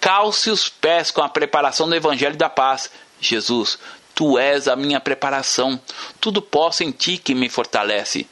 Calce 0.00 0.50
os 0.50 0.68
pés 0.68 1.10
com 1.10 1.22
a 1.22 1.28
preparação 1.28 1.88
do 1.88 1.94
evangelho 1.94 2.36
da 2.36 2.48
paz. 2.48 2.90
Jesus, 3.22 3.78
tu 4.14 4.36
és 4.36 4.66
a 4.66 4.74
minha 4.74 5.00
preparação. 5.00 5.80
Tudo 6.20 6.42
posso 6.42 6.82
em 6.82 6.90
ti 6.90 7.16
que 7.16 7.34
me 7.34 7.48
fortalece. 7.48 8.26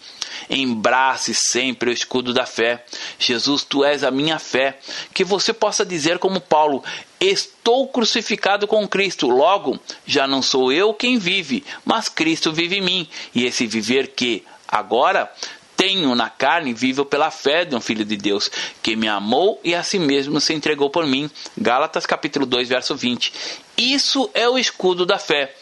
Embrace 0.49 1.33
sempre 1.35 1.91
o 1.91 1.93
escudo 1.93 2.35
da 2.35 2.45
fé. 2.45 2.85
Jesus, 3.19 3.63
tu 3.63 3.85
és 3.85 4.03
a 4.03 4.11
minha 4.11 4.39
fé. 4.39 4.79
Que 5.15 5.25
você 5.25 5.53
possa 5.53 5.87
dizer, 5.87 6.19
como 6.19 6.41
Paulo: 6.41 6.83
Estou 7.21 7.89
crucificado 7.89 8.67
com 8.67 8.87
Cristo. 8.89 9.29
Logo, 9.29 9.79
já 10.05 10.27
não 10.27 10.43
sou 10.43 10.73
eu 10.73 10.93
quem 10.93 11.19
vive, 11.19 11.65
mas 11.85 12.09
Cristo 12.09 12.53
vive 12.53 12.79
em 12.79 12.83
mim. 12.83 13.09
E 13.35 13.45
esse 13.45 13.67
viver 13.67 14.09
que 14.09 14.45
agora 14.67 15.33
tenho 15.81 16.15
na 16.15 16.29
carne 16.29 16.75
vivo 16.75 17.07
pela 17.07 17.31
fé 17.31 17.65
de 17.65 17.75
um 17.75 17.81
filho 17.81 18.05
de 18.05 18.15
Deus, 18.15 18.51
que 18.83 18.95
me 18.95 19.09
amou 19.09 19.59
e 19.65 19.75
a 19.75 19.83
si 19.83 19.99
mesmo 19.99 20.39
se 20.39 20.53
entregou 20.53 20.91
por 20.91 21.07
mim. 21.07 21.31
Gálatas 21.57 22.05
capítulo 22.05 22.45
2, 22.45 22.69
verso 22.69 22.95
20. 22.95 23.33
Isso 23.79 24.31
é 24.35 24.47
o 24.47 24.59
escudo 24.59 25.07
da 25.07 25.19
fé. 25.19 25.55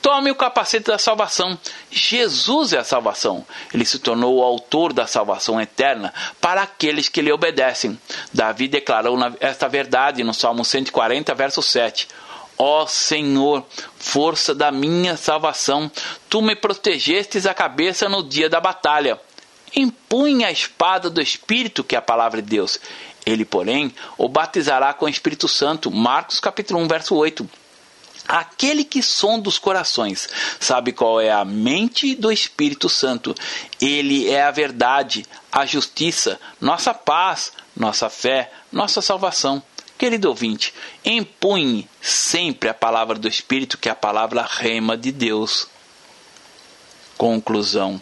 Tome 0.00 0.30
o 0.30 0.34
capacete 0.34 0.86
da 0.86 0.96
salvação. 0.96 1.58
Jesus 1.90 2.72
é 2.72 2.78
a 2.78 2.84
salvação. 2.84 3.44
Ele 3.74 3.84
se 3.84 3.98
tornou 3.98 4.36
o 4.36 4.42
autor 4.42 4.94
da 4.94 5.06
salvação 5.06 5.60
eterna 5.60 6.14
para 6.40 6.62
aqueles 6.62 7.10
que 7.10 7.20
lhe 7.20 7.30
obedecem. 7.30 8.00
Davi 8.32 8.68
declarou 8.68 9.18
esta 9.40 9.68
verdade 9.68 10.24
no 10.24 10.32
Salmo 10.32 10.64
140, 10.64 11.34
verso 11.34 11.60
7. 11.60 12.08
Ó 12.56 12.84
oh 12.84 12.86
Senhor, 12.86 13.62
força 13.98 14.54
da 14.54 14.72
minha 14.72 15.18
salvação, 15.18 15.90
tu 16.30 16.40
me 16.40 16.56
protegestes 16.56 17.44
a 17.44 17.52
cabeça 17.52 18.08
no 18.08 18.22
dia 18.22 18.48
da 18.48 18.58
batalha. 18.58 19.20
Empunha 19.74 20.48
a 20.48 20.52
espada 20.52 21.10
do 21.10 21.20
Espírito, 21.20 21.84
que 21.84 21.94
é 21.94 21.98
a 21.98 22.02
palavra 22.02 22.40
de 22.40 22.48
Deus. 22.48 22.78
Ele, 23.24 23.44
porém, 23.44 23.92
o 24.16 24.28
batizará 24.28 24.94
com 24.94 25.06
o 25.06 25.08
Espírito 25.08 25.48
Santo. 25.48 25.90
Marcos 25.90 26.38
capítulo 26.38 26.80
1, 26.80 26.88
verso 26.88 27.14
8. 27.14 27.48
Aquele 28.28 28.84
que 28.84 29.02
sonda 29.02 29.48
os 29.48 29.58
corações 29.58 30.28
sabe 30.58 30.92
qual 30.92 31.20
é 31.20 31.30
a 31.30 31.44
mente 31.44 32.14
do 32.14 32.32
Espírito 32.32 32.88
Santo. 32.88 33.34
Ele 33.80 34.28
é 34.28 34.42
a 34.42 34.50
verdade, 34.50 35.24
a 35.50 35.64
justiça, 35.64 36.40
nossa 36.60 36.92
paz, 36.92 37.52
nossa 37.76 38.10
fé, 38.10 38.50
nossa 38.72 39.00
salvação. 39.00 39.62
Querido 39.96 40.28
ouvinte, 40.28 40.74
empunhe 41.04 41.88
sempre 42.02 42.68
a 42.68 42.74
palavra 42.74 43.18
do 43.18 43.28
Espírito, 43.28 43.78
que 43.78 43.88
é 43.88 43.92
a 43.92 43.96
palavra 43.96 44.46
rema 44.48 44.96
de 44.96 45.10
Deus. 45.10 45.68
Conclusão. 47.16 48.00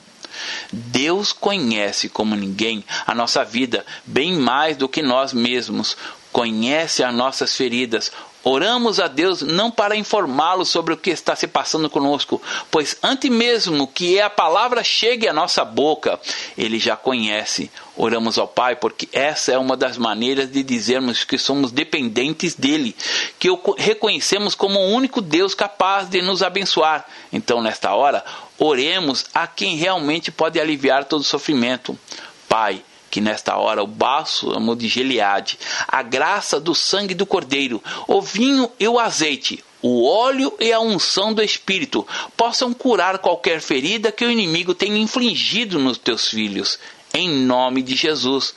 Deus 0.72 1.32
conhece 1.32 2.08
como 2.08 2.34
ninguém 2.34 2.84
a 3.06 3.14
nossa 3.14 3.44
vida, 3.44 3.84
bem 4.04 4.34
mais 4.34 4.76
do 4.76 4.88
que 4.88 5.02
nós 5.02 5.32
mesmos. 5.32 5.96
Conhece 6.32 7.04
as 7.04 7.14
nossas 7.14 7.56
feridas, 7.56 8.10
Oramos 8.44 9.00
a 9.00 9.08
Deus 9.08 9.40
não 9.40 9.70
para 9.70 9.96
informá-lo 9.96 10.66
sobre 10.66 10.92
o 10.92 10.96
que 10.98 11.08
está 11.08 11.34
se 11.34 11.46
passando 11.46 11.88
conosco, 11.88 12.40
pois 12.70 12.94
antes 13.02 13.30
mesmo 13.30 13.88
que 13.88 14.20
a 14.20 14.28
palavra 14.28 14.84
chegue 14.84 15.26
à 15.26 15.32
nossa 15.32 15.64
boca, 15.64 16.20
ele 16.56 16.78
já 16.78 16.94
conhece. 16.94 17.70
Oramos 17.96 18.38
ao 18.38 18.46
Pai 18.46 18.76
porque 18.76 19.08
essa 19.12 19.52
é 19.52 19.58
uma 19.58 19.76
das 19.76 19.96
maneiras 19.96 20.50
de 20.50 20.62
dizermos 20.62 21.24
que 21.24 21.38
somos 21.38 21.72
dependentes 21.72 22.54
dele, 22.54 22.94
que 23.38 23.48
o 23.48 23.58
reconhecemos 23.78 24.54
como 24.54 24.78
o 24.78 24.90
único 24.90 25.22
Deus 25.22 25.54
capaz 25.54 26.08
de 26.08 26.20
nos 26.20 26.42
abençoar. 26.42 27.06
Então, 27.32 27.62
nesta 27.62 27.94
hora, 27.94 28.22
oremos 28.58 29.24
a 29.32 29.46
quem 29.46 29.76
realmente 29.76 30.30
pode 30.30 30.60
aliviar 30.60 31.04
todo 31.04 31.24
sofrimento. 31.24 31.98
Pai, 32.46 32.84
que 33.14 33.20
nesta 33.20 33.56
hora 33.56 33.80
o 33.80 33.86
bálsamo 33.86 34.74
de 34.74 34.88
Gileade, 34.88 35.56
a 35.86 36.02
graça 36.02 36.58
do 36.58 36.74
sangue 36.74 37.14
do 37.14 37.24
Cordeiro, 37.24 37.80
o 38.08 38.20
vinho 38.20 38.68
e 38.76 38.88
o 38.88 38.98
azeite, 38.98 39.62
o 39.80 40.04
óleo 40.04 40.52
e 40.58 40.72
a 40.72 40.80
unção 40.80 41.32
do 41.32 41.40
Espírito 41.40 42.04
possam 42.36 42.74
curar 42.74 43.18
qualquer 43.18 43.60
ferida 43.60 44.10
que 44.10 44.24
o 44.24 44.30
inimigo 44.32 44.74
tenha 44.74 44.98
infligido 44.98 45.78
nos 45.78 45.96
teus 45.96 46.28
filhos. 46.28 46.76
Em 47.14 47.28
nome 47.28 47.82
de 47.82 47.94
Jesus. 47.94 48.52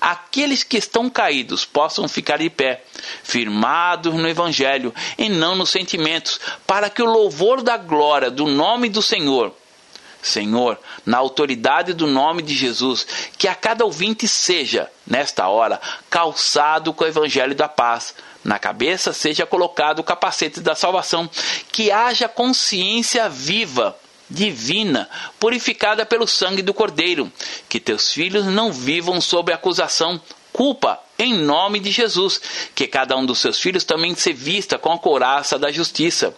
Aqueles 0.00 0.64
que 0.64 0.78
estão 0.78 1.08
caídos 1.08 1.64
possam 1.64 2.08
ficar 2.08 2.38
de 2.38 2.50
pé, 2.50 2.82
firmados 3.22 4.12
no 4.12 4.28
Evangelho 4.28 4.92
e 5.16 5.28
não 5.28 5.54
nos 5.54 5.70
sentimentos, 5.70 6.40
para 6.66 6.90
que 6.90 7.00
o 7.00 7.06
louvor 7.06 7.62
da 7.62 7.76
glória 7.76 8.28
do 8.28 8.48
nome 8.48 8.88
do 8.88 9.00
Senhor 9.00 9.54
Senhor, 10.22 10.78
na 11.04 11.18
autoridade 11.18 11.92
do 11.92 12.06
nome 12.06 12.42
de 12.42 12.54
Jesus, 12.54 13.06
que 13.38 13.48
a 13.48 13.54
cada 13.54 13.84
ouvinte 13.84 14.28
seja, 14.28 14.90
nesta 15.06 15.48
hora, 15.48 15.80
calçado 16.08 16.92
com 16.92 17.04
o 17.04 17.08
evangelho 17.08 17.54
da 17.54 17.68
paz. 17.68 18.14
Na 18.42 18.58
cabeça 18.58 19.12
seja 19.12 19.44
colocado 19.44 19.98
o 19.98 20.04
capacete 20.04 20.60
da 20.60 20.74
salvação, 20.74 21.28
que 21.70 21.90
haja 21.90 22.28
consciência 22.28 23.28
viva, 23.28 23.96
divina, 24.28 25.08
purificada 25.38 26.06
pelo 26.06 26.26
sangue 26.26 26.62
do 26.62 26.72
Cordeiro, 26.72 27.30
que 27.68 27.80
teus 27.80 28.12
filhos 28.12 28.46
não 28.46 28.72
vivam 28.72 29.20
sob 29.20 29.52
acusação, 29.52 30.20
culpa, 30.52 31.00
em 31.18 31.34
nome 31.34 31.80
de 31.80 31.90
Jesus, 31.90 32.40
que 32.74 32.86
cada 32.86 33.16
um 33.16 33.26
dos 33.26 33.40
seus 33.40 33.58
filhos 33.58 33.84
também 33.84 34.14
se 34.14 34.32
vista 34.32 34.78
com 34.78 34.92
a 34.92 34.98
couraça 34.98 35.58
da 35.58 35.70
justiça, 35.70 36.34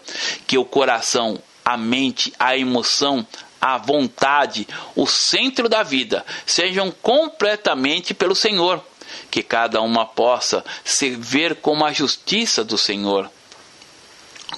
que 0.46 0.58
o 0.58 0.64
coração, 0.64 1.40
a 1.64 1.76
mente, 1.76 2.32
a 2.38 2.56
emoção, 2.56 3.24
a 3.62 3.78
vontade, 3.78 4.66
o 4.96 5.06
centro 5.06 5.68
da 5.68 5.84
vida, 5.84 6.26
sejam 6.44 6.90
completamente 6.90 8.12
pelo 8.12 8.34
Senhor, 8.34 8.84
que 9.30 9.40
cada 9.40 9.80
uma 9.80 10.04
possa 10.04 10.64
se 10.84 11.10
ver 11.10 11.54
como 11.54 11.84
a 11.84 11.92
justiça 11.92 12.64
do 12.64 12.76
Senhor. 12.76 13.30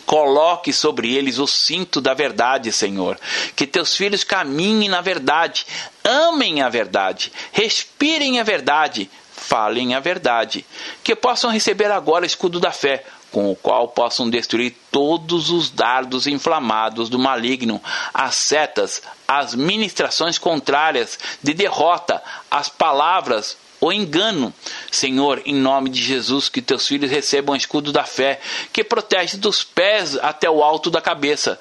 Coloque 0.07 0.73
sobre 0.73 1.15
eles 1.15 1.39
o 1.39 1.47
cinto 1.47 2.01
da 2.01 2.15
verdade, 2.15 2.73
Senhor. 2.73 3.19
Que 3.55 3.67
teus 3.67 3.95
filhos 3.95 4.25
caminhem 4.25 4.89
na 4.89 5.03
verdade, 5.03 5.67
amem 6.03 6.63
a 6.63 6.71
verdade, 6.71 7.31
respirem 7.53 8.41
a 8.41 8.43
verdade, 8.43 9.11
falem 9.33 9.95
a 9.95 10.01
verdade. 10.01 10.65
Que 11.03 11.15
possam 11.15 11.51
receber 11.51 11.91
agora 11.91 12.25
o 12.25 12.27
escudo 12.27 12.59
da 12.59 12.73
fé, 12.73 13.05
com 13.35 13.51
o 13.51 13.57
qual 13.57 13.89
possam 13.89 14.31
destruir 14.31 14.77
todos 14.93 15.51
os 15.51 15.69
dardos 15.69 16.29
inflamados 16.29 17.09
do 17.09 17.19
maligno, 17.19 17.83
as 18.15 18.37
setas, 18.37 19.03
as 19.27 19.57
ministrações 19.57 20.39
contrárias 20.39 21.19
de 21.43 21.53
derrota, 21.53 22.23
as 22.49 22.69
palavras 22.69 23.57
o 23.87 23.93
engano. 23.93 24.53
Senhor, 24.91 25.43
em 25.45 25.55
nome 25.55 25.91
de 25.91 26.03
Jesus, 26.03 26.49
que 26.49 26.63
teus 26.63 26.87
filhos 26.87 27.11
recebam 27.11 27.55
o 27.55 27.57
escudo 27.57 27.93
da 27.93 28.05
fé, 28.05 28.41
que 28.73 28.83
protege 28.83 29.37
dos 29.37 29.63
pés 29.63 30.17
até 30.17 30.49
o 30.49 30.63
alto 30.63 30.91
da 30.91 31.01
cabeça. 31.01 31.59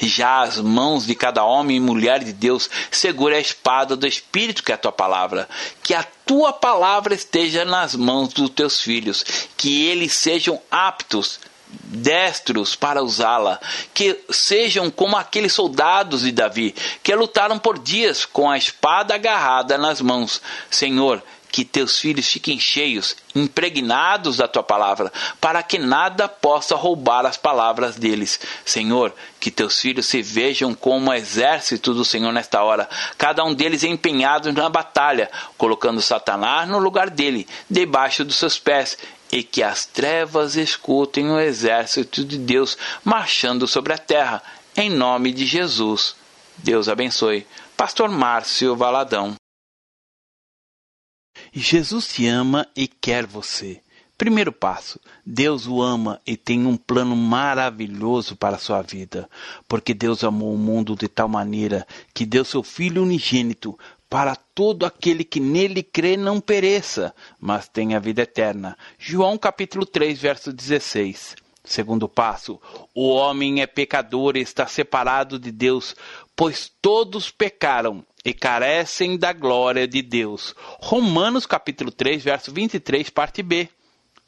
Já 0.00 0.42
as 0.42 0.58
mãos 0.58 1.06
de 1.06 1.14
cada 1.14 1.44
homem 1.44 1.76
e 1.76 1.80
mulher 1.80 2.24
de 2.24 2.32
Deus 2.32 2.68
segure 2.90 3.34
a 3.34 3.40
espada 3.40 3.96
do 3.96 4.06
Espírito, 4.06 4.62
que 4.62 4.72
é 4.72 4.74
a 4.74 4.78
tua 4.78 4.92
palavra. 4.92 5.48
Que 5.82 5.94
a 5.94 6.02
tua 6.02 6.52
palavra 6.52 7.14
esteja 7.14 7.64
nas 7.64 7.94
mãos 7.94 8.32
dos 8.32 8.50
teus 8.50 8.80
filhos, 8.80 9.24
que 9.56 9.86
eles 9.86 10.14
sejam 10.14 10.60
aptos 10.70 11.38
destros 11.72 12.74
para 12.76 13.02
usá-la, 13.02 13.58
que 13.94 14.20
sejam 14.30 14.90
como 14.90 15.16
aqueles 15.16 15.52
soldados 15.52 16.22
de 16.22 16.32
Davi, 16.32 16.74
que 17.02 17.14
lutaram 17.14 17.58
por 17.58 17.78
dias 17.78 18.24
com 18.24 18.50
a 18.50 18.58
espada 18.58 19.14
agarrada 19.14 19.78
nas 19.78 20.00
mãos. 20.00 20.42
Senhor, 20.70 21.22
que 21.52 21.66
teus 21.66 21.98
filhos 21.98 22.26
fiquem 22.26 22.58
cheios, 22.58 23.14
impregnados 23.34 24.38
da 24.38 24.48
tua 24.48 24.62
palavra, 24.62 25.12
para 25.38 25.62
que 25.62 25.78
nada 25.78 26.26
possa 26.26 26.74
roubar 26.74 27.26
as 27.26 27.36
palavras 27.36 27.96
deles. 27.96 28.40
Senhor, 28.64 29.14
que 29.38 29.50
teus 29.50 29.78
filhos 29.78 30.06
se 30.06 30.22
vejam 30.22 30.74
como 30.74 31.10
o 31.10 31.14
exército 31.14 31.92
do 31.92 32.06
Senhor 32.06 32.32
nesta 32.32 32.62
hora, 32.62 32.88
cada 33.18 33.44
um 33.44 33.52
deles 33.52 33.84
empenhado 33.84 34.50
na 34.50 34.70
batalha, 34.70 35.30
colocando 35.58 36.00
Satanás 36.00 36.66
no 36.66 36.78
lugar 36.78 37.10
dele, 37.10 37.46
debaixo 37.68 38.24
dos 38.24 38.36
seus 38.36 38.58
pés, 38.58 38.96
e 39.30 39.42
que 39.42 39.62
as 39.62 39.84
trevas 39.84 40.56
escutem 40.56 41.30
o 41.30 41.38
exército 41.38 42.24
de 42.24 42.38
Deus 42.38 42.78
marchando 43.04 43.68
sobre 43.68 43.92
a 43.92 43.98
terra, 43.98 44.42
em 44.74 44.88
nome 44.88 45.32
de 45.32 45.44
Jesus. 45.44 46.16
Deus 46.56 46.88
abençoe. 46.88 47.46
Pastor 47.76 48.08
Márcio 48.08 48.74
Valadão. 48.74 49.41
Jesus 51.54 52.08
te 52.08 52.26
ama 52.26 52.66
e 52.74 52.88
quer 52.88 53.26
você. 53.26 53.80
Primeiro 54.16 54.52
passo: 54.52 54.98
Deus 55.26 55.66
o 55.66 55.82
ama 55.82 56.20
e 56.26 56.36
tem 56.36 56.64
um 56.66 56.76
plano 56.76 57.14
maravilhoso 57.14 58.36
para 58.36 58.56
a 58.56 58.58
sua 58.58 58.80
vida, 58.80 59.28
porque 59.68 59.92
Deus 59.92 60.24
amou 60.24 60.54
o 60.54 60.58
mundo 60.58 60.96
de 60.96 61.08
tal 61.08 61.28
maneira 61.28 61.86
que 62.14 62.24
deu 62.24 62.44
seu 62.44 62.62
Filho 62.62 63.02
unigênito 63.02 63.78
para 64.08 64.34
todo 64.36 64.86
aquele 64.86 65.24
que 65.24 65.40
nele 65.40 65.82
crê 65.82 66.16
não 66.16 66.40
pereça, 66.40 67.14
mas 67.40 67.68
tenha 67.68 68.00
vida 68.00 68.22
eterna. 68.22 68.76
João 68.98 69.36
capítulo 69.36 69.84
3, 69.84 70.18
verso 70.18 70.52
16. 70.52 71.36
Segundo 71.64 72.08
passo, 72.08 72.60
o 72.94 73.08
homem 73.08 73.62
é 73.62 73.66
pecador 73.66 74.36
e 74.36 74.40
está 74.40 74.66
separado 74.66 75.38
de 75.38 75.52
Deus, 75.52 75.94
pois 76.36 76.70
todos 76.80 77.30
pecaram 77.30 78.04
e 78.24 78.32
carecem 78.32 79.16
da 79.16 79.32
glória 79.32 79.86
de 79.86 80.02
Deus. 80.02 80.54
Romanos 80.80 81.46
capítulo 81.46 81.90
3, 81.90 82.22
verso 82.22 82.52
23, 82.52 83.10
parte 83.10 83.42
B. 83.42 83.68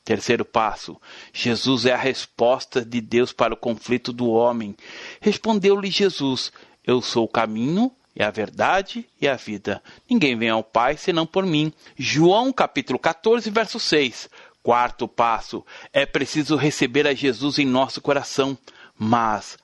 Terceiro 0.04 0.44
passo: 0.44 1.00
Jesus 1.32 1.86
é 1.86 1.92
a 1.92 1.98
resposta 1.98 2.84
de 2.84 3.00
Deus 3.00 3.32
para 3.32 3.54
o 3.54 3.56
conflito 3.56 4.12
do 4.12 4.28
homem. 4.28 4.76
Respondeu-lhe 5.20 5.90
Jesus: 5.90 6.52
Eu 6.86 7.00
sou 7.00 7.24
o 7.24 7.28
caminho, 7.28 7.90
e 8.14 8.22
a 8.22 8.30
verdade 8.30 9.08
e 9.20 9.26
a 9.26 9.34
vida. 9.34 9.82
Ninguém 10.08 10.36
vem 10.36 10.50
ao 10.50 10.62
Pai 10.62 10.96
senão 10.96 11.26
por 11.26 11.44
mim. 11.44 11.72
João 11.96 12.52
capítulo 12.52 12.98
14, 12.98 13.50
verso 13.50 13.80
6. 13.80 14.28
Quarto 14.62 15.08
passo: 15.08 15.64
é 15.92 16.06
preciso 16.06 16.56
receber 16.56 17.06
a 17.06 17.14
Jesus 17.14 17.58
em 17.58 17.66
nosso 17.66 18.00
coração, 18.00 18.56
mas 18.96 19.58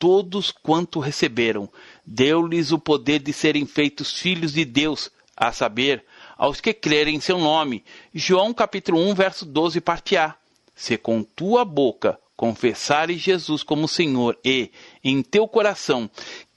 todos 0.00 0.50
quanto 0.50 0.98
receberam, 0.98 1.68
deu-lhes 2.04 2.72
o 2.72 2.78
poder 2.78 3.20
de 3.20 3.34
serem 3.34 3.66
feitos 3.66 4.10
filhos 4.10 4.54
de 4.54 4.64
Deus, 4.64 5.10
a 5.36 5.52
saber, 5.52 6.04
aos 6.36 6.60
que 6.60 6.72
crerem 6.72 7.16
em 7.16 7.20
seu 7.20 7.38
nome. 7.38 7.84
João 8.12 8.52
capítulo 8.54 8.98
1, 8.98 9.14
verso 9.14 9.44
12, 9.44 9.80
parte 9.80 10.16
A. 10.16 10.34
Se 10.74 10.96
com 10.96 11.22
tua 11.22 11.64
boca 11.64 12.18
confessares 12.34 13.20
Jesus 13.20 13.62
como 13.62 13.86
Senhor 13.86 14.38
e 14.42 14.70
em 15.04 15.22
teu 15.22 15.46
coração 15.46 16.10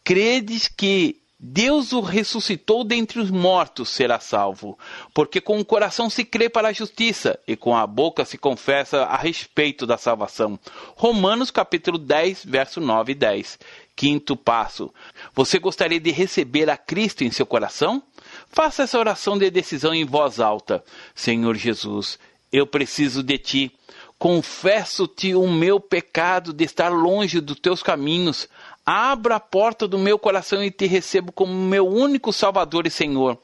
credes 0.03 0.69
que 0.69 1.22
Deus 1.45 1.91
o 1.91 1.99
ressuscitou 1.99 2.85
dentre 2.85 3.19
os 3.19 3.29
mortos, 3.29 3.89
será 3.89 4.17
salvo. 4.17 4.79
Porque 5.13 5.41
com 5.41 5.59
o 5.59 5.65
coração 5.65 6.09
se 6.09 6.23
crê 6.23 6.47
para 6.47 6.69
a 6.69 6.73
justiça 6.73 7.37
e 7.45 7.57
com 7.57 7.75
a 7.75 7.85
boca 7.85 8.23
se 8.23 8.37
confessa 8.37 9.01
a 9.03 9.17
respeito 9.17 9.85
da 9.85 9.97
salvação. 9.97 10.57
Romanos 10.95 11.51
capítulo 11.51 11.97
10, 11.97 12.45
verso 12.45 12.79
9 12.79 13.11
e 13.11 13.15
10. 13.15 13.59
Quinto 13.93 14.37
passo. 14.37 14.89
Você 15.35 15.59
gostaria 15.59 15.99
de 15.99 16.11
receber 16.11 16.69
a 16.69 16.77
Cristo 16.77 17.25
em 17.25 17.31
seu 17.31 17.45
coração? 17.45 18.01
Faça 18.47 18.83
essa 18.83 18.97
oração 18.97 19.37
de 19.37 19.51
decisão 19.51 19.93
em 19.93 20.05
voz 20.05 20.39
alta. 20.39 20.81
Senhor 21.13 21.55
Jesus, 21.57 22.17
eu 22.53 22.65
preciso 22.65 23.21
de 23.21 23.37
ti. 23.37 23.71
Confesso-te 24.17 25.35
o 25.35 25.45
meu 25.49 25.77
pecado 25.77 26.53
de 26.53 26.63
estar 26.63 26.87
longe 26.87 27.41
dos 27.41 27.59
teus 27.59 27.83
caminhos. 27.83 28.47
Abra 28.85 29.35
a 29.35 29.39
porta 29.39 29.87
do 29.87 29.97
meu 29.97 30.19
coração 30.19 30.63
e 30.63 30.69
te 30.69 30.85
recebo 30.85 31.31
como 31.31 31.53
meu 31.53 31.87
único 31.87 32.33
Salvador 32.33 32.85
e 32.85 32.89
Senhor. 32.89 33.39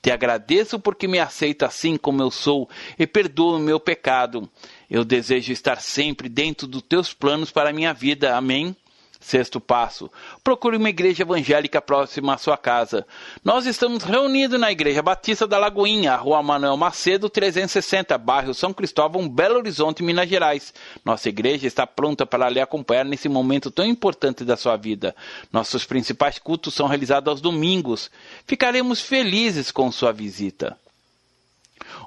Te 0.00 0.10
agradeço 0.10 0.78
porque 0.78 1.08
me 1.08 1.18
aceita 1.18 1.66
assim 1.66 1.96
como 1.96 2.22
eu 2.22 2.30
sou 2.30 2.68
e 2.98 3.06
perdoa 3.06 3.56
o 3.56 3.60
meu 3.60 3.80
pecado. 3.80 4.48
Eu 4.88 5.04
desejo 5.04 5.50
estar 5.52 5.80
sempre 5.80 6.28
dentro 6.28 6.66
dos 6.66 6.82
teus 6.82 7.12
planos 7.12 7.50
para 7.50 7.70
a 7.70 7.72
minha 7.72 7.92
vida. 7.94 8.36
Amém. 8.36 8.76
Sexto 9.24 9.58
passo: 9.58 10.10
procure 10.44 10.76
uma 10.76 10.90
igreja 10.90 11.22
evangélica 11.22 11.80
próxima 11.80 12.34
à 12.34 12.36
sua 12.38 12.58
casa. 12.58 13.06
Nós 13.42 13.64
estamos 13.64 14.04
reunidos 14.04 14.60
na 14.60 14.70
Igreja 14.70 15.00
Batista 15.00 15.46
da 15.46 15.56
Lagoinha, 15.56 16.14
Rua 16.14 16.42
Manuel 16.42 16.76
Macedo, 16.76 17.30
360, 17.30 18.18
bairro 18.18 18.52
São 18.52 18.74
Cristóvão, 18.74 19.26
Belo 19.26 19.56
Horizonte, 19.56 20.02
Minas 20.02 20.28
Gerais. 20.28 20.74
Nossa 21.02 21.30
igreja 21.30 21.66
está 21.66 21.86
pronta 21.86 22.26
para 22.26 22.50
lhe 22.50 22.60
acompanhar 22.60 23.06
nesse 23.06 23.26
momento 23.26 23.70
tão 23.70 23.86
importante 23.86 24.44
da 24.44 24.58
sua 24.58 24.76
vida. 24.76 25.16
Nossos 25.50 25.86
principais 25.86 26.38
cultos 26.38 26.74
são 26.74 26.86
realizados 26.86 27.30
aos 27.30 27.40
domingos. 27.40 28.10
Ficaremos 28.46 29.00
felizes 29.00 29.70
com 29.70 29.90
sua 29.90 30.12
visita. 30.12 30.76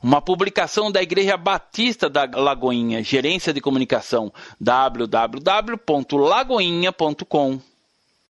Uma 0.02 0.22
publicação 0.22 0.92
da 0.92 1.02
Igreja 1.02 1.38
Batista 1.38 2.10
da 2.10 2.30
Lagoinha, 2.34 3.04
Gerência 3.04 3.54
de 3.54 3.62
Comunicação, 3.62 4.34
www.lagoinha.com. 4.60 7.60